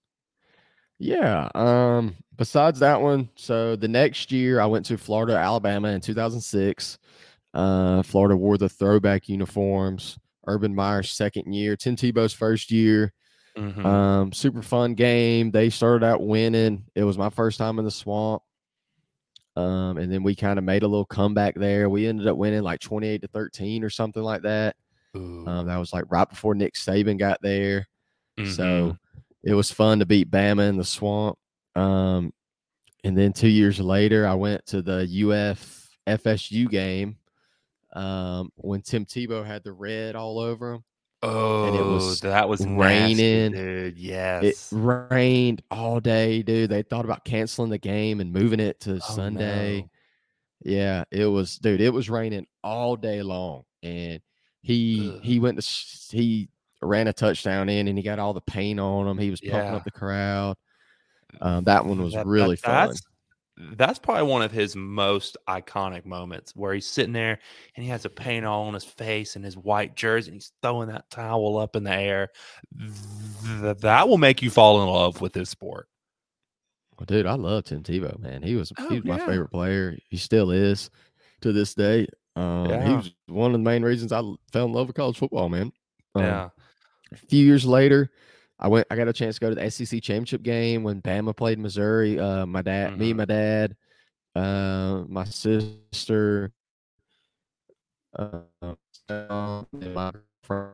Yeah. 0.99 1.49
Um, 1.55 2.17
besides 2.37 2.81
that 2.81 3.01
one, 3.01 3.29
so 3.37 3.77
the 3.77 3.89
next 3.89 4.33
year 4.33 4.61
I 4.61 4.67
went 4.67 4.87
to 4.87 4.99
Florida, 4.99 5.37
Alabama 5.37 5.89
in 5.89 6.01
2006. 6.01 6.99
Uh, 7.55 8.03
Florida 8.03 8.37
wore 8.37 8.59
the 8.59 8.69
throwback 8.69 9.29
uniforms. 9.29 10.19
Urban 10.47 10.75
Meyer's 10.75 11.11
second 11.11 11.53
year, 11.53 11.77
Tim 11.77 11.95
Tebow's 11.97 12.33
first 12.33 12.71
year. 12.71 13.13
Mhm. 13.57 13.85
Um, 13.85 14.33
super 14.33 14.63
fun 14.63 14.95
game. 14.95 15.51
They 15.51 15.69
started 15.71 16.05
out 16.05 16.25
winning. 16.25 16.85
It 16.95 17.05
was 17.05 17.19
my 17.19 17.29
first 17.31 17.59
time 17.59 17.79
in 17.79 17.85
the 17.85 17.91
swamp. 17.91 18.43
Um, 19.57 19.99
and 19.99 20.13
then 20.13 20.23
we 20.23 20.37
kind 20.37 20.59
of 20.59 20.65
made 20.65 20.85
a 20.85 20.89
little 20.89 21.05
comeback 21.05 21.55
there. 21.57 21.89
We 21.91 22.07
ended 22.07 22.29
up 22.29 22.37
winning 22.37 22.63
like 22.63 22.81
28 22.81 23.23
to 23.23 23.29
13 23.29 23.83
or 23.83 23.91
something 23.91 24.23
like 24.23 24.43
that. 24.43 24.77
Um, 25.49 25.67
that 25.67 25.77
was 25.79 25.93
like 25.93 26.05
right 26.11 26.29
before 26.29 26.55
Nick 26.55 26.75
Saban 26.75 27.19
got 27.19 27.43
there. 27.43 27.87
Mhm. 28.39 28.47
So 28.55 28.97
it 29.45 29.55
was 29.55 29.71
fun 29.71 30.01
to 30.01 30.07
beat 30.07 30.31
Bama 30.31 30.69
in 30.69 30.77
the 30.77 30.85
swamp. 30.85 31.39
Um, 31.75 32.33
and 33.05 33.17
then 33.17 33.33
two 33.33 33.49
years 33.49 33.79
later, 33.81 34.27
I 34.27 34.35
went 34.35 34.67
to 34.67 34.83
the 34.83 35.03
UF 35.07 35.89
FSU 36.07 36.69
game 36.69 37.17
um, 37.93 38.51
when 38.57 38.83
Tim 38.83 39.05
Tebow 39.07 39.45
had 39.47 39.63
the 39.65 39.73
red 39.73 40.17
all 40.17 40.39
over 40.39 40.75
him. 40.75 40.85
oh, 41.23 41.75
it 41.75 41.95
was 41.95 42.21
that 42.21 42.49
was 42.49 42.61
nasty, 42.65 43.15
raining. 43.15 43.53
dude. 43.53 43.99
Yes, 43.99 44.73
it 44.73 44.77
rained 44.77 45.63
all 45.71 46.01
day, 46.01 46.43
dude. 46.43 46.71
They 46.71 46.83
thought 46.83 47.05
about 47.05 47.25
canceling 47.25 47.71
the 47.71 47.79
game 47.79 48.21
and 48.21 48.33
moving 48.33 48.61
it 48.61 48.81
to 48.81 48.95
Oh, 48.97 48.99
Sunday. 48.99 49.81
no. 49.83 49.89
Yeah, 50.65 51.05
it 51.13 51.27
was, 51.27 51.57
dude. 51.59 51.81
It 51.81 51.93
was 51.93 52.11
raining 52.11 52.47
all 52.65 52.97
day 52.97 53.23
long, 53.23 53.63
and 53.83 54.21
he 54.63 55.13
Ugh. 55.15 55.21
he 55.23 55.39
went 55.41 55.61
to 55.63 56.17
he 56.17 56.49
ran 56.83 57.09
a 57.09 57.13
touchdown 57.13 57.69
in, 57.69 57.89
and 57.89 57.99
he 57.99 58.05
got 58.05 58.19
all 58.19 58.33
the 58.35 58.41
paint 58.41 58.79
on 58.81 59.07
him. 59.07 59.19
He 59.19 59.31
was 59.31 59.41
pumping 59.41 59.59
Yeah. 59.59 59.75
up 59.77 59.85
the 59.85 59.91
crowd. 59.91 60.57
Um, 61.41 61.65
that 61.65 61.85
one 61.85 62.03
was 62.03 62.13
That- 62.15 62.25
that- 62.25 62.31
really 62.31 62.57
fun. 62.57 62.89
That's, 62.89 63.03
that's 63.77 63.99
probably 63.99 64.23
one 64.31 64.43
of 64.43 64.53
his 64.53 64.77
most 64.77 65.37
iconic 65.49 66.05
moments 66.07 66.53
where 66.55 66.73
he's 66.75 66.87
sitting 66.87 67.13
there 67.13 67.41
and 67.75 67.83
he 67.85 67.91
has 67.91 68.05
a 68.05 68.09
paint 68.09 68.47
all 68.47 68.63
on 68.69 68.75
his 68.75 68.85
face 68.85 69.35
and 69.35 69.45
his 69.45 69.57
white 69.57 69.97
jersey 69.97 70.31
and 70.31 70.37
he's 70.37 70.53
throwing 70.63 70.89
that 70.91 71.11
towel 71.11 71.59
up 71.59 71.75
in 71.75 71.83
the 71.83 71.93
air. 71.93 72.29
Th- 73.61 73.77
that 73.79 74.09
will 74.09 74.19
make 74.19 74.43
you 74.43 74.51
fall 74.51 74.81
in 74.83 74.89
love 74.89 75.21
with 75.21 75.33
this 75.33 75.51
sport. 75.51 75.89
Well, 76.99 77.07
dude, 77.07 77.27
I 77.27 77.35
love 77.35 77.65
Tim 77.65 77.83
Tebow, 77.83 78.19
man. 78.21 78.43
He 78.43 78.55
was 78.57 78.73
Oh, 78.79 78.89
he 78.89 78.97
was 78.97 79.05
my 79.05 79.19
favorite 79.19 79.51
player. 79.51 79.97
He 80.09 80.17
still 80.17 80.51
is 80.51 80.91
to 81.41 81.53
this 81.53 81.75
day. 81.75 82.07
Um, 82.37 82.67
He 82.87 82.95
was 82.95 83.13
one 83.27 83.47
of 83.55 83.61
the 83.61 83.65
main 83.65 83.83
reasons 83.83 84.13
I 84.13 84.21
fell 84.53 84.67
in 84.67 84.73
love 84.73 84.87
with 84.87 84.97
college 84.97 85.19
football, 85.19 85.49
man. 85.49 85.73
Um, 86.15 86.23
yeah. 86.23 86.49
A 87.13 87.17
few 87.17 87.45
years 87.45 87.65
later, 87.65 88.11
I 88.59 88.69
went. 88.69 88.87
I 88.91 88.97
got 88.97 89.09
a 89.09 89.13
chance 89.13 89.37
to 89.37 89.41
go 89.41 89.49
to 89.51 89.55
the 89.55 89.71
SEC 89.71 90.03
championship 90.03 90.43
game 90.43 90.83
when 90.83 91.01
Bama 91.03 91.37
played 91.37 91.59
Missouri. 91.59 92.19
Uh, 92.19 92.45
my 92.47 92.63
dad, 92.63 92.99
me, 92.99 93.07
Mhm. 93.07 93.11
and 93.11 93.17
my 93.19 93.25
dad, 93.25 93.77
uh, 94.35 95.05
my 95.09 95.25
sister, 95.25 96.53
uh, 98.17 98.41
and 99.09 99.95
my 99.95 100.13
friend. 100.43 100.73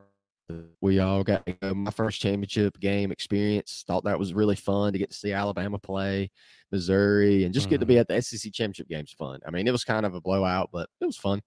We 0.83 0.99
all 0.99 1.25
got 1.25 1.47
to 1.47 1.53
go. 1.53 1.73
My 1.73 1.91
first 1.91 2.21
championship 2.21 2.79
game 2.79 3.11
experience. 3.11 3.83
Thought 3.87 4.05
that 4.05 4.19
was 4.19 4.35
really 4.35 4.57
fun 4.57 4.93
to 4.93 4.99
get 4.99 5.11
to 5.11 5.17
see 5.17 5.33
Alabama 5.33 5.79
play 5.79 6.31
Missouri 6.71 7.45
and 7.45 7.55
just 7.55 7.71
get 7.71 7.81
to 7.81 7.87
be 7.87 7.97
at 7.99 8.09
the 8.09 8.21
SEC 8.21 8.53
championship 8.53 8.89
games. 8.89 9.13
Fun. 9.13 9.41
I 9.47 9.51
mean, 9.51 9.67
it 9.67 9.71
was 9.71 9.85
kind 9.85 10.05
of 10.05 10.15
a 10.15 10.21
blowout, 10.21 10.69
but 10.71 10.89
it 11.01 11.07
was 11.07 11.17
fun. 11.17 11.41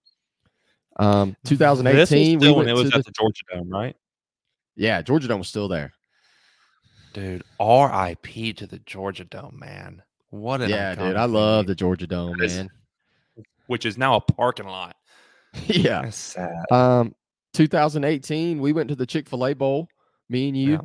Um, 0.99 1.35
This 1.43 1.51
was 1.51 1.59
2018, 1.59 2.39
we 2.39 2.45
still 2.45 2.55
when 2.55 2.67
it 2.67 2.73
was 2.73 2.87
at 2.87 2.93
the, 2.93 3.03
the 3.03 3.11
Georgia 3.11 3.43
Dome, 3.53 3.69
right? 3.69 3.95
Yeah, 4.77 5.01
Georgia 5.01 5.27
Dome 5.27 5.39
was 5.39 5.49
still 5.49 5.67
there. 5.67 5.91
Dude, 7.13 7.43
RIP 7.59 8.55
to 8.57 8.67
the 8.67 8.79
Georgia 8.85 9.23
Dome, 9.25 9.57
man. 9.59 10.01
What 10.29 10.61
an 10.61 10.69
Yeah, 10.69 10.93
dude, 10.95 11.15
I 11.15 11.25
love 11.25 11.65
the 11.67 11.75
Georgia 11.75 12.05
Dome, 12.07 12.39
is- 12.41 12.55
man. 12.57 12.69
which 13.67 13.85
is 13.85 13.97
now 13.97 14.15
a 14.15 14.21
parking 14.21 14.67
lot. 14.67 14.95
yeah. 15.65 16.03
That's 16.03 16.17
sad. 16.17 16.65
Um, 16.71 17.15
2018, 17.53 18.59
we 18.59 18.71
went 18.73 18.89
to 18.89 18.95
the 18.95 19.05
Chick 19.05 19.27
Fil 19.27 19.45
A 19.47 19.53
Bowl. 19.53 19.87
Me 20.29 20.47
and 20.49 20.57
you 20.57 20.71
Yeah. 20.73 20.77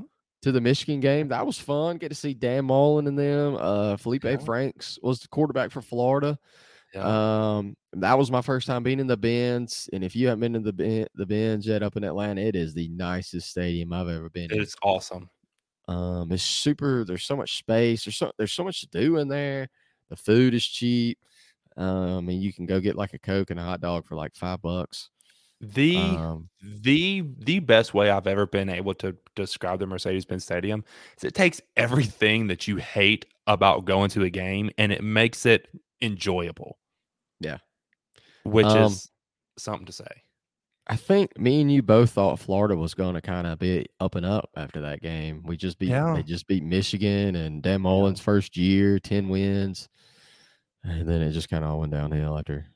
to 0.42 0.52
the 0.52 0.60
Michigan 0.60 1.00
game. 1.00 1.28
That 1.28 1.44
was 1.46 1.58
fun. 1.58 1.98
Get 1.98 2.08
to 2.10 2.14
see 2.14 2.32
Dan 2.34 2.64
Mullen 2.64 3.06
and 3.06 3.18
them. 3.18 3.56
Uh, 3.58 3.96
Felipe 3.96 4.24
Yeah. 4.24 4.36
Franks 4.38 4.98
was 5.02 5.20
the 5.20 5.28
quarterback 5.28 5.70
for 5.70 5.82
Florida. 5.82 6.38
Yeah. 6.94 7.56
Um, 7.58 7.76
that 7.94 8.18
was 8.18 8.30
my 8.30 8.42
first 8.42 8.66
time 8.66 8.82
being 8.82 9.00
in 9.00 9.06
the 9.06 9.16
Benz. 9.16 9.88
And 9.92 10.04
if 10.04 10.14
you 10.16 10.28
haven't 10.28 10.40
been 10.40 10.56
in 10.56 10.62
the 10.62 10.72
Ben- 10.72 11.08
the 11.14 11.26
Benz 11.26 11.66
yet 11.66 11.82
up 11.82 11.96
in 11.96 12.04
Atlanta, 12.04 12.40
it 12.42 12.56
is 12.56 12.74
the 12.74 12.88
nicest 12.88 13.50
stadium 13.50 13.92
I've 13.92 14.08
ever 14.08 14.28
been 14.30 14.52
in. 14.52 14.60
it's 14.60 14.76
awesome. 14.82 15.30
Um, 15.88 16.30
it's 16.32 16.42
super. 16.42 17.04
There's 17.04 17.24
so 17.24 17.36
much 17.36 17.58
space. 17.58 18.04
There's 18.04 18.16
so 18.16 18.32
there's 18.38 18.52
so 18.52 18.64
much 18.64 18.80
to 18.82 18.86
do 18.88 19.16
in 19.18 19.28
there. 19.28 19.68
The 20.10 20.16
food 20.16 20.54
is 20.54 20.64
cheap. 20.66 21.18
Um, 21.76 22.28
and 22.28 22.42
you 22.42 22.52
can 22.52 22.66
go 22.66 22.80
get 22.80 22.96
like 22.96 23.14
a 23.14 23.18
Coke 23.18 23.50
and 23.50 23.58
a 23.58 23.62
hot 23.62 23.80
dog 23.80 24.06
for 24.06 24.14
like 24.16 24.34
five 24.36 24.60
bucks. 24.62 25.10
The 25.60 25.96
Um, 25.96 26.48
the 26.60 27.22
the 27.38 27.60
best 27.60 27.94
way 27.94 28.10
I've 28.10 28.26
ever 28.26 28.46
been 28.46 28.68
able 28.68 28.94
to 28.94 29.16
describe 29.36 29.78
the 29.78 29.86
Mercedes-Benz 29.86 30.44
Stadium 30.44 30.84
is 31.16 31.24
it 31.24 31.34
takes 31.34 31.60
everything 31.76 32.48
that 32.48 32.68
you 32.68 32.76
hate 32.76 33.26
about 33.46 33.84
going 33.84 34.10
to 34.10 34.24
a 34.24 34.30
game 34.30 34.70
and 34.78 34.92
it 34.92 35.02
makes 35.02 35.46
it 35.46 35.68
enjoyable. 36.02 36.78
Yeah. 37.42 37.58
Which 38.44 38.66
Um, 38.66 38.92
is 38.92 39.10
something 39.58 39.86
to 39.86 39.92
say. 39.92 40.06
I 40.88 40.96
think 40.96 41.38
me 41.38 41.60
and 41.60 41.70
you 41.70 41.80
both 41.82 42.10
thought 42.10 42.40
Florida 42.40 42.74
was 42.74 42.94
going 42.94 43.14
to 43.14 43.20
kind 43.20 43.46
of 43.46 43.58
be 43.60 43.86
up 44.00 44.16
and 44.16 44.26
up 44.26 44.50
after 44.56 44.80
that 44.80 45.00
game. 45.00 45.42
We 45.44 45.56
just 45.56 45.78
beat 45.78 45.90
Yeah. 45.90 46.14
they 46.14 46.22
just 46.24 46.46
beat 46.48 46.64
Michigan 46.64 47.36
and 47.36 47.62
Dan 47.62 47.82
Mullen's 47.82 48.20
first 48.20 48.56
year, 48.56 48.98
ten 48.98 49.28
wins, 49.28 49.88
and 50.82 51.08
then 51.08 51.22
it 51.22 51.30
just 51.32 51.48
kind 51.48 51.64
of 51.64 51.70
all 51.70 51.80
went 51.80 51.92
downhill 51.92 52.36
after 52.36 52.66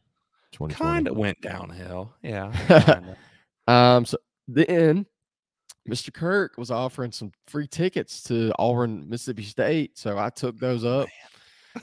twenty 0.52 0.74
Kind 0.74 1.08
of 1.08 1.16
went 1.16 1.40
downhill. 1.40 2.14
Yeah. 2.22 3.00
Um, 3.68 4.04
so 4.04 4.16
then 4.46 5.06
Mr. 5.88 6.14
Kirk 6.14 6.56
was 6.56 6.70
offering 6.70 7.10
some 7.10 7.32
free 7.48 7.66
tickets 7.66 8.22
to 8.24 8.52
Auburn, 8.60 9.08
Mississippi 9.08 9.42
State, 9.42 9.98
so 9.98 10.16
I 10.18 10.30
took 10.30 10.56
those 10.60 10.84
up. 10.84 11.08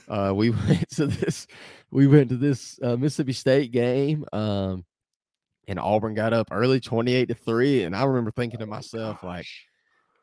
Uh, 0.08 0.34
we 0.36 0.50
went 0.68 0.89
to 0.91 1.08
this, 1.08 1.48
we 1.91 2.08
went 2.08 2.30
to 2.30 2.38
this 2.38 2.80
uh, 2.82 2.96
Mississippi 2.96 3.34
State 3.34 3.72
game, 3.72 4.26
um, 4.34 4.86
and 5.68 5.80
Auburn 5.80 6.14
got 6.14 6.34
up 6.34 6.50
early, 6.52 6.80
twenty-eight 6.80 7.30
to 7.30 7.36
three, 7.36 7.84
and 7.84 7.96
I 7.96 8.04
remember 8.04 8.32
thinking 8.32 8.60
to 8.60 8.66
myself, 8.66 9.24
like, 9.24 9.48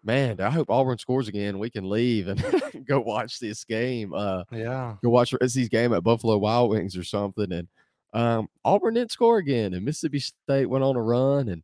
man, 0.05 0.41
I 0.41 0.51
hope 0.51 0.71
Auburn 0.71 0.99
scores 0.99 1.29
again. 1.29 1.59
We 1.59 1.71
can 1.71 1.89
leave 1.89 2.29
and 2.29 2.43
go 2.87 3.01
watch 3.01 3.39
this 3.39 3.65
game. 3.65 4.13
Uh, 4.15 4.45
yeah. 4.53 4.97
go 5.03 5.11
watch 5.11 5.35
SC's 5.43 5.69
game 5.69 5.93
at 5.93 6.05
Buffalo 6.05 6.39
Wild 6.39 6.71
Wings 6.71 6.97
or 6.97 7.05
something. 7.05 7.53
And 7.53 7.69
um, 8.13 8.49
Auburn 8.65 8.95
didn't 8.95 9.13
score 9.13 9.39
again, 9.39 9.75
and 9.75 9.85
Mississippi 9.85 10.21
State 10.21 10.67
went 10.67 10.85
on 10.85 10.97
a 10.97 11.03
run. 11.03 11.49
And 11.49 11.63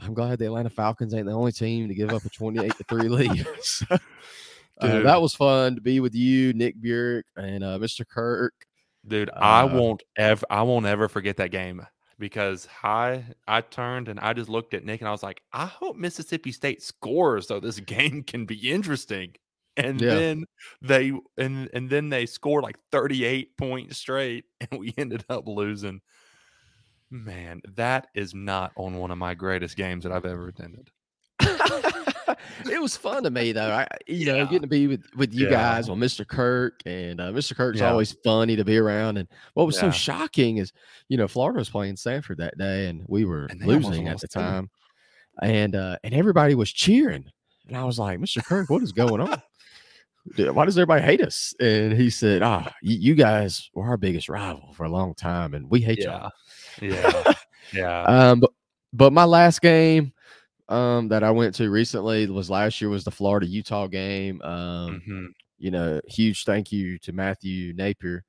I'm 0.00 0.14
glad 0.14 0.38
the 0.38 0.46
Atlanta 0.46 0.70
Falcons 0.70 1.14
ain't 1.14 1.26
the 1.26 1.32
only 1.32 1.52
team 1.52 1.88
to 1.88 1.94
give 1.94 2.10
up 2.10 2.24
a 2.24 2.30
28 2.30 2.76
to 2.76 2.84
three 2.84 3.08
lead. 3.08 3.46
So, 3.62 3.86
uh, 4.80 4.86
Dude. 4.86 5.06
that 5.06 5.20
was 5.22 5.34
fun 5.34 5.74
to 5.76 5.80
be 5.80 6.00
with 6.00 6.14
you, 6.14 6.52
Nick 6.52 6.76
Burek, 6.80 7.24
and 7.36 7.62
uh, 7.64 7.78
Mr. 7.78 8.06
Kirk. 8.06 8.54
Dude, 9.06 9.30
I 9.34 9.62
Uh, 9.64 9.68
won't 9.68 10.02
ever 10.16 10.44
I 10.50 10.62
won't 10.62 10.86
ever 10.86 11.08
forget 11.08 11.36
that 11.36 11.50
game 11.50 11.86
because 12.18 12.66
I 12.82 13.24
I 13.46 13.60
turned 13.60 14.08
and 14.08 14.18
I 14.18 14.32
just 14.32 14.48
looked 14.48 14.72
at 14.74 14.84
Nick 14.84 15.00
and 15.00 15.08
I 15.08 15.12
was 15.12 15.22
like, 15.22 15.42
I 15.52 15.66
hope 15.66 15.96
Mississippi 15.96 16.52
State 16.52 16.82
scores 16.82 17.46
so 17.48 17.60
this 17.60 17.78
game 17.80 18.22
can 18.22 18.46
be 18.46 18.70
interesting. 18.70 19.34
And 19.76 20.00
Yeah. 20.00 20.14
then 20.14 20.44
they 20.80 21.12
and 21.36 21.68
and 21.74 21.90
then 21.90 22.08
they 22.08 22.26
scored 22.26 22.62
like 22.64 22.78
38 22.92 23.56
points 23.58 23.98
straight 23.98 24.44
and 24.60 24.80
we 24.80 24.94
ended 24.96 25.24
up 25.28 25.46
losing. 25.46 26.00
Man, 27.10 27.60
that 27.76 28.08
is 28.14 28.34
not 28.34 28.72
on 28.76 28.96
one 28.96 29.10
of 29.10 29.18
my 29.18 29.34
greatest 29.34 29.76
games 29.76 30.04
that 30.04 30.12
I've 30.12 30.24
ever 30.24 30.48
attended. 30.48 30.90
it 32.70 32.80
was 32.80 32.96
fun 32.96 33.22
to 33.24 33.30
me 33.30 33.52
though. 33.52 33.70
I, 33.70 33.86
you 34.06 34.26
know, 34.26 34.44
getting 34.44 34.62
to 34.62 34.66
be 34.66 34.86
with 34.86 35.04
with 35.16 35.32
you 35.34 35.44
Yeah. 35.46 35.50
guys 35.52 35.88
on 35.88 35.98
Mr. 35.98 36.26
Kirk 36.26 36.80
and 36.86 37.20
uh, 37.20 37.30
Mr. 37.32 37.54
Kirk's 37.56 37.80
Yeah. 37.80 37.90
always 37.90 38.12
funny 38.24 38.56
to 38.56 38.64
be 38.64 38.76
around. 38.78 39.16
And 39.18 39.28
what 39.54 39.66
was 39.66 39.78
so 39.78 39.90
shocking 39.90 40.58
is, 40.58 40.72
you 41.08 41.16
know, 41.16 41.28
Florida 41.28 41.58
was 41.58 41.68
playing 41.70 41.96
Samford 41.96 42.36
that 42.38 42.56
day, 42.58 42.88
and 42.88 43.04
we 43.08 43.24
were 43.24 43.46
And 43.46 43.60
losing 43.62 44.08
at 44.08 44.20
the 44.20 44.28
too. 44.28 44.40
time, 44.40 44.70
and 45.42 45.74
uh, 45.76 45.96
and 46.04 46.14
everybody 46.14 46.54
was 46.54 46.72
cheering, 46.72 47.24
and 47.68 47.76
I 47.76 47.84
was 47.84 47.98
like, 47.98 48.18
Mr. 48.18 48.42
Kirk, 48.44 48.70
what 48.70 48.82
is 48.82 48.92
going 48.92 49.20
on? 49.20 49.42
Why 50.38 50.64
does 50.64 50.78
everybody 50.78 51.02
hate 51.02 51.20
us? 51.20 51.52
And 51.60 51.92
he 51.92 52.08
said, 52.08 52.42
Ah, 52.42 52.72
you, 52.80 52.96
you 52.96 53.14
guys 53.14 53.68
were 53.74 53.84
our 53.86 53.98
biggest 53.98 54.30
rival 54.30 54.72
for 54.72 54.84
a 54.84 54.88
long 54.88 55.14
time, 55.14 55.52
and 55.52 55.68
we 55.68 55.82
hate 55.82 55.98
y'all. 55.98 56.30
Yeah. 56.80 57.12
Yeah. 57.26 57.32
yeah. 57.74 58.02
Um, 58.04 58.40
but, 58.40 58.50
but 58.94 59.12
my 59.12 59.24
last 59.24 59.60
game 59.60 60.13
um 60.68 61.08
that 61.08 61.22
I 61.24 61.30
went 61.30 61.54
to 61.56 61.70
recently 61.70 62.26
was 62.28 62.50
last 62.50 62.80
year 62.80 62.90
was 62.90 63.04
the 63.04 63.10
Florida 63.10 63.46
Utah 63.46 63.86
game. 63.86 64.40
Um, 64.42 65.02
Mhm. 65.06 65.26
you 65.58 65.70
know, 65.70 66.00
huge 66.06 66.44
thank 66.44 66.72
you 66.72 66.98
to 67.00 67.12
Matthew 67.12 67.72
Napier 67.74 68.24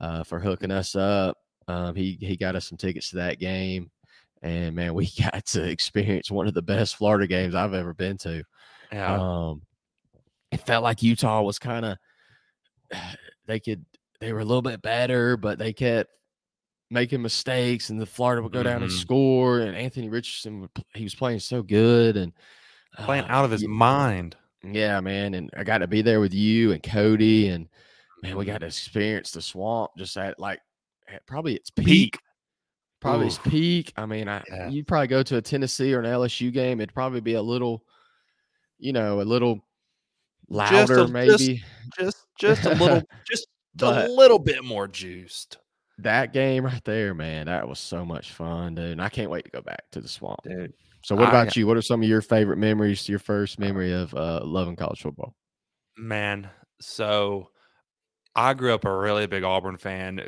uh 0.00 0.24
for 0.24 0.38
hooking 0.40 0.70
us 0.70 0.94
up. 0.96 1.38
Um, 1.68 1.94
he 1.96 2.16
he 2.20 2.36
got 2.36 2.56
us 2.56 2.68
some 2.68 2.78
tickets 2.78 3.10
to 3.10 3.16
that 3.16 3.38
game, 3.40 3.90
and 4.42 4.74
man, 4.76 4.94
we 4.94 5.08
got 5.32 5.44
to 5.46 5.64
experience 5.68 6.30
one 6.30 6.46
of 6.48 6.54
the 6.54 6.62
best 6.62 6.96
Florida 6.96 7.26
games 7.26 7.54
I've 7.54 7.74
ever 7.74 7.94
been 7.94 8.18
to. 8.18 8.42
Yeah. 8.92 9.16
Um, 9.20 9.62
it 10.52 10.60
felt 10.66 10.84
like 10.84 11.02
Utah 11.02 11.42
was 11.42 11.58
kind 11.58 11.84
of 11.86 11.98
they 13.46 13.60
could 13.60 13.84
they 14.20 14.32
were 14.32 14.40
a 14.40 14.44
little 14.44 14.62
bit 14.62 14.82
better, 14.82 15.36
but 15.36 15.58
they 15.58 15.72
kept 15.72 16.10
making 16.90 17.20
mistakes, 17.22 17.90
and 17.90 18.00
the 18.00 18.06
Florida 18.06 18.42
would 18.42 18.52
go 18.52 18.62
down 18.62 18.82
and 18.82 18.90
Mhm. 18.92 19.00
score. 19.00 19.60
And 19.60 19.76
Anthony 19.76 20.08
Richardson, 20.08 20.60
would, 20.60 20.70
he 20.94 21.04
was 21.04 21.14
playing 21.14 21.40
so 21.40 21.62
good 21.62 22.16
and 22.16 22.32
Playing 22.98 23.24
uh, 23.24 23.28
out 23.28 23.44
of 23.44 23.50
his 23.50 23.62
y- 23.62 23.68
mind. 23.68 24.36
Yeah, 24.64 25.00
man, 25.00 25.34
and 25.34 25.50
I 25.56 25.64
got 25.64 25.78
to 25.78 25.86
be 25.86 26.00
there 26.02 26.20
with 26.20 26.32
you 26.34 26.72
and 26.72 26.82
Cody, 26.82 27.48
and 27.48 27.68
man, 28.22 28.36
we 28.36 28.44
got 28.44 28.58
to 28.58 28.66
experience 28.66 29.30
the 29.30 29.42
swamp 29.42 29.90
just 29.98 30.16
at 30.16 30.38
like 30.40 30.60
at 31.08 31.24
probably 31.26 31.54
its 31.54 31.70
peak. 31.70 31.84
Peak. 31.86 32.18
Probably 33.00 33.26
its 33.26 33.38
peak. 33.38 33.92
I 33.96 34.06
mean, 34.06 34.28
I 34.28 34.42
Yeah. 34.48 34.68
you'd 34.70 34.86
probably 34.88 35.06
go 35.08 35.22
to 35.22 35.36
a 35.36 35.42
Tennessee 35.42 35.92
or 35.92 36.00
an 36.00 36.06
LSU 36.06 36.50
game. 36.50 36.80
It'd 36.80 36.94
probably 36.94 37.20
be 37.20 37.34
a 37.34 37.42
little, 37.42 37.84
you 38.78 38.92
know, 38.92 39.20
a 39.20 39.22
little 39.22 39.56
Just 40.48 40.72
louder, 40.72 40.94
a- 40.94 40.96
just- 41.02 41.12
maybe. 41.12 41.64
just 42.00 42.26
just 42.40 42.64
a 42.64 42.70
little 42.74 43.02
just 43.30 43.46
But- 43.74 44.06
a 44.06 44.12
little 44.12 44.38
bit 44.38 44.64
more 44.64 44.88
juiced 44.88 45.58
that 45.98 46.32
game 46.32 46.64
right 46.64 46.84
there, 46.84 47.14
man, 47.14 47.46
that 47.46 47.68
was 47.68 47.78
so 47.78 48.04
much 48.04 48.32
fun, 48.32 48.74
dude. 48.74 48.92
And 48.92 49.02
I 49.02 49.08
can't 49.08 49.30
wait 49.30 49.44
to 49.46 49.50
go 49.50 49.62
back 49.62 49.82
to 49.92 50.00
the 50.00 50.08
swamp. 50.08 50.40
dude 50.42 50.72
So, 51.02 51.14
what 51.16 51.26
I- 51.26 51.30
about 51.30 51.56
you? 51.56 51.66
What 51.66 51.76
are 51.76 51.82
some 51.82 52.02
of 52.02 52.08
your 52.08 52.20
favorite 52.22 52.58
memories? 52.58 53.08
Your 53.08 53.18
first 53.18 53.58
memory 53.58 53.92
of 53.92 54.12
uh, 54.14 54.40
loving 54.44 54.76
college 54.76 55.00
football? 55.02 55.34
man 55.98 56.50
so 56.78 57.48
i 58.34 58.52
grew 58.52 58.74
up 58.74 58.84
a 58.84 58.94
really 58.94 59.26
big 59.26 59.42
auburn 59.44 59.78
fan 59.78 60.20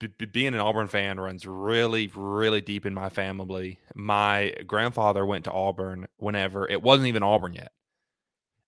B- 0.00 0.08
b- 0.18 0.24
being 0.26 0.48
an 0.52 0.58
auburn 0.58 0.88
fan 0.88 1.20
runs 1.20 1.46
really 1.46 2.10
really 2.16 2.60
deep 2.60 2.84
in 2.84 2.92
my 2.92 3.08
family 3.08 3.78
my 3.94 4.52
grandfather 4.66 5.24
went 5.24 5.44
to 5.44 5.52
auburn 5.52 6.06
whenever 6.16 6.68
it 6.68 6.82
wasn't 6.82 7.06
even 7.06 7.22
auburn 7.22 7.52
yet 7.54 7.70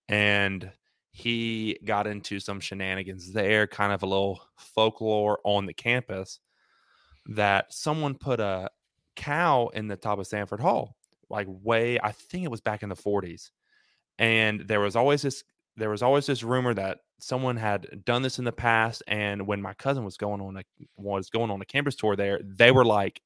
and 0.09 0.71
he 1.17 1.79
got 1.83 2.07
into 2.07 2.39
some 2.39 2.61
shenanigans 2.61 3.33
there 3.33 3.67
kind 3.67 3.91
of 3.91 4.03
a 4.03 4.07
little 4.07 4.39
folklore 4.59 5.41
on 5.45 5.64
the 5.64 5.73
campus 5.73 6.41
that 7.25 7.73
someone 7.73 8.14
put 8.14 8.39
a 8.39 8.69
cow 9.17 9.69
in 9.73 9.89
the 9.89 9.97
top 9.97 10.19
of 10.19 10.27
samford 10.27 10.61
hall 10.61 10.95
like 11.31 11.47
way 11.49 11.99
i 12.03 12.12
think 12.12 12.45
it 12.45 12.51
was 12.51 12.61
back 12.61 12.83
in 12.83 12.91
the 12.91 12.95
40s 12.95 13.51
and 14.19 14.61
there 14.69 14.81
was 14.81 14.95
always 14.95 15.23
this 15.23 15.43
there 15.79 15.89
was 15.89 16.03
always 16.03 16.27
this 16.27 16.43
rumor 16.43 16.75
that 16.75 16.99
someone 17.19 17.57
had 17.57 18.05
done 18.05 18.21
this 18.21 18.39
in 18.39 18.45
the 18.45 18.53
past 18.53 19.03
and 19.09 19.47
when 19.47 19.62
my 19.62 19.73
cousin 19.73 20.05
was 20.05 20.19
going 20.19 20.43
on 20.43 20.59
a 20.59 20.62
was 20.99 21.31
going 21.31 21.51
on 21.51 21.62
a 21.62 21.64
campus 21.64 21.97
tour 21.97 22.14
there 22.14 22.41
they 22.45 22.71
were 22.71 22.85
like 22.85 23.23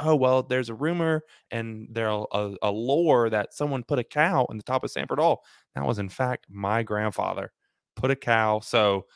oh 0.00 0.16
well 0.16 0.42
there's 0.42 0.70
a 0.70 0.74
rumor 0.74 1.22
and 1.50 1.88
there 1.90 2.08
a, 2.08 2.54
a 2.62 2.70
lore 2.70 3.28
that 3.28 3.52
someone 3.52 3.84
put 3.84 3.98
a 3.98 4.04
cow 4.04 4.46
in 4.50 4.56
the 4.56 4.62
top 4.62 4.82
of 4.82 4.90
samford 4.90 5.18
hall 5.18 5.44
that 5.74 5.86
was 5.86 5.98
in 5.98 6.08
fact 6.08 6.46
my 6.48 6.82
grandfather 6.82 7.52
put 7.96 8.10
a 8.10 8.16
cow 8.16 8.60
so 8.60 9.06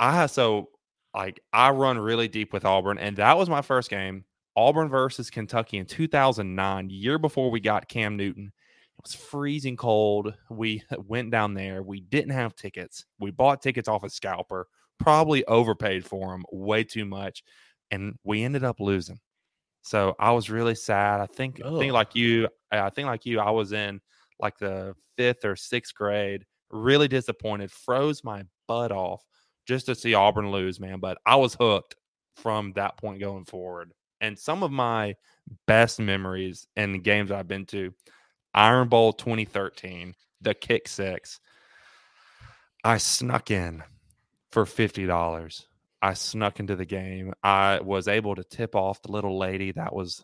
i 0.00 0.26
so 0.26 0.68
like 1.14 1.40
i 1.52 1.70
run 1.70 1.98
really 1.98 2.28
deep 2.28 2.52
with 2.52 2.64
auburn 2.64 2.98
and 2.98 3.16
that 3.16 3.36
was 3.36 3.48
my 3.48 3.62
first 3.62 3.90
game 3.90 4.24
auburn 4.56 4.88
versus 4.88 5.30
kentucky 5.30 5.78
in 5.78 5.86
2009 5.86 6.90
year 6.90 7.18
before 7.18 7.50
we 7.50 7.60
got 7.60 7.88
cam 7.88 8.16
newton 8.16 8.52
it 8.98 9.02
was 9.02 9.14
freezing 9.14 9.76
cold. 9.76 10.34
We 10.50 10.82
went 11.06 11.30
down 11.30 11.54
there. 11.54 11.82
We 11.82 12.00
didn't 12.00 12.32
have 12.32 12.54
tickets. 12.54 13.04
We 13.18 13.30
bought 13.30 13.62
tickets 13.62 13.88
off 13.88 14.04
a 14.04 14.10
scalper, 14.10 14.68
probably 14.98 15.44
overpaid 15.46 16.04
for 16.04 16.30
them 16.30 16.44
way 16.52 16.84
too 16.84 17.04
much, 17.04 17.42
and 17.90 18.14
we 18.24 18.44
ended 18.44 18.64
up 18.64 18.80
losing. 18.80 19.18
So 19.82 20.14
I 20.18 20.30
was 20.32 20.48
really 20.48 20.74
sad. 20.74 21.20
I 21.20 21.26
think, 21.26 21.60
I 21.62 21.78
think 21.78 21.92
like 21.92 22.14
you, 22.14 22.48
I 22.70 22.88
think 22.88 23.06
like 23.06 23.26
you, 23.26 23.40
I 23.40 23.50
was 23.50 23.72
in 23.72 24.00
like 24.40 24.58
the 24.58 24.94
fifth 25.16 25.44
or 25.44 25.56
sixth 25.56 25.94
grade, 25.94 26.44
really 26.70 27.08
disappointed, 27.08 27.70
froze 27.70 28.24
my 28.24 28.44
butt 28.66 28.92
off 28.92 29.22
just 29.66 29.86
to 29.86 29.94
see 29.94 30.14
Auburn 30.14 30.50
lose, 30.50 30.80
man. 30.80 31.00
But 31.00 31.18
I 31.26 31.36
was 31.36 31.54
hooked 31.54 31.96
from 32.36 32.72
that 32.72 32.96
point 32.96 33.20
going 33.20 33.44
forward. 33.44 33.92
And 34.20 34.38
some 34.38 34.62
of 34.62 34.70
my 34.70 35.14
best 35.66 36.00
memories 36.00 36.66
and 36.76 36.94
the 36.94 36.98
games 36.98 37.30
I've 37.30 37.48
been 37.48 37.66
to, 37.66 37.92
Iron 38.54 38.88
Bowl 38.88 39.12
2013, 39.12 40.14
the 40.40 40.54
kick 40.54 40.88
six. 40.88 41.40
I 42.84 42.98
snuck 42.98 43.50
in 43.50 43.82
for 44.50 44.64
$50. 44.64 45.64
I 46.02 46.14
snuck 46.14 46.60
into 46.60 46.76
the 46.76 46.84
game. 46.84 47.32
I 47.42 47.80
was 47.80 48.08
able 48.08 48.34
to 48.34 48.44
tip 48.44 48.74
off 48.74 49.02
the 49.02 49.10
little 49.10 49.38
lady 49.38 49.72
that 49.72 49.94
was 49.94 50.22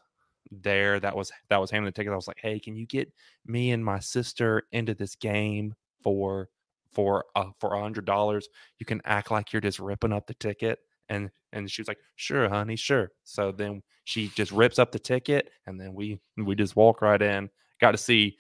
there 0.51 1.01
that 1.01 1.17
was 1.17 1.31
that 1.49 1.61
was 1.61 1.71
handling 1.71 1.89
the 1.89 1.93
ticket. 1.93 2.13
I 2.13 2.17
was 2.17 2.29
like, 2.29 2.41
"Hey, 2.41 2.59
can 2.59 2.77
you 2.77 2.87
get 2.87 3.13
me 3.47 3.71
and 3.73 3.85
my 3.85 4.01
sister 4.01 4.65
into 4.73 4.95
this 4.95 5.15
game 5.15 5.75
for 6.03 6.49
for 6.93 7.25
uh, 7.37 7.51
for 7.61 7.75
a 7.75 7.81
hundred 7.81 8.05
dollars? 8.05 8.49
You 8.79 8.87
can 8.87 9.01
act 9.05 9.31
like 9.31 9.53
you're 9.53 9.61
just 9.63 9.79
ripping 9.79 10.13
up 10.13 10.27
the 10.27 10.35
ticket." 10.35 10.81
And 11.09 11.31
and 11.53 11.71
she 11.71 11.83
was 11.83 11.89
like, 11.89 11.99
"Sure, 12.17 12.49
honey, 12.49 12.77
sure." 12.77 13.11
So 13.25 13.53
then 13.53 13.83
she 14.05 14.29
just 14.29 14.53
rips 14.53 14.79
up 14.79 14.93
the 14.93 14.99
ticket, 14.99 15.51
and 15.67 15.81
then 15.81 15.95
we 15.95 16.21
we 16.37 16.55
just 16.55 16.77
walk 16.77 17.03
right 17.03 17.21
in. 17.21 17.51
Got 17.81 17.93
to 17.93 17.99
see 17.99 18.37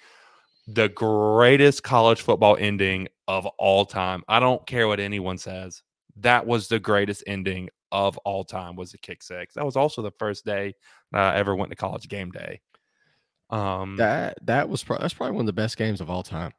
the 0.66 0.88
greatest 0.90 1.82
college 1.82 2.22
football 2.22 2.56
ending 2.58 3.08
of 3.28 3.46
all 3.58 3.84
time. 3.86 4.22
I 4.28 4.40
don't 4.40 4.64
care 4.66 4.88
what 4.88 5.00
anyone 5.00 5.38
says. 5.38 5.82
That 6.16 6.46
was 6.46 6.68
the 6.68 6.78
greatest 6.78 7.24
ending 7.26 7.70
of 7.92 8.16
all 8.18 8.44
time. 8.44 8.76
Was 8.76 8.92
the 8.92 8.98
kick 8.98 9.22
six. 9.22 9.54
That 9.54 9.64
was 9.64 9.76
also 9.76 10.02
the 10.02 10.12
first 10.12 10.44
day 10.44 10.74
I 11.12 11.36
ever 11.36 11.54
went 11.56 11.70
to 11.70 11.76
college 11.76 12.08
game 12.08 12.30
day. 12.30 12.60
Um, 13.50 13.96
That 13.96 14.38
that 14.46 14.68
was 14.68 14.82
pro- 14.84 14.98
that's 14.98 15.14
probably 15.14 15.34
one 15.36 15.42
of 15.42 15.46
the 15.46 15.52
best 15.52 15.76
games 15.76 16.00
of 16.00 16.08
all 16.10 16.22
time. 16.22 16.52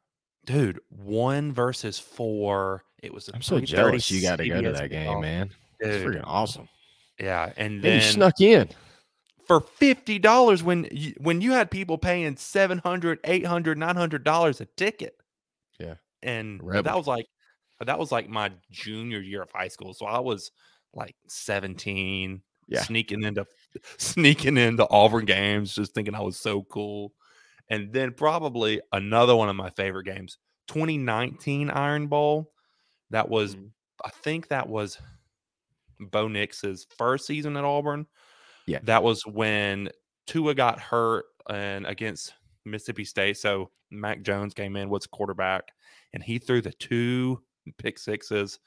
dude, 0.44 0.80
one 0.88 1.52
versus 1.52 1.98
four. 1.98 2.82
It 3.02 3.12
was. 3.14 3.28
a 3.28 3.34
I'm 3.34 3.42
so 3.42 3.60
jealous 3.60 4.10
you 4.10 4.20
got 4.22 4.36
to 4.36 4.48
go 4.48 4.60
to 4.60 4.72
that 4.72 4.90
game, 4.90 5.20
man. 5.20 5.50
It's 5.80 6.04
freaking 6.04 6.22
awesome. 6.24 6.68
yeah, 7.18 7.52
and 7.56 7.74
And 7.76 7.82
then 7.82 7.94
you 7.96 8.00
snuck 8.02 8.40
in. 8.40 8.68
for 9.46 9.60
$50 9.60 10.62
when 10.62 10.86
you, 10.92 11.14
when 11.18 11.40
you 11.40 11.50
had 11.52 11.70
people 11.70 11.98
paying 11.98 12.36
700 12.36 13.18
800 13.24 13.78
900 13.78 14.22
dollars 14.24 14.60
a 14.60 14.66
ticket 14.76 15.16
Yeah. 15.80 15.94
and 16.22 16.62
Rebel. 16.62 16.82
that 16.84 16.96
was 16.96 17.06
like 17.08 17.26
that 17.84 17.98
was 17.98 18.12
like 18.12 18.28
my 18.28 18.52
junior 18.70 19.18
year 19.18 19.42
of 19.42 19.50
high 19.50 19.66
school 19.66 19.92
so 19.94 20.06
i 20.06 20.20
was 20.20 20.52
like 20.94 21.16
17 21.28 22.42
Yeah. 22.68 22.82
sneaking 22.82 23.22
into 23.24 23.46
sneaking 23.98 24.56
into 24.56 24.86
auburn 24.90 25.24
games 25.24 25.74
just 25.74 25.94
thinking 25.94 26.14
i 26.14 26.20
was 26.20 26.38
so 26.38 26.62
cool 26.64 27.12
and 27.70 27.92
then 27.92 28.12
probably 28.12 28.80
another 28.92 29.34
one 29.36 29.48
of 29.48 29.56
my 29.56 29.70
favorite 29.70 30.04
games 30.04 30.38
2019 30.68 31.70
iron 31.70 32.06
bowl 32.06 32.50
that 33.10 33.28
was 33.28 33.56
Mhm. 33.56 33.70
i 34.04 34.10
think 34.10 34.48
that 34.48 34.68
was 34.68 34.98
bo 35.98 36.28
nix's 36.28 36.86
first 36.98 37.26
season 37.26 37.56
at 37.56 37.64
auburn 37.64 38.06
Yeah. 38.66 38.80
that 38.84 39.02
was 39.02 39.24
when 39.26 39.88
tua 40.26 40.54
got 40.54 40.78
hurt 40.80 41.24
and 41.48 41.86
against 41.86 42.34
mississippi 42.64 43.04
state 43.04 43.36
so 43.36 43.70
mac 43.90 44.22
jones 44.22 44.54
came 44.54 44.76
in 44.76 44.88
was 44.88 45.06
quarterback 45.06 45.64
and 46.12 46.22
he 46.22 46.38
threw 46.38 46.60
the 46.60 46.72
two 46.72 47.42
pick 47.78 47.98
sixes 47.98 48.58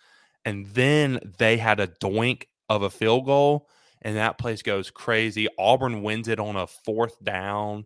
and 0.46 0.68
then 0.68 1.20
they 1.38 1.58
had 1.58 1.80
a 1.80 1.88
doink 1.88 2.44
of 2.70 2.84
a 2.84 2.90
field 2.90 3.26
goal 3.26 3.68
and 4.02 4.16
that 4.18 4.38
place 4.38 4.62
goes 4.62 4.92
crazy. 4.92 5.48
Auburn 5.58 6.04
wins 6.04 6.28
it 6.28 6.40
on 6.40 6.56
a 6.56 6.68
fourth 6.68 7.24
down 7.24 7.86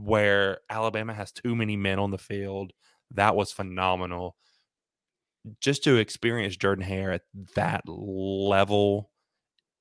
where 0.00 0.58
alabama 0.70 1.14
has 1.14 1.32
too 1.32 1.54
many 1.56 1.76
men 1.76 1.98
on 1.98 2.10
the 2.10 2.18
field. 2.18 2.72
That 3.12 3.36
was 3.36 3.52
phenomenal. 3.52 4.36
Just 5.60 5.84
to 5.84 5.96
experience 5.96 6.56
jordan 6.56 6.84
hare 6.84 7.12
at 7.12 7.22
that 7.54 7.82
level 7.86 9.10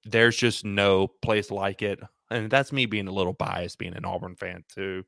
there's 0.05 0.37
just 0.37 0.65
no 0.65 1.07
place 1.21 1.51
like 1.51 1.81
it 1.81 1.99
and 2.31 2.49
that's 2.49 2.71
me 2.73 2.85
being 2.85 3.07
a 3.07 3.13
little 3.13 3.33
biased 3.33 3.79
being 3.79 3.95
an 3.95 4.05
auburn 4.05 4.35
fan 4.35 4.63
too. 4.73 5.03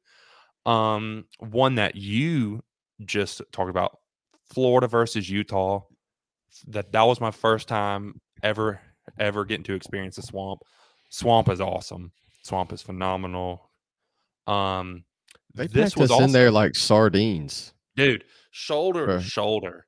Um 0.66 1.26
one 1.40 1.76
that 1.76 1.96
you 1.96 2.64
just 3.06 3.42
talked 3.52 3.70
about 3.70 4.00
florida 4.54 4.88
versus 4.88 5.30
utah 5.30 5.82
that 6.68 6.92
that 6.92 7.04
was 7.04 7.20
my 7.22 7.32
first 7.32 7.68
time 7.68 8.20
ever 8.44 8.80
ever 9.20 9.46
getting 9.46 9.64
to 9.64 9.74
experience 9.74 10.16
the 10.16 10.22
swamp 10.22 10.60
swamp 11.10 11.50
is 11.50 11.62
awesome 11.62 12.12
swamp 12.44 12.72
is 12.74 12.82
phenomenal 12.82 13.70
um 14.48 15.04
They 15.54 15.68
this 15.68 15.96
was 15.96 16.12
us 16.12 16.16
also 16.16 16.26
in 16.26 16.32
there 16.32 16.52
like 16.52 16.76
sardines. 16.76 17.74
dude 17.96 18.24
shoulder 18.52 19.20
to 19.20 19.22
shoulder 19.24 19.86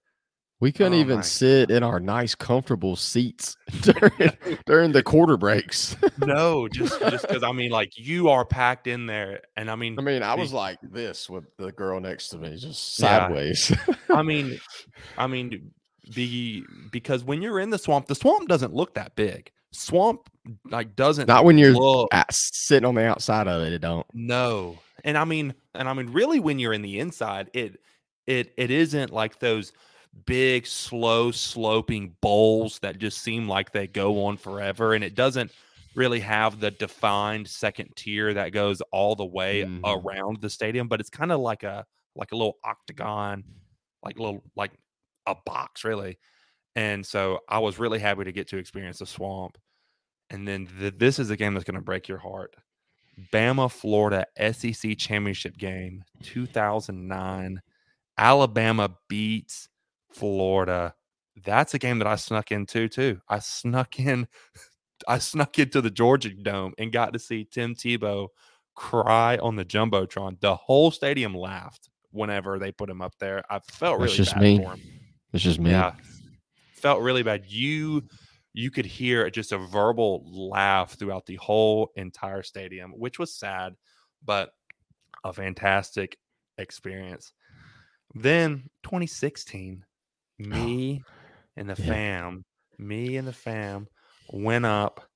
We 0.60 0.72
couldn't 0.72 0.94
Oh 0.96 1.02
even 1.02 1.22
sit 1.24 1.70
in 1.70 1.84
our 1.84 2.00
nice, 2.00 2.34
comfortable 2.34 2.96
seats 2.96 3.56
during, 3.82 4.32
during 4.66 4.92
the 4.92 5.04
quarter 5.04 5.38
breaks. 5.38 5.96
no 6.18 6.68
just 6.68 7.00
just 7.02 7.28
because 7.28 7.44
i 7.44 7.52
mean 7.52 7.70
like 7.72 7.92
you 7.96 8.30
are 8.30 8.44
packed 8.46 8.88
in 8.88 9.06
there 9.06 9.42
and 9.56 9.70
i 9.70 9.76
mean 9.76 9.98
I 10.00 10.02
mean, 10.02 10.24
I 10.24 10.34
was 10.36 10.52
like 10.54 10.80
this 10.82 11.30
with 11.30 11.46
the 11.58 11.72
girl 11.72 12.00
next 12.00 12.30
to 12.30 12.38
me, 12.38 12.56
just 12.58 13.00
Yeah. 13.00 13.28
sideways. 13.28 13.72
I 14.10 14.24
mean, 14.24 14.60
I 15.18 15.28
mean, 15.28 15.72
be 16.14 16.64
because 16.92 17.24
when 17.24 17.42
you're 17.42 17.60
in 17.60 17.70
the 17.70 17.78
swamp, 17.78 18.08
the 18.08 18.16
swamp 18.16 18.48
doesn't 18.48 18.74
look 18.74 18.94
that 18.96 19.16
big. 19.16 19.52
Swamp 19.72 20.30
like 20.70 20.96
doesn't 20.96 21.28
Not 21.28 21.44
when 21.46 21.58
you're 21.58 21.74
look 21.74 22.08
at, 22.14 22.34
sitting 22.34 22.86
on 22.88 22.96
the 22.96 23.06
outside 23.06 23.48
of 23.48 23.62
it. 23.64 23.74
It 23.74 23.80
don't. 23.82 24.06
no. 24.14 24.78
And 25.04 25.18
I 25.18 25.26
mean, 25.26 25.54
and 25.76 25.88
I 25.88 25.94
mean, 25.94 26.08
really, 26.08 26.40
when 26.40 26.58
you're 26.58 26.74
in 26.74 26.82
the 26.82 27.00
inside, 27.00 27.50
it 27.54 27.80
it 28.26 28.54
it 28.58 28.72
isn't 28.72 29.12
like 29.12 29.40
those 29.40 29.72
big, 30.26 30.66
slow 30.66 31.32
sloping 31.32 32.16
bowls 32.22 32.80
that 32.80 32.98
just 32.98 33.22
seem 33.22 33.48
like 33.48 33.72
they 33.72 33.86
go 33.88 34.26
on 34.26 34.38
forever, 34.38 34.94
and 34.96 35.04
it 35.04 35.14
doesn't 35.16 35.52
really 35.96 36.20
have 36.20 36.60
the 36.60 36.72
defined 36.72 37.48
second 37.48 37.96
tier 37.96 38.34
that 38.34 38.52
goes 38.52 38.82
all 38.92 39.16
the 39.16 39.26
way 39.26 39.64
Mhm. 39.64 39.82
around 39.84 40.42
the 40.42 40.50
stadium. 40.50 40.88
But 40.88 41.00
it's 41.00 41.10
kind 41.10 41.32
of 41.32 41.40
like 41.42 41.64
a 41.64 41.86
like 42.16 42.32
a 42.32 42.36
little 42.36 42.58
octagon, 42.64 43.44
like 44.04 44.18
little 44.18 44.44
like 44.56 44.72
a 45.28 45.36
box, 45.46 45.84
really. 45.84 46.18
And 46.76 47.06
so 47.06 47.40
I 47.50 47.60
was 47.60 47.80
really 47.80 48.00
happy 48.00 48.24
to 48.24 48.32
get 48.32 48.48
to 48.50 48.58
experience 48.58 49.00
the 49.00 49.06
swamp. 49.06 49.58
And 50.30 50.48
then 50.48 50.68
th- 50.80 50.96
this 50.98 51.20
is 51.20 51.30
a 51.30 51.38
game 51.38 51.54
that's 51.54 51.64
going 51.64 51.76
to 51.76 51.82
break 51.82 52.08
your 52.08 52.18
heart. 52.18 52.56
Bama 53.34 53.72
Florida 53.72 54.26
SEC 54.54 54.98
championship 54.98 55.58
game 55.58 56.04
2009. 56.24 57.62
Alabama 58.18 58.96
beats 59.08 59.70
Florida. 60.12 60.94
That's 61.46 61.74
a 61.74 61.80
game 61.80 62.00
that 62.00 62.08
I 62.08 62.16
snuck 62.16 62.52
into 62.52 62.88
too. 62.88 63.22
I 63.28 63.40
snuck 63.40 64.00
in 64.00 64.28
I 65.08 65.20
snuck 65.20 65.60
into 65.60 65.82
the 65.82 65.92
Georgia 65.92 66.30
Dome 66.30 66.74
and 66.78 66.92
got 66.92 67.14
to 67.14 67.20
see 67.20 67.46
Tim 67.46 67.76
Tebow 67.76 68.30
cry 68.76 69.38
on 69.38 69.56
the 69.56 69.66
jumbotron. 69.66 70.40
The 70.40 70.56
whole 70.56 70.92
stadium 70.92 71.36
laughed 71.36 71.90
whenever 72.12 72.58
they 72.58 72.72
put 72.72 72.90
him 72.90 73.02
up 73.02 73.14
there. 73.20 73.44
I 73.50 73.60
felt 73.60 74.00
That's 74.00 74.12
really 74.12 74.18
just 74.18 74.34
bad 74.34 74.42
me. 74.42 74.58
for 74.58 74.72
him. 74.72 74.82
It's 75.34 75.44
just 75.44 75.60
me. 75.60 75.72
Yeah. 75.72 75.94
Felt 76.74 77.02
really 77.02 77.24
bad. 77.24 77.46
You 77.48 78.04
you 78.54 78.72
could 78.72 78.86
hear 78.86 79.30
just 79.30 79.52
a 79.52 79.58
verbal 79.60 80.24
laugh 80.50 80.94
throughout 80.94 81.28
the 81.28 81.36
whole 81.36 81.92
entire 81.96 82.42
stadium, 82.42 82.92
which 82.92 83.20
was 83.20 83.36
sad, 83.36 83.76
but 84.26 84.52
a 85.24 85.32
fantastic 85.32 86.18
experience. 86.58 87.34
Then 88.16 88.68
2016, 88.82 89.86
me 90.40 91.04
and 91.56 91.70
the 91.70 91.80
Yeah. 91.80 91.88
fam, 91.88 92.46
me 92.80 93.18
and 93.18 93.28
the 93.28 93.34
fam 93.34 93.88
went 94.34 94.66
up 94.66 95.08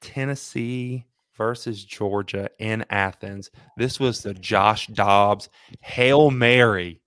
Tennessee 0.00 1.04
versus 1.36 1.84
Georgia 1.84 2.48
in 2.60 2.84
Athens. 2.90 3.50
This 3.76 3.98
was 3.98 4.22
the 4.22 4.34
Josh 4.34 4.86
Dobbs 4.88 5.48
Hail 5.80 6.30
Mary 6.30 7.00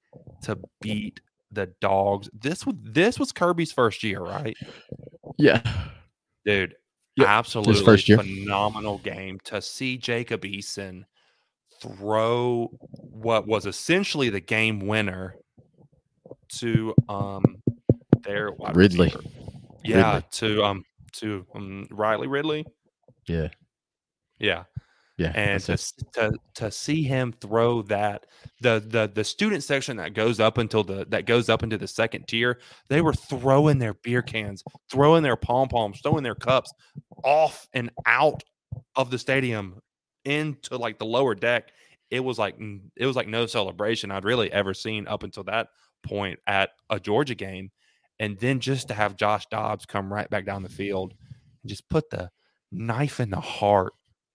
to 0.43 0.57
beat 0.81 1.21
the 1.51 1.67
dogs. 1.81 2.29
This 2.33 2.65
was 2.65 2.75
this 2.81 3.19
was 3.19 3.31
Kirby's 3.31 3.71
first 3.71 4.03
year, 4.03 4.21
right? 4.21 4.55
Yeah. 5.37 5.61
Dude, 6.45 6.75
Yep, 7.17 7.27
absolutely 7.27 7.83
first 7.83 8.07
year. 8.09 8.17
phenomenal 8.17 8.97
game 8.99 9.39
to 9.45 9.61
see 9.61 9.97
Jacob 9.97 10.41
Eason 10.43 11.03
throw 11.81 12.69
what 12.91 13.47
was 13.47 13.65
essentially 13.65 14.29
the 14.29 14.39
game 14.39 14.79
winner 14.79 15.35
to 16.59 16.93
um 17.09 17.61
their 18.23 18.51
wide 18.51 18.75
Ridley. 18.75 19.07
receiver. 19.07 19.23
Yeah, 19.83 20.13
Ridley. 20.15 20.27
to 20.31 20.63
um 20.63 20.85
to 21.13 21.45
um 21.53 21.87
Riley 21.91 22.27
Ridley. 22.27 22.65
Yeah. 23.27 23.49
Yeah. 24.39 24.63
Yeah. 25.21 25.31
and 25.35 25.61
to, 25.63 25.77
to 26.13 26.33
to 26.55 26.71
see 26.71 27.03
him 27.03 27.31
throw 27.33 27.83
that 27.83 28.25
the 28.61 28.83
the 28.85 29.11
the 29.13 29.23
student 29.23 29.63
section 29.63 29.97
that 29.97 30.15
goes 30.15 30.39
up 30.39 30.57
until 30.57 30.83
the 30.83 31.05
that 31.09 31.27
goes 31.27 31.47
up 31.47 31.61
into 31.61 31.77
the 31.77 31.87
second 31.87 32.27
tier 32.27 32.59
they 32.89 33.01
were 33.01 33.13
throwing 33.13 33.77
their 33.77 33.93
beer 33.93 34.23
cans 34.23 34.63
throwing 34.91 35.21
their 35.21 35.35
pom 35.35 35.67
poms 35.67 35.99
throwing 36.01 36.23
their 36.23 36.33
cups 36.33 36.73
off 37.23 37.67
and 37.73 37.91
out 38.07 38.41
of 38.95 39.11
the 39.11 39.19
stadium 39.19 39.79
into 40.25 40.75
like 40.75 40.97
the 40.97 41.05
lower 41.05 41.35
deck 41.35 41.71
it 42.09 42.19
was 42.19 42.39
like 42.39 42.55
it 42.95 43.05
was 43.05 43.15
like 43.15 43.27
no 43.27 43.45
celebration 43.45 44.09
i'd 44.09 44.25
really 44.25 44.51
ever 44.51 44.73
seen 44.73 45.07
up 45.07 45.21
until 45.21 45.43
that 45.43 45.67
point 46.03 46.39
at 46.47 46.71
a 46.89 46.99
georgia 46.99 47.35
game 47.35 47.69
and 48.19 48.39
then 48.39 48.59
just 48.59 48.87
to 48.87 48.93
have 48.95 49.17
josh 49.17 49.45
dobbs 49.51 49.85
come 49.85 50.11
right 50.11 50.31
back 50.31 50.45
down 50.45 50.63
the 50.63 50.69
field 50.69 51.13
and 51.61 51.69
just 51.69 51.87
put 51.89 52.09
the 52.09 52.27
knife 52.71 53.19
in 53.19 53.29
the 53.29 53.39
heart 53.39 53.93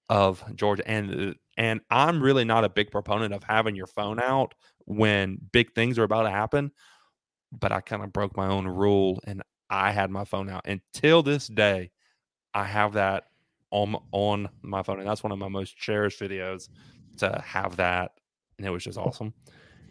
of 0.09 0.43
Georgia, 0.55 0.89
and 0.89 1.35
and 1.57 1.81
I'm 1.91 2.23
really 2.23 2.45
not 2.45 2.65
a 2.65 2.69
big 2.69 2.91
proponent 2.91 3.35
of 3.35 3.43
having 3.43 3.75
your 3.77 3.87
phone 3.87 4.21
out 4.21 4.55
when 4.85 5.39
big 5.53 5.75
things 5.75 5.99
are 5.99 6.05
about 6.05 6.25
to 6.25 6.31
happen. 6.31 6.71
But 7.53 7.73
I 7.73 7.81
kind 7.81 8.03
of 8.03 8.13
broke 8.13 8.37
my 8.37 8.49
own 8.49 8.67
rule, 8.67 9.21
and 9.27 9.43
I 9.71 9.93
had 9.93 10.11
my 10.11 10.25
phone 10.25 10.49
out. 10.49 10.67
Until 10.67 11.23
this 11.23 11.49
day, 11.49 11.91
I 12.55 12.65
have 12.65 12.95
that 12.95 13.25
on 13.71 13.97
on 14.13 14.49
my 14.63 14.83
phone, 14.83 15.01
and 15.01 15.09
that's 15.09 15.23
one 15.23 15.33
of 15.33 15.39
my 15.39 15.49
most 15.49 15.77
cherished 15.77 16.21
videos 16.21 16.69
to 17.19 17.43
have 17.45 17.77
that, 17.77 18.13
and 18.59 18.67
it 18.67 18.71
was 18.71 18.85
just 18.85 18.99
awesome. 18.99 19.33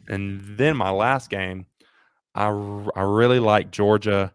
And 0.08 0.58
then 0.58 0.78
my 0.78 0.92
last 0.92 1.30
game, 1.30 1.66
I 2.36 2.48
I 2.96 3.02
really 3.02 3.40
like 3.40 3.72
Georgia 3.72 4.34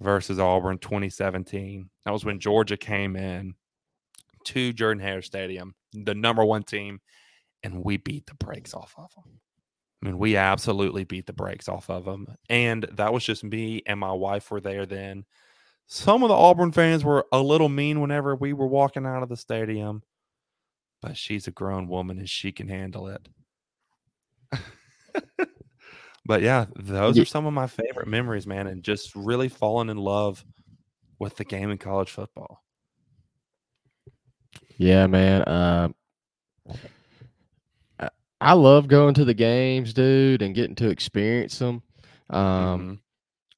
versus 0.00 0.38
Auburn 0.38 0.78
2017. 0.78 1.90
That 2.04 2.12
was 2.12 2.24
when 2.24 2.40
Georgia 2.40 2.76
came 2.76 3.16
in 3.16 3.54
to 4.44 4.72
Jordan 4.72 5.02
Hare 5.02 5.22
Stadium, 5.22 5.74
the 5.92 6.14
number 6.14 6.44
one 6.44 6.62
team, 6.62 7.00
and 7.62 7.84
we 7.84 7.96
beat 7.96 8.26
the 8.26 8.34
brakes 8.34 8.74
off 8.74 8.94
of 8.96 9.12
them. 9.14 9.40
I 10.02 10.06
mean, 10.06 10.18
we 10.18 10.36
absolutely 10.36 11.04
beat 11.04 11.26
the 11.26 11.32
brakes 11.32 11.68
off 11.68 11.88
of 11.88 12.04
them. 12.04 12.26
And 12.50 12.86
that 12.92 13.12
was 13.12 13.24
just 13.24 13.42
me 13.42 13.82
and 13.86 13.98
my 13.98 14.12
wife 14.12 14.50
were 14.50 14.60
there 14.60 14.84
then. 14.84 15.24
Some 15.86 16.22
of 16.22 16.28
the 16.28 16.34
Auburn 16.34 16.72
fans 16.72 17.04
were 17.04 17.26
a 17.32 17.40
little 17.40 17.68
mean 17.70 18.00
whenever 18.00 18.36
we 18.36 18.52
were 18.52 18.66
walking 18.66 19.06
out 19.06 19.22
of 19.22 19.28
the 19.28 19.36
stadium, 19.36 20.02
but 21.00 21.16
she's 21.16 21.46
a 21.46 21.50
grown 21.50 21.88
woman 21.88 22.18
and 22.18 22.28
she 22.28 22.52
can 22.52 22.68
handle 22.68 23.08
it. 23.08 23.28
but 26.26 26.42
yeah, 26.42 26.66
those 26.76 27.18
are 27.18 27.24
some 27.24 27.46
of 27.46 27.52
my 27.52 27.66
favorite 27.66 28.08
memories, 28.08 28.46
man, 28.46 28.66
and 28.66 28.82
just 28.82 29.14
really 29.14 29.48
falling 29.48 29.90
in 29.90 29.98
love 29.98 30.44
with 31.18 31.36
the 31.36 31.44
game 31.44 31.70
in 31.70 31.78
college 31.78 32.10
football. 32.10 32.63
Yeah, 34.76 35.06
man. 35.06 35.42
Uh, 35.42 35.88
I 38.40 38.52
love 38.52 38.88
going 38.88 39.14
to 39.14 39.24
the 39.24 39.34
games, 39.34 39.94
dude, 39.94 40.42
and 40.42 40.54
getting 40.54 40.74
to 40.76 40.90
experience 40.90 41.58
them. 41.58 41.82
Um, 42.30 43.00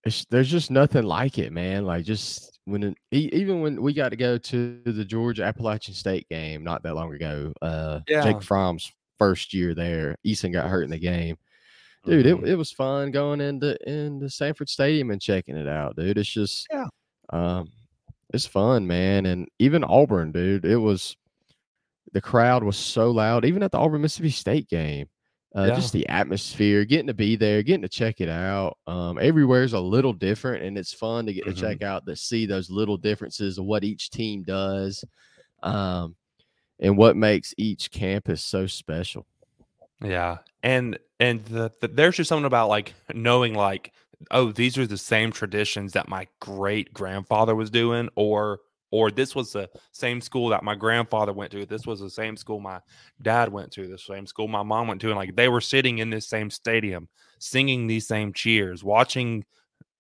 mm-hmm. 0.05 0.21
there's 0.31 0.51
just 0.51 0.71
nothing 0.71 1.03
like 1.03 1.39
it, 1.39 1.53
man. 1.53 1.85
Like 1.85 2.05
just 2.05 2.61
when 2.67 2.83
it, 2.83 2.97
even 3.11 3.61
when 3.61 3.83
we 3.83 3.93
got 3.93 4.11
to 4.11 4.17
go 4.17 4.39
to 4.39 4.81
the 4.85 5.05
Georgia 5.05 5.45
Appalachian 5.45 5.95
State 5.95 6.29
game 6.29 6.63
not 6.63 6.83
that 6.85 6.95
long 6.95 7.13
ago, 7.15 7.53
uh, 7.63 8.01
yeah. 8.07 8.23
Jake 8.23 8.43
Fromm's 8.43 8.93
first 9.19 9.55
year 9.55 9.75
there, 9.75 10.17
Eason 10.25 10.53
got 10.53 10.69
hurt 10.69 10.85
in 10.85 10.91
the 10.91 10.99
game. 10.99 11.37
Dude, 12.05 12.27
mm-hmm. 12.27 12.45
it, 12.45 12.53
it 12.53 12.57
was 12.57 12.71
fun 12.71 13.11
going 13.11 13.41
into 13.41 13.77
into 13.89 14.31
Sanford 14.31 14.69
Stadium 14.69 15.11
and 15.11 15.21
checking 15.21 15.57
it 15.57 15.69
out, 15.69 15.97
dude. 15.97 16.19
It's 16.19 16.29
just 16.29 16.69
yeah, 16.71 16.87
um, 17.31 17.69
it's 18.33 18.47
fun, 18.47 18.87
man. 18.87 19.27
And 19.27 19.49
even 19.59 19.85
Auburn, 19.85 20.33
dude, 20.33 20.65
it 20.65 20.77
was 20.77 21.17
the 22.13 22.21
crowd 22.21 22.63
was 22.63 22.77
so 22.77 23.11
loud, 23.11 23.45
even 23.45 23.63
at 23.63 23.73
the 23.73 23.79
Auburn 23.79 24.03
Mississippi 24.03 24.31
State 24.31 24.69
game. 24.69 25.09
Uh, 25.57 25.65
yeah. 25.69 25.75
Just 25.75 25.93
the 25.95 26.07
atmosphere, 26.09 26.85
getting 26.85 27.07
to 27.07 27.15
be 27.15 27.35
there, 27.35 27.63
getting 27.63 27.83
to 27.83 27.89
check 27.89 28.21
it 28.21 28.29
out. 28.29 28.77
Um, 28.87 29.19
everywhere's 29.19 29.73
a 29.73 29.81
little 29.81 30.13
different, 30.13 30.63
and 30.63 30.77
it's 30.77 30.93
fun 30.93 31.25
to 31.27 31.33
get 31.33 31.45
mm-hmm. 31.45 31.55
to 31.55 31.61
check 31.61 31.83
out 31.83 32.05
to 32.07 32.15
see 32.15 32.45
those 32.45 32.69
little 32.69 32.99
differences 32.99 33.57
of 33.57 33.65
what 33.65 33.83
each 33.83 34.11
team 34.11 34.43
does, 34.43 35.03
um, 35.63 36.15
and 36.79 36.99
what 36.99 37.17
makes 37.17 37.55
each 37.57 37.91
campus 37.91 38.45
so 38.45 38.67
special. 38.67 39.27
Yeah, 40.03 40.39
and 40.63 40.99
and 41.21 41.43
the, 41.47 41.71
the, 41.81 41.89
there's 41.89 42.17
just 42.17 42.29
something 42.29 42.45
about 42.45 42.69
like 42.69 42.93
knowing 43.15 43.55
like 43.55 43.93
oh 44.31 44.53
these 44.53 44.79
are 44.79 44.87
the 44.87 44.99
same 44.99 45.33
traditions 45.33 45.93
that 45.93 46.09
my 46.09 46.27
great 46.41 46.93
grandfather 46.93 47.55
was 47.55 47.71
doing, 47.71 48.09
or 48.17 48.61
or 48.93 49.11
this 49.11 49.35
was 49.35 49.53
the 49.53 49.69
same 49.93 50.21
school 50.21 50.49
that 50.49 50.63
my 50.63 50.75
grandfather 50.75 51.33
went 51.33 51.51
to 51.53 51.67
this 51.67 51.87
was 51.87 52.01
the 52.01 52.11
same 52.11 52.37
school 52.37 52.61
my 52.61 52.81
dad 53.23 53.51
went 53.51 53.71
to 53.73 53.89
the 53.89 53.99
same 53.99 54.27
school 54.27 54.49
my 54.49 54.63
mom 54.63 54.87
went 54.89 55.01
to 55.01 55.09
and 55.09 55.17
like 55.17 55.35
they 55.37 55.49
were 55.49 55.61
sitting 55.61 55.99
in 55.99 56.09
this 56.11 56.29
same 56.29 56.51
stadium 56.51 57.09
singing 57.39 57.87
these 57.87 58.07
same 58.07 58.33
cheers 58.33 58.85
watching 58.85 59.45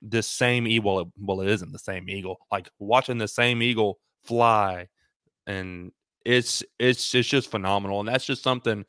this 0.02 0.28
same 0.28 0.66
eagle 0.66 1.10
well 1.18 1.40
it 1.40 1.48
isn't 1.48 1.72
the 1.72 1.78
same 1.78 2.08
eagle 2.08 2.38
like 2.52 2.68
watching 2.78 3.18
the 3.18 3.28
same 3.28 3.60
eagle 3.60 3.98
fly 4.24 4.86
and 5.46 5.90
it's 6.24 6.62
it's 6.78 7.14
it's 7.14 7.28
just 7.28 7.50
phenomenal 7.50 8.00
and 8.00 8.08
that's 8.08 8.26
just 8.26 8.42
something 8.42 8.84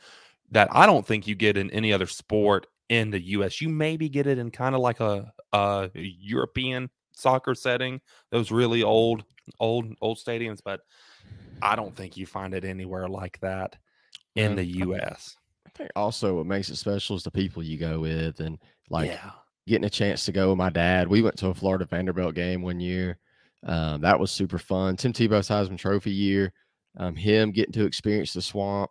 that 0.52 0.68
i 0.72 0.86
don't 0.86 1.06
think 1.08 1.28
you 1.28 1.36
get 1.36 1.58
in 1.58 1.72
any 1.72 1.92
other 1.92 2.08
sport 2.08 2.68
in 2.90 3.10
the 3.12 3.20
us 3.20 3.60
you 3.60 3.68
maybe 3.70 4.08
get 4.08 4.28
it 4.28 4.38
in 4.38 4.50
kind 4.50 4.74
of 4.74 4.82
like 4.82 5.00
a, 5.00 5.32
a 5.54 5.90
european 5.94 6.90
soccer 7.14 7.56
setting 7.56 8.00
those 8.32 8.52
really 8.52 8.84
old 8.84 9.24
old 9.60 9.94
old 10.02 10.18
stadiums, 10.18 10.60
but 10.64 10.82
I 11.62 11.76
don't 11.76 11.96
think 11.96 12.18
you 12.18 12.26
find 12.26 12.54
it 12.54 12.64
anywhere 12.64 13.08
like 13.08 13.40
that 13.42 13.76
in 14.36 14.56
the 14.56 14.66
U.S. 14.66 15.36
I 15.66 15.70
think 15.72 15.90
also 15.96 16.36
what 16.36 16.46
makes 16.46 16.70
it 16.70 16.76
special 16.76 17.16
is 17.16 17.24
the 17.24 17.32
people 17.32 17.64
you 17.64 17.78
go 17.78 18.00
with, 18.00 18.40
and 18.40 18.58
like 18.90 19.10
yeah. 19.10 19.32
getting 19.68 19.86
a 19.86 19.90
chance 19.90 20.26
to 20.26 20.32
go 20.32 20.50
with 20.50 20.58
my 20.58 20.70
dad. 20.70 21.08
We 21.08 21.22
went 21.22 21.38
to 21.38 21.48
a 21.48 21.54
Florida 21.54 21.86
Vanderbilt 21.86 22.36
game 22.36 22.62
one 22.62 22.80
year. 22.80 23.18
Um, 23.66 24.02
that 24.02 24.20
was 24.20 24.32
super 24.32 24.60
fun. 24.60 24.96
Tim 24.96 25.14
Tebow's 25.14 25.50
Heisman 25.50 25.78
Trophy 25.78 26.12
year. 26.12 26.54
Um, 26.98 27.16
him 27.16 27.52
getting 27.52 27.74
to 27.74 27.86
experience 27.86 28.34
the 28.34 28.42
swamp 28.42 28.90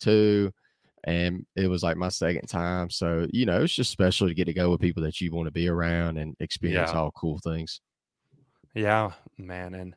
too 0.00 0.52
and 1.04 1.46
it 1.56 1.68
was 1.68 1.82
like 1.82 1.96
my 1.96 2.08
second 2.08 2.46
time. 2.46 2.90
So 2.90 3.26
you 3.32 3.46
know, 3.46 3.62
it's 3.62 3.74
just 3.74 3.90
special 3.90 4.28
to 4.28 4.34
get 4.34 4.46
to 4.46 4.52
go 4.52 4.70
with 4.70 4.80
people 4.80 5.02
that 5.04 5.20
you 5.20 5.32
want 5.32 5.46
to 5.46 5.52
be 5.52 5.68
around 5.68 6.18
and 6.18 6.36
experience 6.40 6.90
yeah. 6.92 6.98
all 6.98 7.10
cool 7.12 7.38
things. 7.42 7.80
Yeah, 8.74 9.12
man. 9.36 9.74
And 9.74 9.94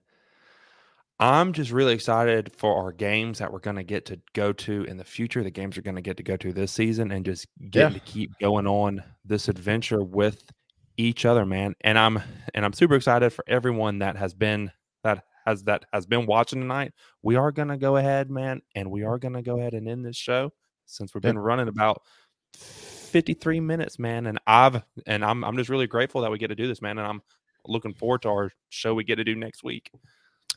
I'm 1.20 1.54
just 1.54 1.72
really 1.72 1.94
excited 1.94 2.52
for 2.52 2.76
our 2.76 2.92
games 2.92 3.40
that 3.40 3.54
we're 3.54 3.60
going 3.60 3.76
to 3.76 3.84
get 3.84 4.06
to 4.08 4.20
go 4.34 4.54
to 4.54 4.84
in 4.86 4.98
the 4.98 5.04
future. 5.04 5.44
The 5.44 5.52
games 5.52 5.78
are 5.78 5.84
going 5.84 5.96
to 5.96 6.02
get 6.02 6.18
to 6.18 6.24
go 6.24 6.36
to 6.38 6.52
this 6.52 6.72
season 6.72 7.12
and 7.12 7.24
just 7.24 7.46
getting 7.70 7.94
yeah. 7.94 8.00
to 8.00 8.06
keep 8.06 8.32
going 8.40 8.66
on 8.66 9.04
this 9.24 9.48
adventure 9.48 10.04
with 10.04 10.44
each 10.98 11.26
other, 11.26 11.46
man. 11.46 11.76
And 11.82 11.98
I'm 12.00 12.22
and 12.56 12.66
I'm 12.66 12.74
super 12.74 12.96
excited 12.96 13.32
for 13.32 13.46
everyone 13.48 14.00
that 14.00 14.16
has 14.16 14.34
been 14.34 14.72
that 15.04 15.24
has 15.46 15.64
that 15.64 15.86
has 15.94 16.08
been 16.08 16.26
watching 16.26 16.60
tonight. 16.60 16.94
We 17.22 17.36
are 17.36 17.52
going 17.52 17.68
to 17.68 17.78
go 17.78 17.98
ahead, 17.98 18.32
man, 18.32 18.62
and 18.74 18.90
we 18.90 19.04
are 19.04 19.20
going 19.20 19.34
to 19.34 19.44
go 19.44 19.60
ahead 19.60 19.74
and 19.74 19.88
end 19.88 20.04
this 20.04 20.18
show 20.18 20.52
since 20.92 21.14
we've 21.14 21.22
been 21.22 21.38
running 21.38 21.68
about 21.68 22.02
53 22.56 23.60
minutes, 23.60 24.00
man. 24.00 24.28
And 24.28 24.40
I've 24.48 24.82
and 25.06 25.24
I'm 25.24 25.44
I'm 25.44 25.58
just 25.58 25.70
really 25.70 25.88
grateful 25.88 26.22
that 26.22 26.32
we 26.32 26.38
get 26.38 26.48
to 26.48 26.56
do 26.56 26.68
this, 26.68 26.82
man. 26.82 26.98
And 26.98 27.08
I'm 27.08 27.22
looking 27.66 27.94
forward 27.94 28.22
to 28.24 28.30
our 28.30 28.52
show 28.70 28.94
we 28.94 29.04
get 29.04 29.18
to 29.18 29.24
do 29.24 29.36
next 29.36 29.64
week. 29.64 29.92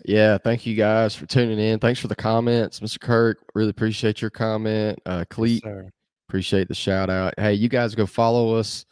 Yeah, 0.04 0.38
thank 0.38 0.66
you 0.66 0.74
guys 0.74 1.14
for 1.14 1.26
tuning 1.26 1.58
in. 1.58 1.78
Thanks 1.78 2.00
for 2.00 2.08
the 2.08 2.16
comments, 2.16 2.80
Mr. 2.80 3.00
Kirk. 3.00 3.38
Really 3.54 3.70
appreciate 3.70 4.20
your 4.20 4.30
comment. 4.30 4.98
Uh 5.06 5.24
Cleet, 5.30 5.60
yes, 5.64 5.90
appreciate 6.28 6.68
the 6.68 6.74
shout 6.74 7.10
out. 7.10 7.34
Hey, 7.38 7.54
you 7.54 7.68
guys 7.68 7.94
go 7.94 8.06
follow 8.06 8.54
us 8.54 8.86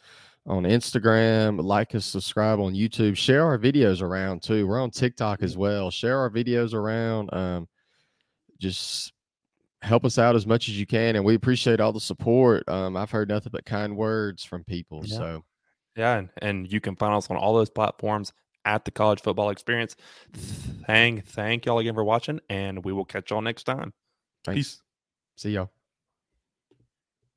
on 0.45 0.63
Instagram, 0.63 1.61
like 1.63 1.95
us, 1.95 2.05
subscribe 2.05 2.59
on 2.59 2.73
YouTube, 2.73 3.15
share 3.15 3.45
our 3.45 3.57
videos 3.57 4.01
around 4.01 4.43
too. 4.43 4.67
We're 4.67 4.81
on 4.81 4.91
TikTok 4.91 5.41
as 5.41 5.55
well. 5.55 5.89
Share 5.89 6.19
our 6.19 6.29
videos 6.29 6.73
around. 6.73 7.33
Um, 7.33 7.67
just 8.59 9.13
help 9.83 10.05
us 10.05 10.17
out 10.17 10.35
as 10.35 10.47
much 10.47 10.69
as 10.69 10.79
you 10.79 10.87
can, 10.87 11.15
and 11.15 11.25
we 11.25 11.35
appreciate 11.35 11.79
all 11.79 11.91
the 11.91 11.99
support. 11.99 12.67
Um, 12.67 12.95
I've 12.97 13.11
heard 13.11 13.29
nothing 13.29 13.51
but 13.51 13.65
kind 13.65 13.95
words 13.95 14.43
from 14.43 14.63
people. 14.63 15.01
Yeah. 15.05 15.17
So 15.17 15.43
yeah, 15.95 16.17
and, 16.17 16.29
and 16.41 16.71
you 16.71 16.79
can 16.79 16.95
find 16.95 17.13
us 17.13 17.29
on 17.29 17.37
all 17.37 17.53
those 17.53 17.69
platforms 17.69 18.33
at 18.65 18.85
the 18.85 18.91
college 18.91 19.21
football 19.21 19.49
experience. 19.49 19.95
Thank 20.87 21.25
thank 21.25 21.65
y'all 21.65 21.79
again 21.79 21.93
for 21.93 22.03
watching, 22.03 22.39
and 22.49 22.83
we 22.83 22.93
will 22.93 23.05
catch 23.05 23.29
y'all 23.29 23.41
next 23.41 23.63
time. 23.63 23.93
Thanks. 24.45 24.57
Peace. 24.57 24.81
See 25.35 25.51
y'all. 25.51 25.71